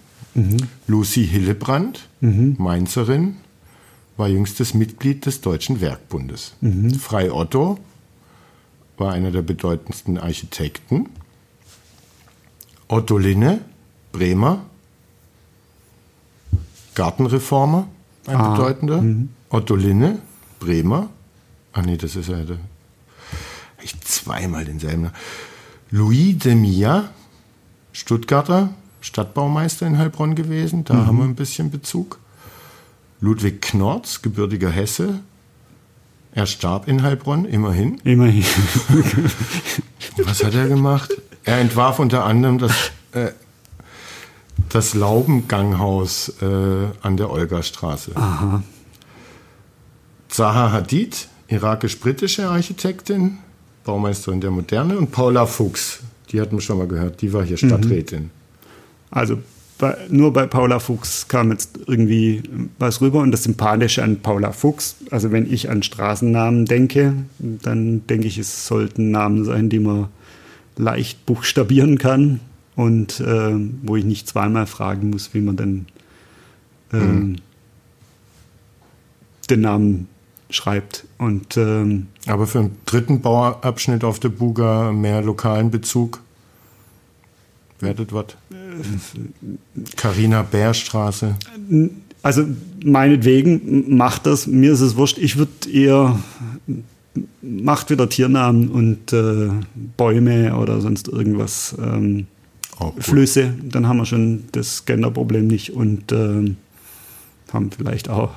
Lucy 0.88 1.28
Hillebrand, 1.28 2.08
Mainzerin, 2.22 3.38
war 4.18 4.28
jüngstes 4.30 4.74
Mitglied 4.74 5.26
des 5.26 5.42
Deutschen 5.42 5.82
Werkbundes. 5.82 6.54
Frei 7.00 7.32
Otto 7.32 7.80
war 8.98 9.14
einer 9.14 9.32
der 9.32 9.42
bedeutendsten 9.42 10.18
Architekten. 10.18 11.10
Otto 12.88 13.18
Linne, 13.18 13.62
Bremer, 14.12 14.66
Gartenreformer, 16.96 17.88
ein 18.28 18.36
Ah, 18.36 18.54
bedeutender. 18.56 19.04
Otto 19.50 19.76
Linne, 19.76 20.20
Bremer. 20.60 21.10
Ach 21.74 21.84
nee, 21.84 21.98
das 21.98 22.16
ist 22.16 22.30
ja 22.30 22.44
der. 22.44 22.58
Ich 23.82 24.00
zweimal 24.02 24.66
denselben. 24.66 25.10
Louis 25.90 26.38
de 26.38 26.54
Mia, 26.56 27.10
Stuttgarter, 27.94 28.70
Stadtbaumeister 29.02 29.86
in 29.86 29.98
Heilbronn 29.98 30.36
gewesen. 30.36 30.84
Da 30.86 31.06
haben 31.06 31.18
wir 31.18 31.26
ein 31.26 31.36
bisschen 31.36 31.72
Bezug. 31.72 32.20
Ludwig 33.20 33.62
Knorz, 33.62 34.22
gebürtiger 34.22 34.70
Hesse. 34.70 35.20
Er 36.34 36.46
starb 36.46 36.88
in 36.88 37.04
Heilbronn, 37.04 37.46
immerhin. 37.46 38.00
Immerhin. 38.04 38.46
Was 40.24 40.44
hat 40.44 40.54
er 40.54 40.68
gemacht? 40.68 41.12
Er 41.44 41.60
entwarf 41.60 42.00
unter 42.00 42.24
anderem 42.24 42.58
das, 42.58 42.92
äh, 43.12 43.32
das 44.70 44.94
Laubenganghaus 44.94 46.30
äh, 46.42 46.46
an 47.02 47.18
der 47.18 47.30
Olgastraße. 47.30 48.16
Aha. 48.16 48.64
Zaha 50.30 50.72
Hadid, 50.72 51.28
irakisch-britische 51.48 52.48
Architektin, 52.48 53.40
Baumeisterin 53.84 54.40
der 54.40 54.52
Moderne. 54.52 54.98
Und 54.98 55.12
Paula 55.12 55.46
Fuchs, 55.46 56.00
die 56.32 56.40
hatten 56.40 56.56
wir 56.56 56.62
schon 56.62 56.78
mal 56.78 56.88
gehört, 56.88 57.22
die 57.22 57.34
war 57.34 57.44
hier 57.44 57.58
Stadträtin. 57.58 58.30
Also 59.12 59.38
bei, 59.78 59.98
nur 60.10 60.32
bei 60.32 60.46
Paula 60.46 60.80
Fuchs 60.80 61.28
kam 61.28 61.52
jetzt 61.52 61.80
irgendwie 61.88 62.44
was 62.80 63.02
rüber 63.02 63.20
und 63.20 63.32
das 63.32 63.44
Sympathische 63.44 64.04
an 64.04 64.22
Paula 64.22 64.52
Fuchs, 64.52 64.96
also 65.10 65.32
wenn 65.32 65.52
ich 65.52 65.70
an 65.70 65.84
Straßennamen 65.84 66.66
denke, 66.66 67.14
dann 67.40 68.06
denke 68.08 68.28
ich, 68.28 68.38
es 68.38 68.68
sollten 68.68 69.12
Namen 69.12 69.44
sein, 69.44 69.70
die 69.70 69.80
man 69.80 70.08
leicht 70.78 71.26
buchstabieren 71.26 71.98
kann 71.98 72.40
und 72.76 73.20
äh, 73.20 73.54
wo 73.82 73.96
ich 73.96 74.06
nicht 74.06 74.28
zweimal 74.28 74.68
fragen 74.68 75.10
muss, 75.10 75.34
wie 75.34 75.42
man 75.42 75.58
denn 75.58 75.86
ähm, 76.94 77.38
den 79.50 79.62
Namen 79.62 80.08
schreibt. 80.50 81.06
Und 81.18 81.58
ähm, 81.58 82.08
Aber 82.28 82.48
für 82.48 82.60
einen 82.60 82.78
dritten 82.86 83.22
Bauabschnitt 83.22 84.04
auf 84.04 84.20
der 84.20 84.30
Buga 84.30 84.92
mehr 84.92 85.22
lokalen 85.22 85.72
Bezug. 85.72 86.22
Werdet 87.80 88.14
was? 88.14 88.38
Carina 89.96 90.44
Bärstraße. 90.44 91.36
Also 92.24 92.46
meinetwegen 92.84 93.96
macht 93.96 94.26
das, 94.26 94.48
mir 94.48 94.74
ist 94.74 94.82
es 94.82 94.96
wurscht. 94.96 95.18
Ich 95.18 95.38
würde 95.38 95.70
eher, 95.72 96.20
macht 97.42 97.90
wieder 97.90 98.10
Tiernamen 98.10 98.70
und 98.70 99.12
äh, 99.14 99.50
Bäume 99.98 100.56
oder 100.56 100.82
sonst 100.82 101.08
irgendwas, 101.08 101.76
ähm, 101.82 102.28
gut. 102.78 103.04
Flüsse, 103.04 103.54
dann 103.64 103.88
haben 103.88 103.98
wir 103.98 104.06
schon 104.06 104.44
das 104.52 104.86
Genderproblem 104.86 105.48
nicht 105.48 105.74
und 105.74 106.12
ähm, 106.12 106.58
haben 107.52 107.72
vielleicht 107.72 108.10
auch, 108.10 108.32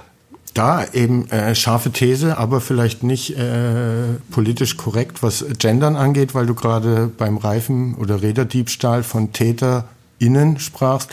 Da 0.54 0.84
eben 0.92 1.28
äh, 1.30 1.54
scharfe 1.54 1.90
These, 1.90 2.38
aber 2.38 2.60
vielleicht 2.60 3.02
nicht 3.02 3.36
äh, 3.36 4.14
politisch 4.30 4.76
korrekt, 4.76 5.22
was 5.22 5.44
Gendern 5.58 5.96
angeht, 5.96 6.34
weil 6.34 6.46
du 6.46 6.54
gerade 6.54 7.10
beim 7.16 7.38
Reifen- 7.38 7.96
oder 7.96 8.22
Räderdiebstahl 8.22 9.02
von 9.02 9.32
TäterInnen 10.24 10.58
sprachst. 10.58 11.10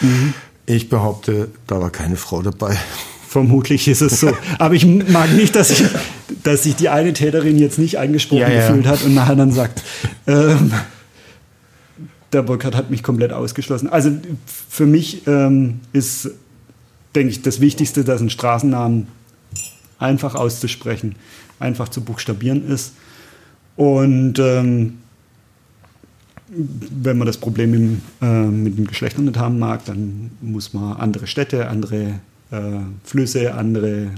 Ich 0.65 0.89
behaupte, 0.89 1.49
da 1.67 1.81
war 1.81 1.89
keine 1.89 2.15
Frau 2.15 2.41
dabei. 2.41 2.77
vermutlich 3.27 3.87
ist 3.87 4.01
es 4.01 4.19
so. 4.19 4.31
Aber 4.59 4.73
ich 4.73 4.85
mag 4.85 5.31
nicht, 5.33 5.55
dass, 5.55 5.69
ich, 5.69 5.83
dass 6.43 6.63
sich 6.63 6.75
die 6.75 6.89
eine 6.89 7.13
Täterin 7.13 7.57
jetzt 7.57 7.79
nicht 7.79 7.97
angesprochen 7.97 8.41
Ja, 8.41 8.49
ja. 8.49 8.67
gefühlt 8.67 8.87
hat 8.87 9.03
und 9.03 9.13
nachher 9.13 9.35
dann 9.35 9.51
sagt, 9.51 9.81
ähm, 10.27 10.73
der 12.33 12.41
Burkhardt 12.43 12.75
hat 12.75 12.89
mich 12.89 13.03
komplett 13.03 13.33
ausgeschlossen. 13.33 13.89
Also 13.89 14.11
für 14.69 14.85
mich 14.85 15.27
ähm, 15.27 15.79
ist, 15.91 16.31
denke 17.15 17.31
ich, 17.31 17.41
das 17.41 17.59
Wichtigste, 17.59 18.03
dass 18.03 18.21
ein 18.21 18.29
Straßennamen 18.29 19.07
einfach 19.99 20.35
auszusprechen, 20.35 21.15
einfach 21.59 21.89
zu 21.89 22.01
buchstabieren 22.01 22.67
ist. 22.67 22.93
Und 23.75 24.39
ähm, 24.39 24.97
wenn 26.53 27.17
man 27.17 27.25
das 27.25 27.37
Problem 27.37 27.73
im, 27.73 28.01
äh, 28.21 28.45
mit 28.45 28.77
dem 28.77 28.87
Geschlechter 28.87 29.21
nicht 29.21 29.37
haben 29.37 29.57
mag, 29.59 29.85
dann 29.85 30.31
muss 30.41 30.73
man 30.73 30.97
andere 30.97 31.27
Städte, 31.27 31.67
andere 31.67 32.19
äh, 32.51 32.79
Flüsse, 33.03 33.53
andere 33.53 34.09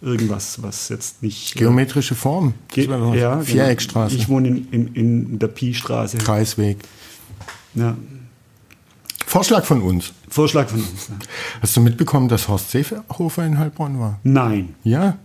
irgendwas, 0.00 0.62
was 0.62 0.88
jetzt 0.90 1.22
nicht. 1.22 1.56
äh, 1.56 1.58
Geometrische 1.60 2.14
Form. 2.14 2.54
Ge 2.68 2.86
ja, 3.16 3.40
Viereckstraße. 3.40 4.10
Genau. 4.12 4.22
Ich 4.22 4.28
wohne 4.28 4.48
in, 4.48 4.68
in, 4.70 4.94
in 4.94 5.38
der 5.38 5.48
Pi-Straße. 5.48 6.18
Kreisweg. 6.18 6.78
Ja. 7.74 7.96
Vorschlag 9.26 9.64
von 9.64 9.82
uns. 9.82 10.12
Vorschlag 10.28 10.68
von 10.68 10.80
uns. 10.80 11.08
Ja. 11.08 11.14
Hast 11.60 11.76
du 11.76 11.80
mitbekommen, 11.80 12.28
dass 12.28 12.48
Horst 12.48 12.70
Seehofer 12.70 13.44
in 13.44 13.58
Heilbronn 13.58 13.98
war? 13.98 14.20
Nein. 14.22 14.74
Ja. 14.84 15.18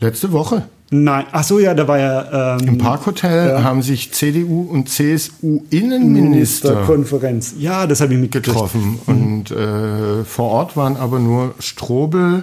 Letzte 0.00 0.32
Woche. 0.32 0.68
Nein. 0.92 1.24
Ach 1.30 1.44
so, 1.44 1.60
ja, 1.60 1.72
da 1.74 1.86
war 1.86 1.98
ja 1.98 2.56
ähm, 2.58 2.66
Im 2.68 2.78
Parkhotel 2.78 3.48
Ja. 3.50 3.62
haben 3.62 3.80
sich 3.82 4.12
CDU 4.12 4.62
und 4.62 4.88
CSU 4.88 5.62
Innenminister 5.70 6.82
Konferenz. 6.84 7.54
Ja, 7.58 7.86
das 7.86 8.00
habe 8.00 8.14
ich 8.14 8.18
mitgekriegt. 8.20 8.52
getroffen. 8.54 8.98
Und 9.06 9.52
äh, 9.52 10.24
vor 10.24 10.50
Ort 10.50 10.76
waren 10.76 10.96
aber 10.96 11.20
nur 11.20 11.54
Strobel, 11.60 12.42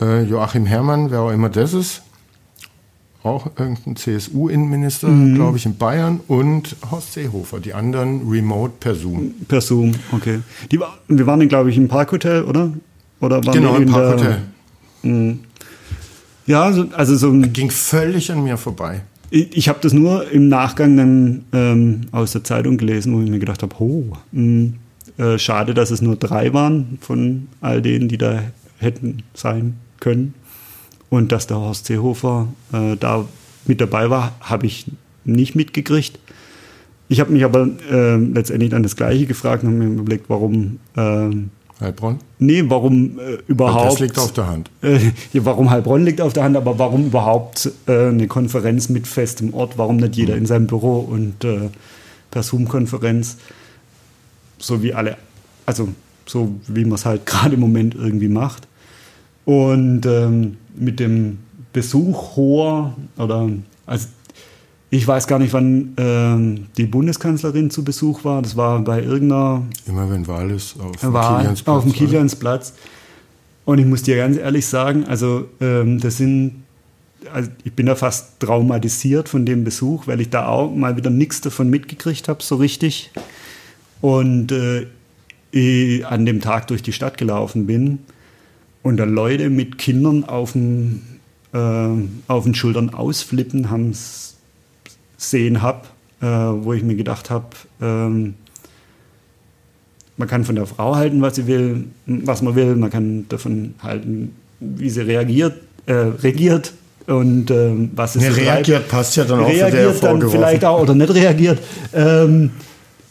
äh, 0.00 0.22
Joachim 0.22 0.66
Herrmann, 0.66 1.10
wer 1.10 1.20
auch 1.20 1.32
immer 1.32 1.48
das 1.48 1.74
ist, 1.74 2.02
auch 3.24 3.46
irgendein 3.58 3.96
CSU-Innenminister, 3.96 5.08
glaube 5.34 5.56
ich, 5.56 5.66
in 5.66 5.76
Bayern, 5.76 6.20
und 6.28 6.74
Horst 6.90 7.12
Seehofer. 7.12 7.60
Die 7.60 7.72
anderen 7.74 8.28
remote 8.28 8.72
per 8.80 8.94
Zoom. 8.96 9.32
Per 9.48 9.60
Zoom, 9.60 9.92
okay. 10.12 10.40
Die 10.70 10.78
wir 11.08 11.26
waren, 11.26 11.48
glaube 11.48 11.70
ich, 11.70 11.76
im 11.76 11.86
Parkhotel, 11.88 12.42
oder? 12.42 12.72
Oder 13.20 13.44
waren 13.44 13.52
Genau, 13.54 13.72
wir 13.72 13.76
im 13.76 13.82
in 13.82 13.92
der- 13.92 14.00
Parkhotel. 14.00 14.42
Ja, 16.46 16.72
so, 16.72 16.86
also 16.92 17.16
so 17.16 17.30
ein 17.30 17.52
Ging 17.52 17.70
völlig 17.70 18.30
an 18.32 18.42
mir 18.42 18.56
vorbei. 18.56 19.02
Ich, 19.30 19.56
ich 19.56 19.68
habe 19.68 19.78
das 19.80 19.92
nur 19.92 20.30
im 20.30 20.48
Nachgang 20.48 20.96
dann 20.96 21.44
ähm, 21.52 22.00
aus 22.12 22.32
der 22.32 22.44
Zeitung 22.44 22.76
gelesen, 22.76 23.14
wo 23.14 23.22
ich 23.22 23.30
mir 23.30 23.38
gedacht 23.38 23.62
habe, 23.62 23.74
oh, 23.78 24.16
mh, 24.32 24.72
äh, 25.18 25.38
schade, 25.38 25.74
dass 25.74 25.90
es 25.90 26.02
nur 26.02 26.16
drei 26.16 26.52
waren 26.52 26.98
von 27.00 27.48
all 27.60 27.82
denen, 27.82 28.08
die 28.08 28.18
da 28.18 28.42
hätten 28.78 29.22
sein 29.34 29.76
können. 30.00 30.34
Und 31.10 31.30
dass 31.30 31.46
der 31.46 31.58
Horst 31.58 31.86
Seehofer 31.86 32.48
äh, 32.72 32.96
da 32.96 33.26
mit 33.66 33.80
dabei 33.80 34.10
war, 34.10 34.34
habe 34.40 34.66
ich 34.66 34.86
nicht 35.24 35.54
mitgekriegt. 35.54 36.18
Ich 37.08 37.20
habe 37.20 37.32
mich 37.32 37.44
aber 37.44 37.68
äh, 37.90 38.16
letztendlich 38.16 38.70
dann 38.70 38.82
das 38.82 38.96
Gleiche 38.96 39.26
gefragt 39.26 39.62
und 39.62 39.70
habe 39.70 39.78
mir 39.78 40.00
überlegt, 40.00 40.24
warum, 40.28 40.78
ähm, 40.96 41.50
Heilbronn? 41.82 42.18
nee, 42.38 42.62
warum 42.66 43.18
äh, 43.18 43.38
überhaupt. 43.46 43.92
Das 43.92 44.00
liegt 44.00 44.18
auf 44.18 44.32
der 44.32 44.46
Hand. 44.46 44.70
Äh, 44.82 44.98
ja, 45.32 45.44
warum 45.44 45.70
Heilbronn 45.70 46.04
liegt 46.04 46.20
auf 46.20 46.32
der 46.32 46.44
Hand, 46.44 46.56
aber 46.56 46.78
warum 46.78 47.06
überhaupt 47.06 47.70
äh, 47.86 48.08
eine 48.08 48.26
Konferenz 48.26 48.88
mit 48.88 49.06
festem 49.06 49.54
Ort? 49.54 49.78
Warum 49.78 49.96
nicht 49.96 50.16
jeder 50.16 50.36
in 50.36 50.46
seinem 50.46 50.66
Büro 50.66 50.98
und 50.98 51.44
äh, 51.44 51.68
per 52.30 52.42
Zoom-Konferenz? 52.42 53.36
so 54.62 54.82
wie 54.82 54.94
alle, 54.94 55.16
also 55.66 55.88
so 56.26 56.54
wie 56.68 56.84
man 56.84 56.94
es 56.94 57.04
halt 57.04 57.26
gerade 57.26 57.54
im 57.54 57.60
Moment 57.60 57.94
irgendwie 57.94 58.28
macht. 58.28 58.66
Und 59.44 60.06
ähm, 60.06 60.56
mit 60.74 61.00
dem 61.00 61.38
Besuch 61.72 62.36
hoher 62.36 62.94
oder 63.18 63.50
also 63.86 64.06
ich 64.94 65.08
weiß 65.08 65.26
gar 65.26 65.38
nicht, 65.38 65.54
wann 65.54 65.94
ähm, 65.96 66.66
die 66.76 66.84
Bundeskanzlerin 66.84 67.70
zu 67.70 67.82
Besuch 67.82 68.24
war. 68.24 68.42
Das 68.42 68.58
war 68.58 68.78
bei 68.80 69.02
irgendeiner. 69.02 69.62
Immer 69.86 70.10
wenn 70.10 70.26
Wahl 70.26 70.50
ist, 70.50 70.78
auf 70.78 70.96
dem 70.96 71.14
Kiliansplatz. 71.14 71.76
Auf 71.76 71.84
dem 71.84 71.92
Kiliansplatz. 71.94 72.74
Und 73.64 73.78
ich 73.78 73.86
muss 73.86 74.02
dir 74.02 74.16
ganz 74.16 74.36
ehrlich 74.36 74.66
sagen, 74.66 75.06
also 75.06 75.46
ähm, 75.62 75.98
das 75.98 76.18
sind, 76.18 76.64
also 77.32 77.48
ich 77.64 77.72
bin 77.72 77.86
da 77.86 77.94
fast 77.94 78.38
traumatisiert 78.38 79.30
von 79.30 79.46
dem 79.46 79.64
Besuch, 79.64 80.08
weil 80.08 80.20
ich 80.20 80.28
da 80.28 80.46
auch 80.46 80.70
mal 80.70 80.94
wieder 80.94 81.08
nichts 81.08 81.40
davon 81.40 81.70
mitgekriegt 81.70 82.28
habe, 82.28 82.42
so 82.42 82.56
richtig. 82.56 83.12
Und 84.02 84.52
äh, 84.52 86.02
an 86.04 86.26
dem 86.26 86.42
Tag 86.42 86.66
durch 86.66 86.82
die 86.82 86.92
Stadt 86.92 87.16
gelaufen 87.16 87.66
bin 87.66 88.00
und 88.82 88.98
da 88.98 89.04
Leute 89.04 89.48
mit 89.48 89.78
Kindern 89.78 90.24
auf, 90.24 90.52
dem, 90.52 91.00
äh, 91.54 91.88
auf 92.28 92.44
den 92.44 92.54
Schultern 92.54 92.92
ausflippen, 92.92 93.70
haben 93.70 93.88
es 93.88 94.31
sehen 95.22 95.62
habe, 95.62 95.82
äh, 96.20 96.26
wo 96.26 96.72
ich 96.72 96.82
mir 96.82 96.96
gedacht 96.96 97.30
habe, 97.30 97.46
ähm, 97.80 98.34
man 100.16 100.28
kann 100.28 100.44
von 100.44 100.54
der 100.54 100.66
Frau 100.66 100.94
halten, 100.94 101.22
was 101.22 101.36
sie 101.36 101.46
will, 101.46 101.84
was 102.06 102.42
man 102.42 102.54
will, 102.54 102.76
man 102.76 102.90
kann 102.90 103.26
davon 103.28 103.74
halten, 103.82 104.36
wie 104.60 104.90
sie 104.90 105.00
reagiert, 105.00 105.54
äh, 105.86 105.92
regiert 105.92 106.72
und 107.06 107.50
ähm, 107.50 107.90
was 107.96 108.14
es 108.14 108.22
ja, 108.22 108.30
reagiert 108.30 108.88
passt 108.88 109.16
ja 109.16 109.24
dann 109.24 109.40
auch 109.40 109.48
reagiert 109.48 110.02
dann 110.02 110.30
vielleicht 110.30 110.64
auch 110.64 110.80
oder 110.82 110.94
nicht 110.94 111.12
reagiert. 111.12 111.58
Ähm, 111.92 112.50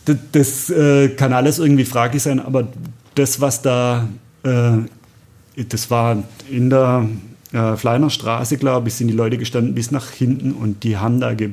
das, 0.06 0.18
das 0.32 0.70
äh, 0.70 1.10
kann 1.10 1.34
alles 1.34 1.60
irgendwie 1.60 1.86
fraglich 1.86 2.24
sein, 2.24 2.40
aber 2.40 2.68
das, 3.16 3.42
was 3.42 3.62
da, 3.62 4.08
äh, 4.44 5.64
das 5.68 5.92
war 5.92 6.24
in 6.50 6.70
der 6.70 7.08
äh, 7.52 7.76
Fleiner 7.76 8.10
Straße, 8.10 8.58
glaube 8.58 8.88
ich, 8.88 8.96
sind 8.96 9.08
die 9.08 9.14
Leute 9.14 9.38
gestanden 9.38 9.76
bis 9.76 9.92
nach 9.92 10.10
hinten 10.12 10.54
und 10.54 10.84
die 10.84 10.98
haben 10.98 11.20
da 11.20 11.34
ge 11.34 11.52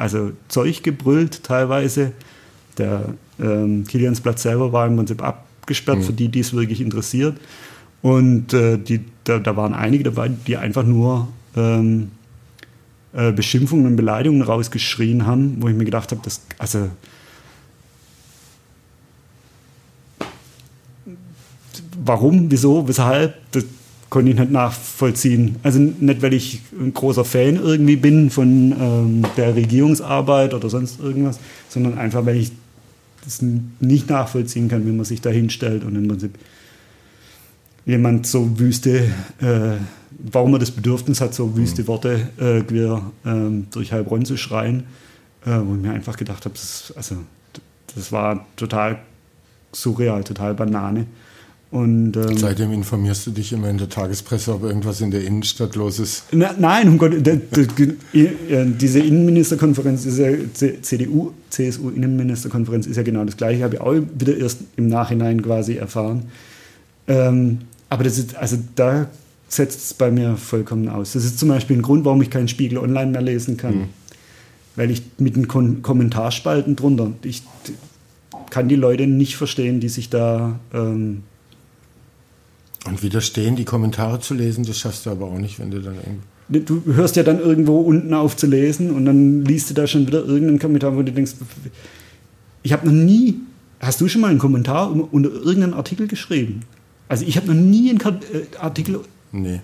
also 0.00 0.32
Zeug 0.48 0.82
gebrüllt 0.82 1.44
teilweise. 1.44 2.12
Der 2.78 3.14
ähm, 3.38 3.84
Kiliansplatz 3.86 4.42
selber 4.42 4.72
war 4.72 4.86
im 4.86 4.96
Prinzip 4.96 5.22
abgesperrt 5.22 5.98
mhm. 5.98 6.02
für 6.02 6.12
die, 6.12 6.28
die 6.28 6.40
es 6.40 6.54
wirklich 6.54 6.80
interessiert. 6.80 7.36
Und 8.00 8.54
äh, 8.54 8.78
die, 8.78 9.04
da, 9.24 9.38
da, 9.38 9.56
waren 9.56 9.74
einige 9.74 10.04
dabei, 10.04 10.28
die 10.28 10.56
einfach 10.56 10.84
nur 10.84 11.28
ähm, 11.54 12.12
äh, 13.12 13.30
Beschimpfungen 13.30 13.86
und 13.86 13.96
Beleidigungen 13.96 14.42
rausgeschrien 14.42 15.26
haben, 15.26 15.56
wo 15.60 15.68
ich 15.68 15.74
mir 15.74 15.84
gedacht 15.84 16.10
habe, 16.12 16.22
das, 16.24 16.40
also 16.56 16.88
warum, 22.02 22.50
wieso, 22.50 22.88
weshalb, 22.88 23.34
das, 23.52 23.66
konnte 24.10 24.32
ich 24.32 24.38
nicht 24.38 24.50
nachvollziehen. 24.50 25.56
Also 25.62 25.78
nicht, 25.78 26.20
weil 26.20 26.34
ich 26.34 26.60
ein 26.78 26.92
großer 26.92 27.24
Fan 27.24 27.56
irgendwie 27.56 27.96
bin 27.96 28.30
von 28.30 28.74
ähm, 28.78 29.24
der 29.36 29.54
Regierungsarbeit 29.54 30.52
oder 30.52 30.68
sonst 30.68 31.00
irgendwas, 31.00 31.38
sondern 31.68 31.96
einfach, 31.96 32.26
weil 32.26 32.36
ich 32.36 32.52
das 33.24 33.40
nicht 33.42 34.10
nachvollziehen 34.10 34.68
kann, 34.68 34.86
wie 34.86 34.92
man 34.92 35.04
sich 35.04 35.20
da 35.20 35.30
hinstellt 35.30 35.84
und 35.84 35.94
im 35.94 36.08
Prinzip 36.08 36.32
jemand 37.86 38.26
so 38.26 38.58
wüste, 38.58 39.04
äh, 39.40 39.76
warum 40.18 40.54
er 40.54 40.58
das 40.58 40.70
Bedürfnis 40.70 41.20
hat, 41.20 41.32
so 41.32 41.56
wüste 41.56 41.82
mhm. 41.82 41.86
Worte 41.86 42.28
äh, 42.38 42.60
quer 42.62 43.02
äh, 43.24 43.62
durch 43.70 43.92
Heilbronn 43.92 44.24
zu 44.24 44.36
schreien, 44.36 44.84
äh, 45.46 45.58
wo 45.64 45.74
ich 45.74 45.80
mir 45.80 45.92
einfach 45.92 46.16
gedacht 46.16 46.44
habe, 46.44 46.54
das, 46.54 46.92
also, 46.96 47.16
das 47.94 48.10
war 48.10 48.46
total 48.56 48.98
surreal, 49.72 50.24
total 50.24 50.54
Banane. 50.54 51.06
Und, 51.70 52.16
ähm, 52.16 52.36
Seitdem 52.36 52.72
informierst 52.72 53.28
du 53.28 53.30
dich 53.30 53.52
immer 53.52 53.70
in 53.70 53.78
der 53.78 53.88
Tagespresse, 53.88 54.52
ob 54.52 54.64
irgendwas 54.64 55.00
in 55.00 55.12
der 55.12 55.24
Innenstadt 55.24 55.76
los 55.76 56.00
ist? 56.00 56.24
Na, 56.32 56.52
nein, 56.58 56.88
um 56.88 56.98
Gott, 56.98 57.12
de, 57.24 57.38
de, 57.38 57.96
de, 58.12 58.66
diese 58.76 58.98
Innenministerkonferenz 58.98 60.04
ist 60.04 60.18
ja 60.18 60.30
CDU, 60.82 61.32
CSU 61.48 61.90
Innenministerkonferenz 61.90 62.86
ist 62.86 62.96
ja 62.96 63.04
genau 63.04 63.24
das 63.24 63.36
gleiche. 63.36 63.62
Habe 63.62 63.76
ich 63.76 63.80
auch 63.80 63.94
wieder 64.18 64.36
erst 64.36 64.58
im 64.74 64.88
Nachhinein 64.88 65.42
quasi 65.42 65.76
erfahren. 65.76 66.24
Ähm, 67.06 67.58
aber 67.88 68.02
das 68.02 68.18
ist, 68.18 68.34
also 68.34 68.56
da 68.74 69.08
setzt 69.48 69.84
es 69.84 69.94
bei 69.94 70.10
mir 70.10 70.36
vollkommen 70.36 70.88
aus. 70.88 71.12
Das 71.12 71.24
ist 71.24 71.38
zum 71.38 71.50
Beispiel 71.50 71.76
ein 71.76 71.82
Grund, 71.82 72.04
warum 72.04 72.20
ich 72.20 72.30
keinen 72.30 72.48
Spiegel 72.48 72.78
online 72.78 73.12
mehr 73.12 73.22
lesen 73.22 73.56
kann. 73.56 73.74
Mhm. 73.74 73.88
Weil 74.74 74.90
ich 74.90 75.02
mit 75.18 75.36
den 75.36 75.46
Kon 75.46 75.82
Kommentarspalten 75.82 76.74
drunter, 76.74 77.12
ich 77.22 77.42
kann 78.50 78.68
die 78.68 78.76
Leute 78.76 79.06
nicht 79.06 79.36
verstehen, 79.36 79.78
die 79.78 79.88
sich 79.88 80.10
da 80.10 80.58
ähm, 80.74 81.22
und 82.86 83.02
widerstehen, 83.02 83.56
die 83.56 83.64
Kommentare 83.64 84.20
zu 84.20 84.34
lesen, 84.34 84.64
das 84.64 84.78
schaffst 84.78 85.06
du 85.06 85.10
aber 85.10 85.26
auch 85.26 85.38
nicht, 85.38 85.58
wenn 85.58 85.70
du 85.70 85.80
dann 85.80 85.96
irgendwie. 85.96 86.64
Du 86.64 86.82
hörst 86.94 87.14
ja 87.16 87.22
dann 87.22 87.38
irgendwo 87.38 87.78
unten 87.78 88.12
auf 88.12 88.36
zu 88.36 88.46
lesen 88.46 88.90
und 88.90 89.04
dann 89.04 89.44
liest 89.44 89.70
du 89.70 89.74
da 89.74 89.86
schon 89.86 90.06
wieder 90.06 90.24
irgendeinen 90.24 90.58
Kommentar, 90.58 90.96
wo 90.96 91.02
du 91.02 91.12
denkst, 91.12 91.34
ich 92.62 92.72
habe 92.72 92.86
noch 92.86 92.92
nie, 92.92 93.36
hast 93.80 94.00
du 94.00 94.08
schon 94.08 94.20
mal 94.20 94.30
einen 94.30 94.40
Kommentar 94.40 94.90
unter 95.12 95.30
irgendeinen 95.30 95.74
Artikel 95.74 96.08
geschrieben? 96.08 96.62
Also 97.08 97.24
ich 97.24 97.36
habe 97.36 97.48
noch 97.48 97.54
nie 97.54 97.90
einen 97.90 98.00
äh, 98.00 98.56
Artikel. 98.58 99.00
Nee. 99.30 99.60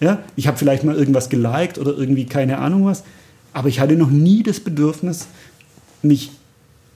Ja, 0.00 0.18
ich 0.34 0.48
habe 0.48 0.56
vielleicht 0.56 0.82
mal 0.82 0.96
irgendwas 0.96 1.28
geliked 1.28 1.78
oder 1.78 1.96
irgendwie 1.96 2.26
keine 2.26 2.58
Ahnung 2.58 2.84
was, 2.84 3.04
aber 3.52 3.68
ich 3.68 3.78
hatte 3.78 3.94
noch 3.94 4.10
nie 4.10 4.42
das 4.42 4.58
Bedürfnis, 4.58 5.28
mich 6.02 6.32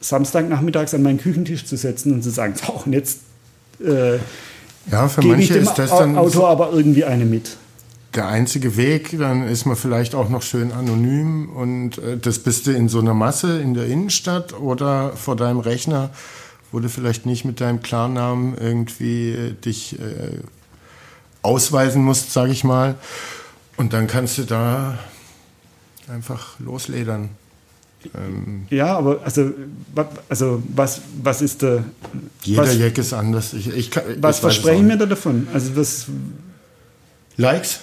Samstagnachmittags 0.01 0.95
an 0.95 1.03
meinen 1.03 1.19
Küchentisch 1.19 1.65
zu 1.65 1.77
setzen 1.77 2.13
und 2.13 2.23
zu 2.23 2.31
sagen, 2.31 2.55
so, 2.57 2.73
und 2.85 2.93
jetzt 2.93 3.21
äh, 3.81 4.19
ja, 4.91 5.09
für 5.09 5.23
manche 5.23 5.55
ist 5.55 5.75
das 5.75 5.91
dann. 5.91 6.17
Autor 6.17 6.49
aber 6.49 6.73
irgendwie 6.73 7.05
eine 7.05 7.25
mit. 7.25 7.57
Der 8.15 8.29
einzige 8.29 8.77
Weg, 8.77 9.19
dann 9.19 9.47
ist 9.47 9.67
man 9.67 9.77
vielleicht 9.77 10.15
auch 10.15 10.31
noch 10.31 10.43
schön 10.43 10.73
anonym 10.73 11.51
und 11.51 11.99
äh, 11.99 12.17
das 12.17 12.39
bist 12.39 12.67
du 12.67 12.71
in 12.71 12.89
so 12.89 13.01
einer 13.01 13.13
Masse 13.13 13.59
in 13.59 13.75
der 13.75 13.87
Innenstadt 13.87 14.59
oder 14.59 15.13
vor 15.17 15.37
deinem 15.37 15.61
Rechner, 15.61 16.11
wo 16.73 16.81
du 16.81 16.89
vielleicht 16.89 17.27
nicht 17.27 17.45
mit 17.45 17.61
deinem 17.61 17.83
Klarnamen 17.83 18.57
irgendwie 18.57 19.33
äh, 19.33 19.53
dich 19.53 19.99
äh, 19.99 20.39
ausweisen 21.43 22.03
musst, 22.03 22.33
sage 22.33 22.53
ich 22.53 22.65
mal. 22.65 22.95
Und 23.77 23.93
dann 23.93 24.07
kannst 24.07 24.39
du 24.39 24.45
da 24.45 24.99
einfach 26.09 26.59
losledern. 26.59 27.29
Ähm, 28.15 28.67
ja, 28.71 28.97
aber 28.97 29.21
also, 29.25 29.53
also 30.29 30.63
was, 30.75 31.01
was 31.23 31.43
ist 31.43 31.63
der. 31.63 31.85
Jeder 32.43 32.63
was, 32.63 32.79
Jack 32.79 32.99
ist 32.99 33.13
anders. 33.13 33.53
Ich, 33.53 33.69
ich 33.69 33.91
kann, 33.91 34.05
was 34.21 34.41
versprechen 34.41 34.89
wir 34.89 34.97
da 34.97 35.07
davon? 35.07 35.49
Also 35.53 35.77
was. 35.77 36.07
Likes. 37.37 37.81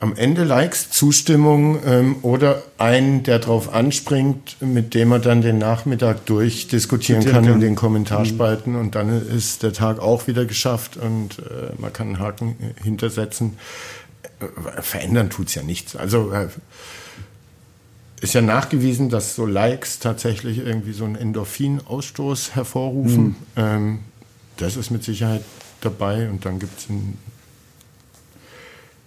Am 0.00 0.14
Ende 0.16 0.44
Likes, 0.44 0.90
Zustimmung 0.90 1.78
ähm, 1.86 2.16
oder 2.22 2.62
einen, 2.76 3.22
der 3.22 3.38
drauf 3.38 3.72
anspringt, 3.72 4.56
mit 4.60 4.92
dem 4.92 5.12
er 5.12 5.18
dann 5.18 5.40
den 5.40 5.56
Nachmittag 5.56 6.26
durchdiskutieren 6.26 7.24
kann, 7.24 7.44
kann 7.44 7.54
in 7.54 7.60
den 7.60 7.74
Kommentarspalten 7.74 8.74
mhm. 8.74 8.80
und 8.80 8.94
dann 8.96 9.26
ist 9.30 9.62
der 9.62 9.72
Tag 9.72 10.00
auch 10.00 10.26
wieder 10.26 10.44
geschafft 10.44 10.98
und 10.98 11.38
äh, 11.38 11.72
man 11.78 11.92
kann 11.92 12.08
einen 12.08 12.18
Haken 12.18 12.56
hintersetzen. 12.82 13.56
Äh, 14.40 14.82
verändern 14.82 15.30
tut 15.30 15.48
es 15.48 15.54
ja 15.54 15.62
nichts. 15.62 15.96
Also 15.96 16.32
äh, 16.32 16.48
ist 18.24 18.32
ja 18.32 18.40
nachgewiesen, 18.40 19.10
dass 19.10 19.34
so 19.34 19.44
Likes 19.44 19.98
tatsächlich 19.98 20.58
irgendwie 20.58 20.92
so 20.92 21.04
einen 21.04 21.14
Endorphinausstoß 21.14 22.54
hervorrufen. 22.54 23.24
Mhm. 23.24 23.36
Ähm, 23.56 23.98
das 24.56 24.76
ist 24.76 24.90
mit 24.90 25.04
Sicherheit 25.04 25.44
dabei. 25.82 26.30
Und 26.30 26.46
dann 26.46 26.58
gibt 26.58 26.78
es 26.78 26.88
in 26.88 27.18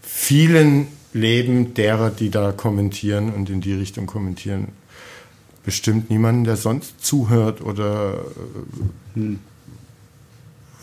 vielen 0.04 0.88
Leben 1.14 1.74
derer, 1.74 2.12
die 2.12 2.30
da 2.30 2.52
kommentieren 2.52 3.34
und 3.34 3.50
in 3.50 3.60
die 3.60 3.74
Richtung 3.74 4.06
kommentieren, 4.06 4.68
bestimmt 5.66 6.12
niemanden, 6.12 6.44
der 6.44 6.56
sonst 6.56 7.04
zuhört 7.04 7.62
oder 7.62 8.24
mhm. 9.16 9.40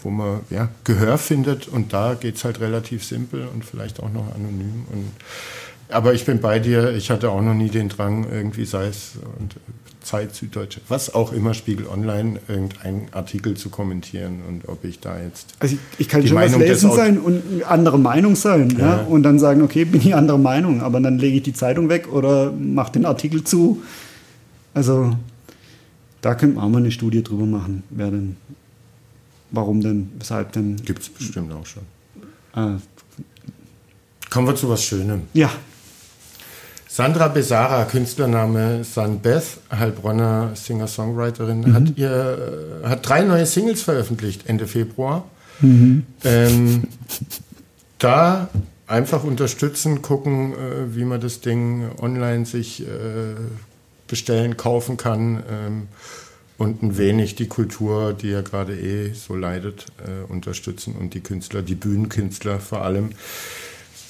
wo 0.02 0.10
man 0.10 0.40
ja, 0.50 0.70
Gehör 0.82 1.18
findet. 1.18 1.68
Und 1.68 1.92
da 1.92 2.14
geht 2.14 2.34
es 2.34 2.44
halt 2.44 2.58
relativ 2.58 3.04
simpel 3.04 3.46
und 3.46 3.64
vielleicht 3.64 4.00
auch 4.00 4.10
noch 4.10 4.34
anonym. 4.34 4.86
Und 4.90 5.12
aber 5.88 6.14
ich 6.14 6.24
bin 6.24 6.40
bei 6.40 6.58
dir, 6.58 6.94
ich 6.94 7.10
hatte 7.10 7.30
auch 7.30 7.42
noch 7.42 7.54
nie 7.54 7.68
den 7.68 7.88
Drang, 7.88 8.26
irgendwie 8.30 8.64
sei 8.64 8.86
es 8.86 9.12
und 9.38 9.56
Zeit, 10.04 10.34
Süddeutsche, 10.34 10.80
was 10.88 11.14
auch 11.14 11.32
immer, 11.32 11.54
Spiegel 11.54 11.86
Online, 11.86 12.38
irgendeinen 12.46 13.08
Artikel 13.12 13.56
zu 13.56 13.70
kommentieren 13.70 14.40
und 14.48 14.68
ob 14.68 14.84
ich 14.84 15.00
da 15.00 15.20
jetzt. 15.20 15.54
Also 15.58 15.76
ich, 15.76 16.00
ich 16.00 16.08
kann 16.08 16.26
schon 16.26 16.34
Meinung 16.34 16.60
was 16.60 16.68
lesen 16.68 16.92
sein 16.92 17.18
und 17.18 17.42
eine 17.50 17.66
andere 17.66 17.98
Meinung 17.98 18.36
sein 18.36 18.70
ja. 18.78 18.78
ja. 18.78 19.02
und 19.02 19.22
dann 19.22 19.38
sagen, 19.38 19.62
okay, 19.62 19.84
bin 19.84 20.00
ich 20.00 20.14
anderer 20.14 20.38
Meinung, 20.38 20.82
aber 20.82 21.00
dann 21.00 21.18
lege 21.18 21.38
ich 21.38 21.42
die 21.42 21.54
Zeitung 21.54 21.88
weg 21.88 22.12
oder 22.12 22.52
mache 22.52 22.92
den 22.92 23.06
Artikel 23.06 23.44
zu. 23.44 23.82
Also 24.74 25.16
da 26.20 26.34
könnte 26.34 26.56
man 26.56 26.64
auch 26.64 26.68
mal 26.68 26.78
eine 26.78 26.90
Studie 26.90 27.22
drüber 27.22 27.46
machen, 27.46 27.82
wer 27.90 28.10
denn, 28.10 28.36
warum 29.50 29.80
denn, 29.80 30.10
weshalb 30.18 30.52
denn. 30.52 30.76
Gibt 30.76 31.02
es 31.02 31.08
bestimmt 31.08 31.52
auch 31.52 31.66
schon. 31.66 31.82
Ah. 32.52 32.76
Kommen 34.30 34.46
wir 34.46 34.54
zu 34.54 34.68
was 34.68 34.84
Schönem. 34.84 35.22
Ja. 35.32 35.50
Sandra 36.94 37.26
Besara, 37.26 37.86
Künstlername 37.86 38.84
Sanbeth, 38.84 39.58
Heilbronner 39.68 40.52
Singer-Songwriterin, 40.54 41.62
mhm. 41.62 41.74
hat, 41.74 41.98
ihr, 41.98 42.82
hat 42.84 43.08
drei 43.08 43.22
neue 43.22 43.46
Singles 43.46 43.82
veröffentlicht 43.82 44.48
Ende 44.48 44.68
Februar. 44.68 45.24
Mhm. 45.60 46.06
Ähm, 46.22 46.84
da 47.98 48.48
einfach 48.86 49.24
unterstützen, 49.24 50.02
gucken, 50.02 50.52
äh, 50.52 50.94
wie 50.94 51.04
man 51.04 51.20
das 51.20 51.40
Ding 51.40 51.90
online 52.00 52.46
sich 52.46 52.82
äh, 52.82 52.86
bestellen, 54.06 54.56
kaufen 54.56 54.96
kann 54.96 55.42
ähm, 55.50 55.88
und 56.58 56.84
ein 56.84 56.96
wenig 56.96 57.34
die 57.34 57.48
Kultur, 57.48 58.12
die 58.12 58.28
ja 58.28 58.42
gerade 58.42 58.78
eh 58.78 59.12
so 59.14 59.34
leidet, 59.34 59.86
äh, 59.98 60.30
unterstützen 60.32 60.94
und 60.94 61.12
die 61.14 61.22
Künstler, 61.22 61.62
die 61.62 61.74
Bühnenkünstler 61.74 62.60
vor 62.60 62.82
allem. 62.82 63.10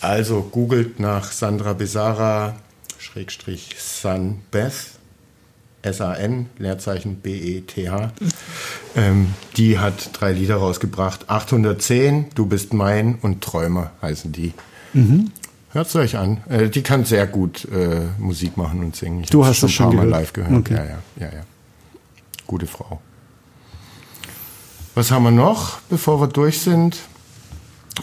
Also 0.02 0.42
googelt 0.42 1.00
nach 1.00 1.32
Sandra 1.32 1.72
Besara, 1.72 2.56
Schrägstrich 3.04 3.76
Sanbeth, 3.78 4.92
S-A-N, 5.82 6.46
Leerzeichen 6.58 7.16
B-E-T-H. 7.16 8.12
Ähm, 8.96 9.34
die 9.58 9.78
hat 9.78 10.10
drei 10.14 10.32
Lieder 10.32 10.56
rausgebracht. 10.56 11.28
810, 11.28 12.30
Du 12.34 12.46
bist 12.46 12.72
mein 12.72 13.16
und 13.16 13.44
Träumer 13.44 13.90
heißen 14.00 14.32
die. 14.32 14.54
Mhm. 14.94 15.30
Hört 15.70 15.88
es 15.88 15.96
euch 15.96 16.16
an. 16.16 16.42
Äh, 16.48 16.70
die 16.70 16.82
kann 16.82 17.04
sehr 17.04 17.26
gut 17.26 17.66
äh, 17.66 18.06
Musik 18.18 18.56
machen 18.56 18.82
und 18.82 18.96
singen. 18.96 19.24
Ich 19.24 19.30
du 19.30 19.44
hast 19.44 19.68
schon 19.70 19.90
paar 19.90 19.92
Mal 19.92 20.08
live 20.08 20.32
gehört. 20.32 20.52
Okay. 20.52 20.74
Ja, 20.74 20.84
ja, 20.84 20.98
ja, 21.20 21.26
ja. 21.26 21.42
Gute 22.46 22.66
Frau. 22.66 23.02
Was 24.94 25.10
haben 25.10 25.24
wir 25.24 25.30
noch, 25.30 25.80
bevor 25.90 26.22
wir 26.22 26.28
durch 26.28 26.60
sind? 26.60 27.00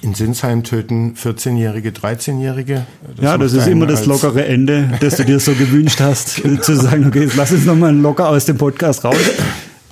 In 0.01 0.13
Sinsheim 0.13 0.63
töten 0.63 1.15
14-Jährige, 1.15 1.89
13-Jährige. 1.89 2.85
Ja, 3.19 3.37
das 3.37 3.53
ist 3.53 3.67
immer 3.67 3.85
das 3.85 4.05
lockere 4.05 4.45
Ende, 4.45 4.97
das 5.01 5.17
du 5.17 5.25
dir 5.25 5.39
so 5.39 5.53
gewünscht 5.53 5.99
hast, 5.99 6.35
genau. 6.43 6.61
zu 6.61 6.75
sagen, 6.75 7.05
okay, 7.07 7.23
jetzt 7.23 7.35
lass 7.35 7.51
uns 7.51 7.65
nochmal 7.65 7.93
locker 7.93 8.29
aus 8.29 8.45
dem 8.45 8.57
Podcast 8.57 9.03
raus. 9.03 9.17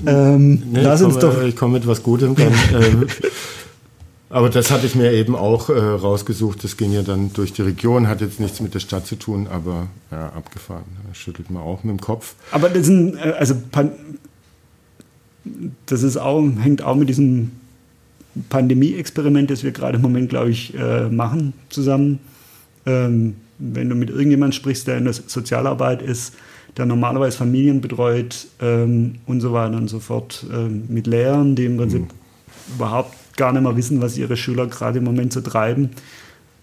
Ähm, 0.07 0.63
nee, 0.71 0.81
lass 0.81 1.01
uns 1.01 1.19
komme, 1.19 1.33
doch. 1.33 1.43
Ich 1.43 1.55
komme 1.55 1.73
mit 1.73 1.85
was 1.85 2.01
Gutem 2.01 2.33
dann. 2.33 2.53
ähm, 2.73 3.07
aber 4.29 4.49
das 4.49 4.71
hatte 4.71 4.85
ich 4.85 4.95
mir 4.95 5.11
eben 5.11 5.35
auch 5.35 5.69
äh, 5.69 5.73
rausgesucht. 5.73 6.63
Das 6.63 6.77
ging 6.77 6.93
ja 6.93 7.01
dann 7.01 7.33
durch 7.33 7.51
die 7.51 7.63
Region, 7.63 8.07
hat 8.07 8.21
jetzt 8.21 8.39
nichts 8.39 8.61
mit 8.61 8.73
der 8.73 8.79
Stadt 8.79 9.05
zu 9.05 9.15
tun, 9.15 9.47
aber 9.51 9.87
ja, 10.11 10.27
abgefahren. 10.29 10.85
Da 11.07 11.13
schüttelt 11.13 11.49
man 11.49 11.61
auch 11.61 11.83
mit 11.83 11.97
dem 11.97 12.01
Kopf. 12.01 12.35
Aber 12.51 12.69
das 12.69 12.85
sind, 12.85 13.15
äh, 13.17 13.33
also 13.37 13.55
das 15.87 16.03
ist 16.03 16.17
auch, 16.17 16.41
hängt 16.61 16.83
auch 16.83 16.95
mit 16.95 17.09
diesem 17.09 17.51
Pandemie-Experiment, 18.49 19.49
das 19.49 19.63
wir 19.63 19.71
gerade 19.71 19.97
im 19.97 20.01
Moment, 20.01 20.29
glaube 20.29 20.51
ich, 20.51 20.73
äh, 20.75 21.09
machen 21.09 21.53
zusammen. 21.69 22.19
Ähm, 22.85 23.35
wenn 23.57 23.89
du 23.89 23.95
mit 23.95 24.09
irgendjemandem 24.09 24.53
sprichst, 24.53 24.87
der 24.87 24.97
in 24.97 25.05
der 25.05 25.13
Sozialarbeit 25.13 26.01
ist, 26.01 26.33
der 26.77 26.85
normalerweise 26.85 27.37
Familien 27.37 27.81
betreut 27.81 28.47
ähm, 28.61 29.15
und 29.25 29.41
so 29.41 29.51
weiter 29.53 29.75
und 29.75 29.89
so 29.89 29.99
fort, 29.99 30.45
ähm, 30.51 30.83
mit 30.87 31.07
Lehrern, 31.07 31.55
die 31.55 31.65
im 31.65 31.77
Prinzip 31.77 32.01
mhm. 32.01 32.75
überhaupt 32.75 33.15
gar 33.35 33.51
nicht 33.51 33.63
mehr 33.63 33.75
wissen, 33.75 34.01
was 34.01 34.17
ihre 34.17 34.37
Schüler 34.37 34.67
gerade 34.67 34.99
im 34.99 35.03
Moment 35.03 35.33
so 35.33 35.41
treiben. 35.41 35.89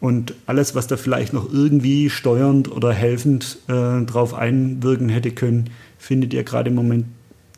Und 0.00 0.34
alles, 0.46 0.74
was 0.74 0.86
da 0.86 0.96
vielleicht 0.96 1.32
noch 1.32 1.52
irgendwie 1.52 2.10
steuernd 2.10 2.70
oder 2.70 2.92
helfend 2.92 3.58
äh, 3.68 4.02
drauf 4.04 4.34
einwirken 4.34 5.08
hätte 5.08 5.30
können, 5.30 5.70
findet 5.98 6.34
ja 6.34 6.42
gerade 6.42 6.68
im 6.70 6.76
Moment 6.76 7.06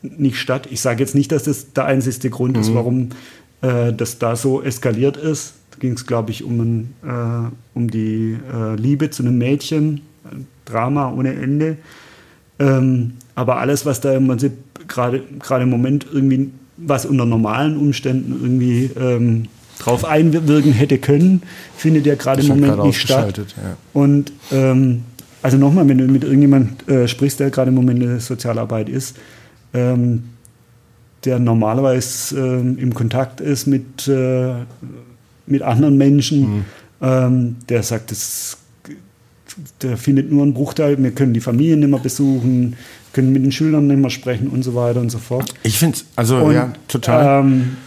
nicht 0.01 0.37
statt. 0.37 0.67
Ich 0.71 0.79
sage 0.79 1.01
jetzt 1.01 1.15
nicht, 1.15 1.31
dass 1.31 1.43
das 1.43 1.73
der 1.73 1.85
einzige 1.85 2.29
Grund 2.29 2.55
mhm. 2.55 2.61
ist, 2.61 2.73
warum 2.73 3.09
äh, 3.61 3.93
das 3.93 4.19
da 4.19 4.35
so 4.35 4.61
eskaliert 4.61 5.17
ist. 5.17 5.53
Da 5.71 5.77
ging 5.79 5.93
es, 5.93 6.05
glaube 6.05 6.31
ich, 6.31 6.43
um, 6.43 6.59
ein, 6.59 6.93
äh, 7.03 7.77
um 7.77 7.89
die 7.89 8.37
äh, 8.53 8.75
Liebe 8.75 9.09
zu 9.09 9.23
einem 9.23 9.37
Mädchen, 9.37 10.01
Drama 10.65 11.11
ohne 11.11 11.33
Ende. 11.33 11.77
Ähm, 12.59 13.13
aber 13.35 13.57
alles, 13.57 13.85
was 13.85 14.01
da 14.01 14.13
im 14.13 14.27
Prinzip 14.27 14.53
gerade 14.87 15.23
im 15.63 15.69
Moment 15.69 16.05
irgendwie, 16.11 16.51
was 16.77 17.05
unter 17.05 17.25
normalen 17.25 17.77
Umständen 17.77 18.39
irgendwie 18.41 18.89
ähm, 18.99 19.45
drauf 19.79 20.03
einwirken 20.03 20.73
hätte 20.73 20.97
können, 20.97 21.41
findet 21.75 22.05
ja 22.05 22.15
gerade 22.15 22.41
im 22.41 22.47
Moment 22.49 22.83
nicht 22.83 22.99
statt. 22.99 23.37
Ja. 23.37 23.77
Und 23.93 24.31
ähm, 24.51 25.03
also 25.41 25.57
nochmal, 25.57 25.87
wenn 25.87 25.97
du 25.97 26.05
mit 26.05 26.23
irgendjemand 26.23 26.87
äh, 26.89 27.07
sprichst, 27.07 27.39
der 27.39 27.49
gerade 27.49 27.69
im 27.69 27.75
Moment 27.75 28.01
in 28.03 28.09
der 28.09 28.19
Sozialarbeit 28.19 28.89
ist, 28.89 29.15
ähm, 29.73 30.23
der 31.25 31.39
normalerweise 31.39 32.37
äh, 32.39 32.81
im 32.81 32.93
Kontakt 32.93 33.41
ist 33.41 33.67
mit, 33.67 34.07
äh, 34.07 34.53
mit 35.45 35.61
anderen 35.61 35.97
Menschen, 35.97 36.41
mhm. 36.41 36.65
ähm, 37.01 37.55
der 37.67 37.83
sagt, 37.83 38.11
das, 38.11 38.57
der 39.81 39.97
findet 39.97 40.31
nur 40.31 40.43
einen 40.43 40.53
Bruchteil, 40.53 41.01
wir 41.01 41.11
können 41.11 41.33
die 41.33 41.41
Familien 41.41 41.79
nicht 41.79 41.89
mehr 41.89 41.99
besuchen, 41.99 42.75
können 43.13 43.33
mit 43.33 43.43
den 43.43 43.51
Schülern 43.51 43.87
nicht 43.87 43.99
mehr 43.99 44.09
sprechen 44.09 44.47
und 44.47 44.63
so 44.63 44.75
weiter 44.75 45.01
und 45.01 45.09
so 45.09 45.17
fort. 45.17 45.53
Ich 45.63 45.77
finde 45.77 45.97
es, 45.97 46.05
also 46.15 46.37
und, 46.37 46.53
ja, 46.53 46.71
total. 46.87 47.41
Ähm, 47.41 47.77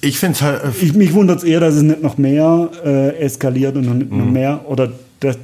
ich 0.00 0.18
finde 0.18 0.36
es 0.36 0.42
halt. 0.42 0.64
Äh, 0.64 0.84
ich, 0.84 0.94
mich 0.94 1.12
wundert 1.12 1.38
es 1.38 1.44
eher, 1.44 1.60
dass 1.60 1.74
es 1.74 1.82
nicht 1.82 2.02
noch 2.02 2.18
mehr 2.18 2.70
äh, 2.84 3.16
eskaliert 3.18 3.76
und 3.76 3.86
noch, 3.86 3.94
nicht 3.94 4.10
mhm. 4.10 4.18
noch 4.18 4.26
mehr, 4.26 4.64
oder 4.68 4.92
das, 5.20 5.38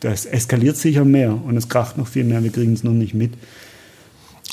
das 0.00 0.26
eskaliert 0.26 0.76
sicher 0.76 1.04
mehr 1.04 1.32
und 1.32 1.56
es 1.56 1.68
kracht 1.68 1.96
noch 1.98 2.06
viel 2.06 2.24
mehr, 2.24 2.42
wir 2.42 2.50
kriegen 2.50 2.72
es 2.72 2.84
noch 2.84 2.92
nicht 2.92 3.14
mit. 3.14 3.32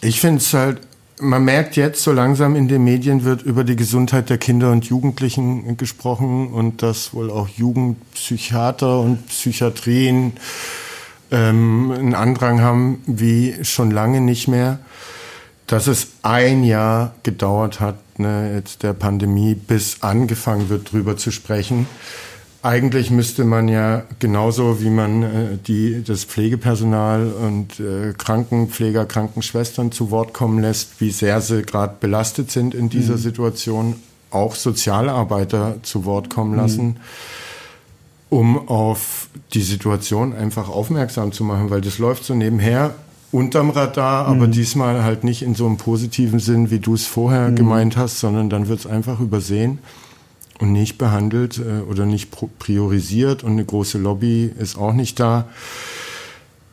Ich 0.01 0.19
finde 0.19 0.37
es 0.37 0.53
halt, 0.53 0.79
man 1.19 1.43
merkt 1.43 1.75
jetzt, 1.75 2.03
so 2.03 2.11
langsam 2.11 2.55
in 2.55 2.67
den 2.67 2.83
Medien 2.83 3.23
wird 3.23 3.41
über 3.41 3.63
die 3.63 3.75
Gesundheit 3.75 4.29
der 4.29 4.37
Kinder 4.37 4.71
und 4.71 4.85
Jugendlichen 4.85 5.77
gesprochen 5.77 6.47
und 6.49 6.83
dass 6.83 7.13
wohl 7.13 7.31
auch 7.31 7.47
Jugendpsychiater 7.47 8.99
und 8.99 9.27
Psychiatrien 9.27 10.33
ähm, 11.31 11.91
einen 11.91 12.13
Andrang 12.13 12.61
haben 12.61 13.01
wie 13.07 13.55
schon 13.63 13.91
lange 13.91 14.21
nicht 14.21 14.47
mehr. 14.47 14.79
Dass 15.65 15.87
es 15.87 16.07
ein 16.21 16.63
Jahr 16.63 17.13
gedauert 17.23 17.79
hat, 17.79 17.97
ne, 18.19 18.53
jetzt 18.55 18.83
der 18.83 18.93
Pandemie, 18.93 19.53
bis 19.53 20.01
angefangen 20.01 20.69
wird, 20.69 20.91
drüber 20.91 21.17
zu 21.17 21.31
sprechen. 21.31 21.87
Eigentlich 22.67 23.11
müsste 23.11 23.45
man 23.45 23.69
ja 23.69 24.03
genauso 24.19 24.81
wie 24.81 24.89
man 24.89 25.23
äh, 25.23 25.57
die, 25.65 26.03
das 26.03 26.25
Pflegepersonal 26.25 27.31
und 27.31 27.79
äh, 27.79 28.11
Krankenpfleger, 28.11 29.05
Krankenschwestern 29.05 29.93
zu 29.93 30.11
Wort 30.11 30.33
kommen 30.33 30.59
lässt, 30.59 30.99
wie 30.99 31.11
sehr 31.11 31.39
sie 31.39 31.61
gerade 31.61 31.95
belastet 31.97 32.51
sind 32.51 32.75
in 32.75 32.89
dieser 32.89 33.13
mhm. 33.13 33.19
Situation, 33.19 33.95
auch 34.31 34.53
Sozialarbeiter 34.53 35.77
zu 35.83 36.03
Wort 36.03 36.29
kommen 36.29 36.51
mhm. 36.51 36.57
lassen, 36.57 36.85
mhm. 36.87 36.95
um 38.31 38.67
auf 38.67 39.29
die 39.53 39.61
Situation 39.61 40.33
einfach 40.33 40.67
aufmerksam 40.67 41.31
zu 41.31 41.45
machen, 41.45 41.69
weil 41.69 41.79
das 41.79 41.99
läuft 41.99 42.25
so 42.25 42.35
nebenher 42.35 42.95
unterm 43.31 43.69
Radar, 43.69 44.27
mhm. 44.27 44.41
aber 44.41 44.51
diesmal 44.51 45.05
halt 45.05 45.23
nicht 45.23 45.41
in 45.41 45.55
so 45.55 45.67
einem 45.67 45.77
positiven 45.77 46.39
Sinn, 46.39 46.69
wie 46.69 46.79
du 46.79 46.95
es 46.95 47.07
vorher 47.07 47.47
mhm. 47.47 47.55
gemeint 47.55 47.95
hast, 47.95 48.19
sondern 48.19 48.49
dann 48.49 48.67
wird 48.67 48.79
es 48.79 48.87
einfach 48.87 49.21
übersehen 49.21 49.79
und 50.59 50.71
nicht 50.71 50.97
behandelt 50.97 51.59
äh, 51.59 51.81
oder 51.89 52.05
nicht 52.05 52.29
priorisiert 52.59 53.43
und 53.43 53.53
eine 53.53 53.65
große 53.65 53.97
Lobby 53.97 54.51
ist 54.57 54.77
auch 54.77 54.93
nicht 54.93 55.19
da. 55.19 55.47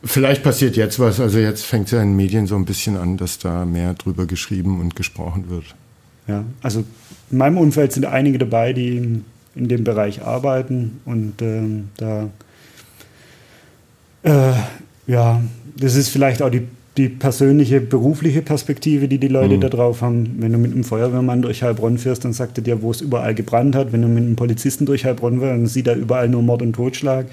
Vielleicht 0.03 0.43
passiert 0.43 0.75
jetzt 0.75 0.99
was, 0.99 1.19
also 1.19 1.39
jetzt 1.39 1.65
fängt 1.65 1.85
es 1.85 1.91
ja 1.91 2.01
in 2.01 2.09
den 2.09 2.15
Medien 2.15 2.45
so 2.45 2.55
ein 2.55 2.65
bisschen 2.65 2.95
an, 2.95 3.17
dass 3.17 3.39
da 3.39 3.65
mehr 3.65 3.95
drüber 3.95 4.25
geschrieben 4.25 4.79
und 4.79 4.95
gesprochen 4.95 5.49
wird. 5.49 5.75
Ja, 6.27 6.43
also 6.61 6.83
in 7.31 7.37
meinem 7.37 7.57
Umfeld 7.57 7.91
sind 7.91 8.05
einige 8.05 8.37
dabei, 8.37 8.73
die 8.73 8.97
in, 9.55 9.67
dem 9.67 9.83
Bereich 9.83 10.21
arbeiten 10.21 10.99
und 11.05 11.41
ähm, 11.41 11.89
da, 11.97 12.29
äh, 14.23 14.53
ja, 15.07 15.41
das 15.77 15.95
ist 15.95 16.09
vielleicht 16.09 16.41
auch 16.41 16.49
die 16.49 16.67
die 16.97 17.09
persönliche, 17.09 17.81
berufliche 17.81 18.41
Perspektive, 18.41 19.07
die 19.07 19.17
die 19.17 19.27
Leute 19.27 19.55
mhm. 19.55 19.61
da 19.61 19.69
drauf 19.69 20.01
haben. 20.01 20.37
Wenn 20.39 20.53
du 20.53 20.57
mit 20.57 20.71
einem 20.71 20.85
Feuerwehrmann 20.85 21.41
durch 21.41 21.61
Heilbronn 21.61 21.97
fährst, 21.97 22.23
dann 22.23 22.33
sagt 22.33 22.57
er 22.57 22.63
dir, 22.63 22.81
wo 22.81 22.91
es 22.91 23.01
überall 23.01 23.35
gebrannt 23.35 23.75
hat. 23.75 23.91
Wenn 23.91 24.01
du 24.01 24.07
mit 24.07 24.23
einem 24.23 24.35
Polizisten 24.35 24.85
durch 24.85 25.03
Heilbronn 25.03 25.39
fährst, 25.39 25.51
dann 25.51 25.67
sieht 25.67 25.87
er 25.87 25.95
überall 25.95 26.29
nur 26.29 26.41
Mord 26.41 26.61
und 26.61 26.73
Totschlag. 26.73 27.27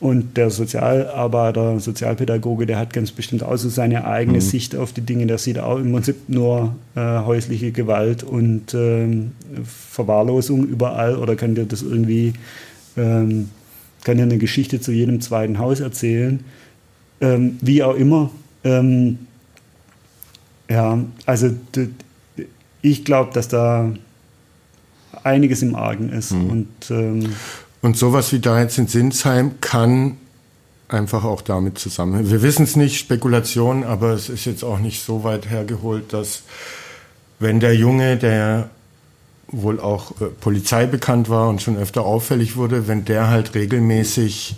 Und 0.00 0.38
der 0.38 0.48
Sozialarbeiter, 0.48 1.78
Sozialpädagoge, 1.78 2.64
der 2.64 2.78
hat 2.78 2.94
ganz 2.94 3.12
bestimmt 3.12 3.42
auch 3.42 3.56
so 3.56 3.68
seine 3.68 4.06
eigene 4.06 4.38
mhm. 4.38 4.42
Sicht 4.42 4.74
auf 4.74 4.92
die 4.92 5.02
Dinge. 5.02 5.26
Der 5.26 5.38
sieht 5.38 5.58
auch 5.58 5.78
im 5.78 5.92
Prinzip 5.92 6.28
nur 6.28 6.74
äh, 6.96 7.00
häusliche 7.00 7.70
Gewalt 7.70 8.22
und 8.24 8.72
ähm, 8.74 9.32
Verwahrlosung 9.62 10.66
überall 10.66 11.16
oder 11.16 11.36
kann 11.36 11.54
dir 11.54 11.66
das 11.66 11.82
irgendwie, 11.82 12.32
ähm, 12.96 13.50
kann 14.02 14.16
dir 14.16 14.22
eine 14.22 14.38
Geschichte 14.38 14.80
zu 14.80 14.90
jedem 14.90 15.20
zweiten 15.20 15.58
Haus 15.58 15.80
erzählen. 15.80 16.40
Ähm, 17.20 17.58
wie 17.60 17.82
auch 17.82 17.94
immer, 17.94 18.30
ähm, 18.64 19.26
ja, 20.68 20.98
also 21.26 21.50
ich 22.82 23.04
glaube, 23.04 23.32
dass 23.32 23.48
da 23.48 23.92
einiges 25.22 25.62
im 25.62 25.74
Argen 25.74 26.10
ist. 26.10 26.32
Mhm. 26.32 26.50
Und, 26.50 26.90
ähm, 26.90 27.34
und 27.82 27.96
sowas 27.96 28.32
wie 28.32 28.40
da 28.40 28.60
jetzt 28.60 28.78
in 28.78 28.86
Sinsheim 28.86 29.60
kann 29.60 30.16
einfach 30.88 31.24
auch 31.24 31.42
damit 31.42 31.78
zusammenhängen. 31.78 32.30
Wir 32.30 32.42
wissen 32.42 32.64
es 32.64 32.76
nicht, 32.76 32.98
Spekulation, 32.98 33.84
aber 33.84 34.12
es 34.12 34.28
ist 34.28 34.44
jetzt 34.44 34.64
auch 34.64 34.78
nicht 34.78 35.02
so 35.02 35.24
weit 35.24 35.48
hergeholt, 35.48 36.12
dass 36.12 36.42
wenn 37.38 37.60
der 37.60 37.74
Junge, 37.74 38.16
der 38.16 38.70
wohl 39.48 39.80
auch 39.80 40.20
äh, 40.20 40.26
Polizei 40.26 40.86
bekannt 40.86 41.28
war 41.28 41.48
und 41.48 41.62
schon 41.62 41.76
öfter 41.76 42.04
auffällig 42.04 42.56
wurde, 42.56 42.86
wenn 42.86 43.04
der 43.04 43.28
halt 43.28 43.54
regelmäßig 43.54 44.56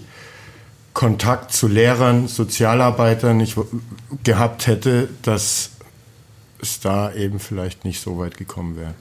Kontakt 0.95 1.53
zu 1.53 1.69
Lehrern, 1.69 2.29
Sozialarbeitern 2.29 3.37
nicht 3.37 3.57
gehabt 4.25 4.67
hätte, 4.67 5.09
dass 5.23 5.71
es 6.61 6.81
da 6.81 7.13
eben 7.13 7.39
vielleicht 7.39 7.85
nicht 7.85 8.01
so 8.01 8.19
weit 8.19 8.37
gekommen 8.37 8.77
wäre. 8.77 8.95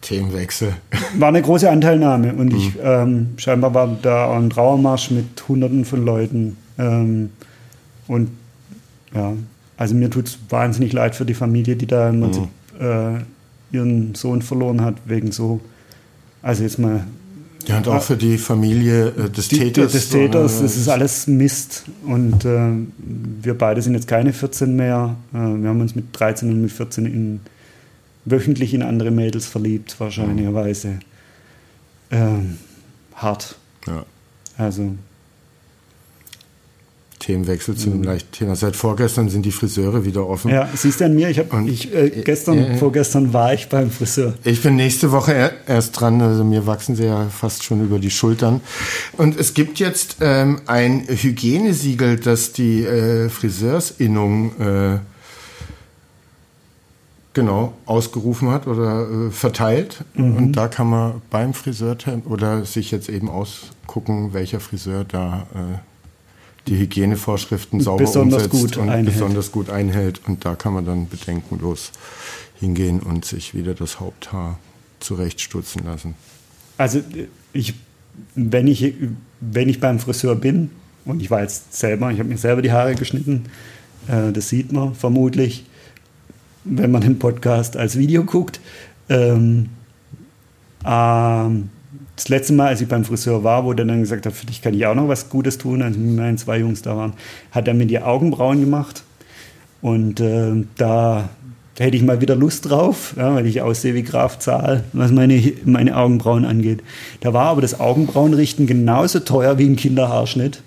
Themenwechsel. 0.00 0.74
War 1.18 1.28
eine 1.28 1.42
große 1.42 1.68
Anteilnahme 1.68 2.34
und 2.34 2.52
ich 2.54 2.74
mhm. 2.74 2.80
ähm, 2.82 3.28
scheinbar 3.36 3.74
war 3.74 3.88
da 4.00 4.36
ein 4.36 4.50
Trauermarsch 4.50 5.10
mit 5.10 5.48
Hunderten 5.48 5.84
von 5.84 6.04
Leuten. 6.04 6.56
Ähm, 6.78 7.30
und 8.06 8.30
ja, 9.14 9.34
also 9.76 9.94
mir 9.94 10.10
tut 10.10 10.28
es 10.28 10.38
wahnsinnig 10.48 10.92
leid 10.92 11.14
für 11.14 11.24
die 11.24 11.34
Familie, 11.34 11.76
die 11.76 11.86
da 11.86 12.08
im 12.10 12.20
Prinzip 12.20 12.48
mhm. 12.78 12.86
äh, 12.86 13.76
ihren 13.76 14.14
Sohn 14.14 14.42
verloren 14.42 14.80
hat, 14.80 14.96
wegen 15.04 15.32
so, 15.32 15.60
also 16.42 16.62
jetzt 16.62 16.78
mal. 16.78 17.04
Ja, 17.66 17.78
und 17.78 17.88
auch 17.88 18.02
für 18.02 18.16
die 18.16 18.38
Familie 18.38 19.08
äh, 19.08 19.30
des 19.30 19.48
die, 19.48 19.58
Täters. 19.58 19.92
Des 19.92 20.08
Täters, 20.10 20.60
das 20.60 20.76
ist 20.76 20.88
alles 20.88 21.26
Mist. 21.26 21.84
Und 22.04 22.44
äh, 22.44 22.70
wir 23.42 23.56
beide 23.56 23.82
sind 23.82 23.94
jetzt 23.94 24.08
keine 24.08 24.32
14 24.32 24.74
mehr. 24.74 25.16
Äh, 25.32 25.36
wir 25.36 25.68
haben 25.68 25.80
uns 25.80 25.94
mit 25.94 26.06
13 26.12 26.50
und 26.50 26.62
mit 26.62 26.72
14 26.72 27.06
in 27.06 27.40
wöchentlich 28.24 28.74
in 28.74 28.82
andere 28.82 29.10
Mädels 29.10 29.46
verliebt, 29.46 29.98
wahrscheinlicherweise. 29.98 31.00
Ähm, 32.10 32.58
hart. 33.14 33.56
Ja. 33.86 34.04
Also. 34.56 34.94
Themenwechsel 37.18 37.76
zu 37.76 37.90
einem 37.90 38.02
leichten 38.02 38.32
Thema. 38.32 38.56
Seit 38.56 38.76
vorgestern 38.76 39.28
sind 39.28 39.44
die 39.44 39.52
Friseure 39.52 40.04
wieder 40.04 40.26
offen. 40.26 40.50
Ja, 40.50 40.68
siehst 40.74 41.00
du 41.00 41.04
an 41.04 41.14
mir, 41.14 41.28
ich 41.28 41.38
habe 41.38 41.68
ich, 41.68 41.94
äh, 41.94 42.10
gestern, 42.24 42.58
äh, 42.58 42.76
vorgestern 42.76 43.32
war 43.32 43.52
ich 43.54 43.68
beim 43.68 43.90
Friseur. 43.90 44.34
Ich 44.44 44.62
bin 44.62 44.76
nächste 44.76 45.12
Woche 45.12 45.52
erst 45.66 46.00
dran, 46.00 46.20
also 46.20 46.44
mir 46.44 46.66
wachsen 46.66 46.96
sie 46.96 47.04
ja 47.04 47.26
fast 47.28 47.64
schon 47.64 47.84
über 47.84 47.98
die 47.98 48.10
Schultern. 48.10 48.60
Und 49.16 49.38
es 49.38 49.54
gibt 49.54 49.78
jetzt 49.78 50.16
ähm, 50.20 50.60
ein 50.66 51.06
Hygienesiegel, 51.08 52.16
das 52.16 52.52
die 52.52 52.84
äh, 52.84 53.28
Friseursinnung 53.28 54.52
äh, 54.60 54.98
genau 57.34 57.74
ausgerufen 57.86 58.50
hat 58.50 58.66
oder 58.66 59.08
äh, 59.08 59.30
verteilt. 59.30 60.04
Mhm. 60.14 60.36
Und 60.36 60.52
da 60.52 60.68
kann 60.68 60.88
man 60.88 61.22
beim 61.30 61.54
Friseur 61.54 61.96
oder 62.24 62.64
sich 62.64 62.90
jetzt 62.90 63.08
eben 63.08 63.28
ausgucken, 63.28 64.32
welcher 64.32 64.60
Friseur 64.60 65.04
da 65.04 65.46
äh, 65.54 65.78
die 66.68 66.78
Hygienevorschriften 66.78 67.80
sauber 67.80 68.04
besonders 68.04 68.44
umsetzt 68.44 68.62
gut 68.62 68.76
und 68.76 68.88
einhält. 68.88 69.14
besonders 69.14 69.52
gut 69.52 69.70
einhält. 69.70 70.20
Und 70.26 70.44
da 70.44 70.54
kann 70.54 70.72
man 70.72 70.84
dann 70.84 71.08
bedenkenlos 71.08 71.92
hingehen 72.60 73.00
und 73.00 73.24
sich 73.24 73.54
wieder 73.54 73.74
das 73.74 74.00
Haupthaar 74.00 74.58
zurechtstutzen 75.00 75.84
lassen. 75.84 76.14
Also 76.76 77.00
ich, 77.52 77.74
wenn 78.34 78.66
ich, 78.66 78.94
wenn 79.40 79.68
ich 79.68 79.80
beim 79.80 79.98
Friseur 79.98 80.34
bin, 80.34 80.70
und 81.04 81.22
ich 81.22 81.30
war 81.30 81.40
jetzt 81.40 81.74
selber, 81.74 82.10
ich 82.10 82.18
habe 82.18 82.28
mir 82.28 82.38
selber 82.38 82.62
die 82.62 82.72
Haare 82.72 82.94
geschnitten, 82.94 83.46
äh, 84.08 84.32
das 84.32 84.48
sieht 84.48 84.72
man 84.72 84.94
vermutlich, 84.94 85.64
wenn 86.64 86.90
man 86.90 87.00
den 87.00 87.18
Podcast 87.18 87.76
als 87.76 87.96
Video 87.96 88.24
guckt. 88.24 88.60
Ähm, 89.08 89.70
ähm, 90.84 91.70
das 92.18 92.28
letzte 92.28 92.52
Mal, 92.52 92.68
als 92.68 92.80
ich 92.80 92.88
beim 92.88 93.04
Friseur 93.04 93.44
war, 93.44 93.64
wo 93.64 93.72
der 93.72 93.86
dann 93.86 94.00
gesagt 94.00 94.26
hat, 94.26 94.32
für 94.32 94.44
dich 94.44 94.60
kann 94.60 94.74
ich 94.74 94.84
auch 94.86 94.94
noch 94.96 95.06
was 95.06 95.28
Gutes 95.30 95.56
tun, 95.56 95.82
als 95.82 95.96
meine 95.96 96.36
zwei 96.36 96.58
Jungs 96.58 96.82
da 96.82 96.96
waren, 96.96 97.12
hat 97.52 97.68
er 97.68 97.74
mir 97.74 97.86
die 97.86 98.00
Augenbrauen 98.00 98.60
gemacht. 98.60 99.04
Und 99.82 100.18
äh, 100.18 100.64
da 100.76 101.28
hätte 101.78 101.96
ich 101.96 102.02
mal 102.02 102.20
wieder 102.20 102.34
Lust 102.34 102.68
drauf, 102.68 103.14
ja, 103.16 103.36
weil 103.36 103.46
ich 103.46 103.62
aussehe 103.62 103.94
wie 103.94 104.02
Graf 104.02 104.40
Zahl, 104.40 104.82
was 104.92 105.12
meine, 105.12 105.40
meine 105.64 105.96
Augenbrauen 105.96 106.44
angeht. 106.44 106.80
Da 107.20 107.32
war 107.32 107.46
aber 107.46 107.60
das 107.60 107.78
Augenbrauenrichten 107.78 108.66
genauso 108.66 109.20
teuer 109.20 109.56
wie 109.58 109.66
ein 109.66 109.76
Kinderhaarschnitt. 109.76 110.60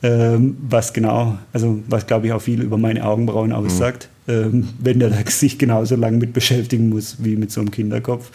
Ähm, 0.00 0.58
was 0.60 0.92
genau, 0.92 1.38
also 1.52 1.80
was 1.88 2.06
glaube 2.06 2.28
ich 2.28 2.32
auch 2.32 2.40
viel 2.40 2.62
über 2.62 2.78
meine 2.78 3.04
Augenbrauen 3.04 3.50
aussagt, 3.52 4.08
mhm. 4.28 4.32
ähm, 4.32 4.68
wenn 4.78 5.00
der 5.00 5.10
sich 5.26 5.58
genauso 5.58 5.96
lange 5.96 6.18
mit 6.18 6.32
beschäftigen 6.32 6.88
muss 6.88 7.16
wie 7.18 7.34
mit 7.34 7.50
so 7.50 7.60
einem 7.60 7.72
Kinderkopf. 7.72 8.30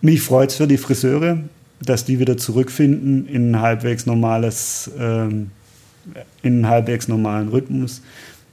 Mich 0.00 0.22
freut 0.22 0.50
es 0.50 0.56
für 0.56 0.66
die 0.66 0.76
Friseure, 0.76 1.38
dass 1.80 2.04
die 2.04 2.18
wieder 2.18 2.36
zurückfinden 2.36 3.26
in 3.28 3.52
ein 3.52 3.60
halbwegs 3.60 4.06
normales, 4.06 4.90
ähm, 4.98 5.50
in 6.42 6.54
einen 6.54 6.68
halbwegs 6.68 7.08
normalen 7.08 7.48
Rhythmus, 7.48 8.02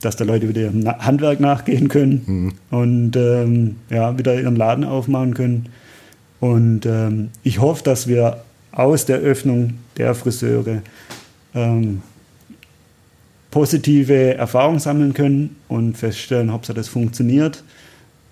dass 0.01 0.15
da 0.15 0.25
Leute 0.25 0.49
wieder 0.49 0.61
ihrem 0.61 0.85
Handwerk 0.87 1.39
nachgehen 1.39 1.87
können 1.87 2.23
mhm. 2.25 2.53
und 2.77 3.15
ähm, 3.15 3.75
ja, 3.89 4.17
wieder 4.17 4.39
ihren 4.39 4.55
Laden 4.55 4.83
aufmachen 4.83 5.33
können. 5.33 5.69
Und 6.39 6.85
ähm, 6.85 7.29
ich 7.43 7.59
hoffe, 7.59 7.83
dass 7.83 8.07
wir 8.07 8.43
aus 8.71 9.05
der 9.05 9.19
Öffnung 9.19 9.75
der 9.97 10.13
Friseure 10.15 10.81
ähm, 11.55 12.01
positive 13.51 14.33
Erfahrungen 14.33 14.79
sammeln 14.79 15.13
können 15.13 15.55
und 15.67 15.97
feststellen, 15.97 16.49
ob 16.49 16.63
das 16.63 16.87
funktioniert 16.87 17.63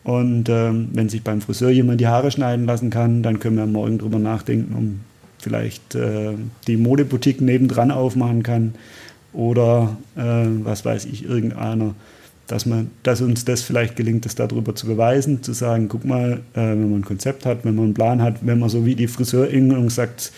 und 0.04 0.50
ähm, 0.50 0.90
wenn 0.94 1.10
sich 1.10 1.24
beim 1.24 1.42
Friseur 1.42 1.70
jemand 1.70 2.02
die 2.02 2.08
Haare 2.08 2.32
schneiden 2.32 2.66
lassen 2.66 2.90
kann, 2.90 3.22
dann 3.22 3.40
können 3.40 3.58
wir 3.58 3.68
morgen 3.68 4.00
drüber 4.00 4.20
nachdenken, 4.20 4.76
um 4.76 5.00
vielleicht 5.38 5.96
äh, 5.96 6.34
die 6.68 6.78
Modeboutique 6.78 7.42
nebendran 7.42 7.92
aufmachen 7.92 8.44
kann. 8.44 8.74
Oder 9.34 9.98
äh, 10.16 10.46
was 10.64 10.84
weiß 10.86 11.06
ich, 11.06 11.26
irgendeiner, 11.26 11.94
dass, 12.48 12.66
man, 12.66 12.92
dass 13.04 13.22
uns 13.22 13.46
das 13.46 13.62
vielleicht 13.62 13.96
gelingt, 13.96 14.26
das 14.26 14.36
darüber 14.36 14.76
zu 14.76 14.88
beweisen, 14.88 15.44
zu 15.44 15.54
sagen, 15.54 15.88
guck 15.88 16.04
mal, 16.04 16.42
äh, 16.54 16.60
wenn 16.62 16.92
man 16.92 17.00
ein 17.02 17.06
Konzept 17.06 17.46
hat, 17.46 17.64
wenn 17.64 17.76
man 17.76 17.86
einen 17.86 17.94
Plan 17.94 18.22
hat, 18.22 18.46
wenn 18.46 18.60
man 18.60 18.70
so 18.70 18.86
wie 18.86 18.96
die 18.96 19.08
Friseurinnung 19.08 19.90
sagt, 19.90 20.32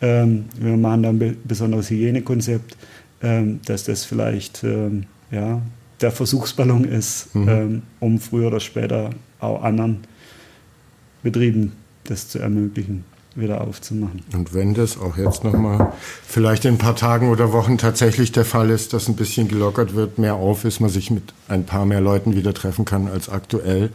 ähm, 0.00 0.46
wir 0.58 0.76
machen 0.76 1.02
da 1.02 1.10
ein 1.10 1.36
besonderes 1.44 1.90
Hygienekonzept, 1.90 2.76
ähm, 3.22 3.60
dass 3.66 3.84
das 3.84 4.04
vielleicht 4.04 4.64
ähm, 4.64 5.04
ja, 5.30 5.62
der 6.02 6.10
Versuchsballon 6.10 6.84
ist, 6.84 7.34
mhm. 7.34 7.48
ähm, 7.48 7.82
um 8.00 8.18
früher 8.18 8.48
oder 8.48 8.60
später 8.60 9.10
auch 9.40 9.62
anderen 9.62 10.00
Betrieben 11.22 11.72
das 12.04 12.28
zu 12.28 12.40
ermöglichen, 12.40 13.04
wieder 13.36 13.60
aufzumachen. 13.60 14.22
Und 14.34 14.52
wenn 14.54 14.74
das 14.74 14.98
auch 14.98 15.16
jetzt 15.16 15.44
nochmal 15.44 15.92
vielleicht 16.26 16.64
in 16.64 16.74
ein 16.74 16.78
paar 16.78 16.96
Tagen 16.96 17.30
oder 17.30 17.52
Wochen 17.52 17.78
tatsächlich 17.78 18.32
der 18.32 18.44
Fall 18.44 18.70
ist, 18.70 18.92
dass 18.92 19.08
ein 19.08 19.16
bisschen 19.16 19.48
gelockert 19.48 19.94
wird, 19.94 20.18
mehr 20.18 20.34
auf 20.34 20.64
ist, 20.64 20.80
man 20.80 20.90
sich 20.90 21.10
mit 21.10 21.32
ein 21.48 21.64
paar 21.64 21.86
mehr 21.86 22.00
Leuten 22.00 22.34
wieder 22.34 22.52
treffen 22.52 22.84
kann 22.84 23.06
als 23.06 23.28
aktuell, 23.28 23.90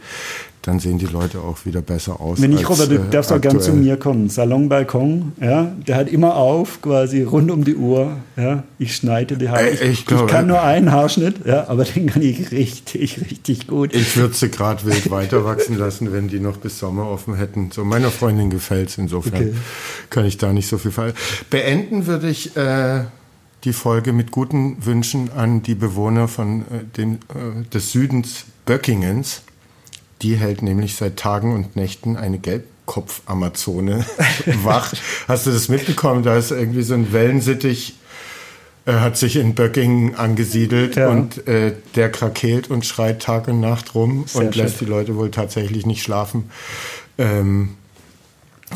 dann 0.68 0.80
sehen 0.80 0.98
die 0.98 1.06
Leute 1.06 1.40
auch 1.40 1.64
wieder 1.64 1.80
besser 1.80 2.20
aus. 2.20 2.42
Wenn 2.42 2.50
nicht, 2.50 2.68
Robert, 2.68 2.90
du 2.90 2.96
äh, 2.96 3.10
darfst 3.10 3.32
auch 3.32 3.40
gern 3.40 3.58
zu 3.58 3.72
mir 3.72 3.96
kommen. 3.96 4.28
Salon 4.28 4.68
Balkon, 4.68 5.32
ja, 5.40 5.72
der 5.86 5.96
hat 5.96 6.08
immer 6.08 6.36
auf, 6.36 6.82
quasi 6.82 7.22
rund 7.22 7.50
um 7.50 7.64
die 7.64 7.74
Uhr. 7.74 8.18
Ja, 8.36 8.64
ich 8.78 8.94
schneide 8.94 9.38
die 9.38 9.48
Haare. 9.48 9.70
Ich, 9.70 9.80
ich, 9.80 10.10
ich 10.10 10.26
kann 10.26 10.46
nur 10.46 10.62
einen 10.62 10.92
Haarschnitt, 10.92 11.46
ja, 11.46 11.68
aber 11.68 11.84
den 11.84 12.08
kann 12.08 12.20
ich 12.20 12.50
richtig, 12.50 13.18
richtig 13.30 13.66
gut. 13.66 13.94
Ich 13.94 14.14
würde 14.18 14.34
sie 14.34 14.50
gerade 14.50 14.84
wild 14.84 15.10
weiter 15.10 15.42
wachsen 15.46 15.78
lassen, 15.78 16.12
wenn 16.12 16.28
die 16.28 16.38
noch 16.38 16.58
bis 16.58 16.78
Sommer 16.78 17.08
offen 17.08 17.36
hätten. 17.36 17.70
So 17.72 17.82
meiner 17.82 18.10
Freundin 18.10 18.50
gefällt 18.50 18.90
es 18.90 18.98
insofern. 18.98 19.40
Okay. 19.40 19.54
Kann 20.10 20.26
ich 20.26 20.36
da 20.36 20.52
nicht 20.52 20.68
so 20.68 20.76
viel 20.76 20.90
fallen. 20.90 21.14
Beenden 21.48 22.06
würde 22.06 22.28
ich 22.28 22.54
äh, 22.58 23.04
die 23.64 23.72
Folge 23.72 24.12
mit 24.12 24.32
guten 24.32 24.84
Wünschen 24.84 25.32
an 25.32 25.62
die 25.62 25.74
Bewohner 25.74 26.28
von 26.28 26.60
äh, 26.60 26.84
dem, 26.98 27.14
äh, 27.14 27.64
des 27.72 27.92
Südens 27.92 28.44
Böckingens. 28.66 29.44
Die 30.22 30.36
hält 30.36 30.62
nämlich 30.62 30.96
seit 30.96 31.16
Tagen 31.16 31.54
und 31.54 31.76
Nächten 31.76 32.16
eine 32.16 32.38
Gelbkopf-Amazone 32.38 34.04
wach. 34.64 34.92
Hast 35.28 35.46
du 35.46 35.50
das 35.50 35.68
mitbekommen? 35.68 36.22
Da 36.22 36.36
ist 36.36 36.50
irgendwie 36.50 36.82
so 36.82 36.94
ein 36.94 37.12
Wellensittich, 37.12 37.94
äh, 38.86 38.92
hat 38.94 39.16
sich 39.16 39.36
in 39.36 39.54
Böckingen 39.54 40.16
angesiedelt 40.16 40.96
ja. 40.96 41.08
und 41.08 41.46
äh, 41.46 41.74
der 41.94 42.10
krakeelt 42.10 42.70
und 42.70 42.84
schreit 42.84 43.22
Tag 43.22 43.48
und 43.48 43.60
Nacht 43.60 43.94
rum 43.94 44.24
Sehr 44.26 44.46
und 44.46 44.54
schön. 44.54 44.64
lässt 44.64 44.80
die 44.80 44.86
Leute 44.86 45.16
wohl 45.16 45.30
tatsächlich 45.30 45.86
nicht 45.86 46.02
schlafen. 46.02 46.50
Ähm, 47.16 47.70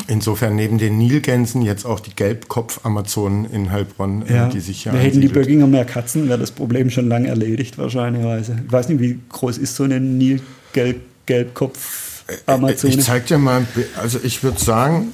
Insofern 0.07 0.55
neben 0.55 0.79
den 0.79 0.97
Nilgänsen 0.97 1.61
jetzt 1.61 1.85
auch 1.85 1.99
die 1.99 2.15
Gelbkopf-Amazonen 2.15 3.45
in 3.45 3.71
Heilbronn, 3.71 4.25
äh, 4.27 4.33
ja. 4.33 4.49
die 4.49 4.59
sich 4.59 4.85
ja. 4.85 4.93
Wir 4.93 4.99
hätten 4.99 5.21
die 5.21 5.27
Böckinger 5.27 5.67
mehr 5.67 5.85
Katzen, 5.85 6.27
wäre 6.27 6.39
das 6.39 6.51
Problem 6.51 6.89
schon 6.89 7.07
lange 7.07 7.27
erledigt, 7.27 7.77
wahrscheinlich. 7.77 8.49
Ich 8.49 8.71
weiß 8.71 8.89
nicht, 8.89 8.99
wie 8.99 9.19
groß 9.29 9.59
ist 9.59 9.75
so 9.75 9.83
eine 9.83 9.99
Nilgelb 9.99 11.01
Gelbkopf-Amazone. 11.25 12.93
Ich 12.93 13.01
zeig 13.01 13.27
dir 13.27 13.37
mal, 13.37 13.65
also 14.01 14.19
ich 14.23 14.43
würde 14.43 14.59
sagen, 14.59 15.13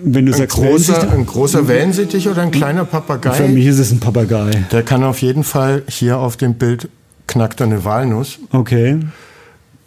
wenn 0.00 0.26
du 0.26 0.32
ein 0.32 0.38
sagst, 0.38 0.56
großer, 0.56 1.10
ein 1.10 1.26
großer 1.26 1.66
Wellensittich 1.68 2.28
oder 2.28 2.42
ein 2.42 2.50
kleiner 2.50 2.84
Papagei. 2.84 3.32
Für 3.32 3.48
mich 3.48 3.66
ist 3.66 3.78
es 3.78 3.90
ein 3.90 4.00
Papagei. 4.00 4.64
Der 4.70 4.82
kann 4.82 5.02
auf 5.02 5.22
jeden 5.22 5.44
Fall 5.44 5.82
hier 5.88 6.18
auf 6.18 6.36
dem 6.36 6.54
Bild 6.54 6.88
knackt 7.26 7.60
er 7.60 7.66
eine 7.66 7.84
Walnuss. 7.84 8.38
Okay. 8.52 8.98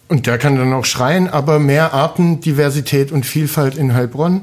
Und 0.07 0.27
der 0.27 0.37
kann 0.37 0.57
dann 0.57 0.73
auch 0.73 0.85
schreien, 0.85 1.29
aber 1.29 1.59
mehr 1.59 1.93
Artendiversität 1.93 3.11
und 3.11 3.25
Vielfalt 3.25 3.77
in 3.77 3.93
Heilbronn. 3.93 4.41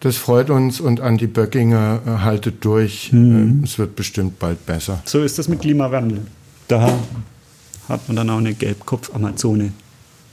Das 0.00 0.16
freut 0.16 0.50
uns 0.50 0.80
und 0.80 1.00
Andi 1.00 1.26
Böckinger 1.26 2.00
äh, 2.06 2.10
haltet 2.20 2.64
durch. 2.64 3.12
Mhm. 3.12 3.62
Es 3.64 3.78
wird 3.78 3.96
bestimmt 3.96 4.38
bald 4.38 4.64
besser. 4.66 5.02
So 5.04 5.22
ist 5.22 5.38
das 5.38 5.48
mit 5.48 5.60
Klimawandel. 5.60 6.20
Da 6.68 6.98
hat 7.88 8.08
man 8.08 8.16
dann 8.16 8.30
auch 8.30 8.38
eine 8.38 8.54
Gelbkopf-Amazone 8.54 9.72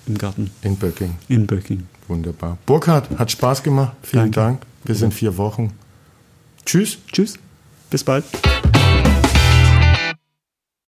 im 0.07 0.17
Garten. 0.17 0.51
In 0.61 0.77
Böcking. 0.77 1.15
In 1.27 1.47
Böcking. 1.47 1.87
Wunderbar. 2.07 2.57
Burkhard, 2.65 3.09
hat 3.17 3.31
Spaß 3.31 3.63
gemacht. 3.63 3.95
Vielen 4.01 4.31
Danke. 4.31 4.39
Dank. 4.39 4.61
Bis 4.83 5.01
in 5.01 5.11
vier 5.11 5.37
Wochen. 5.37 5.73
Tschüss. 6.65 6.97
Tschüss. 7.11 7.37
Bis 7.89 8.03
bald. 8.03 8.23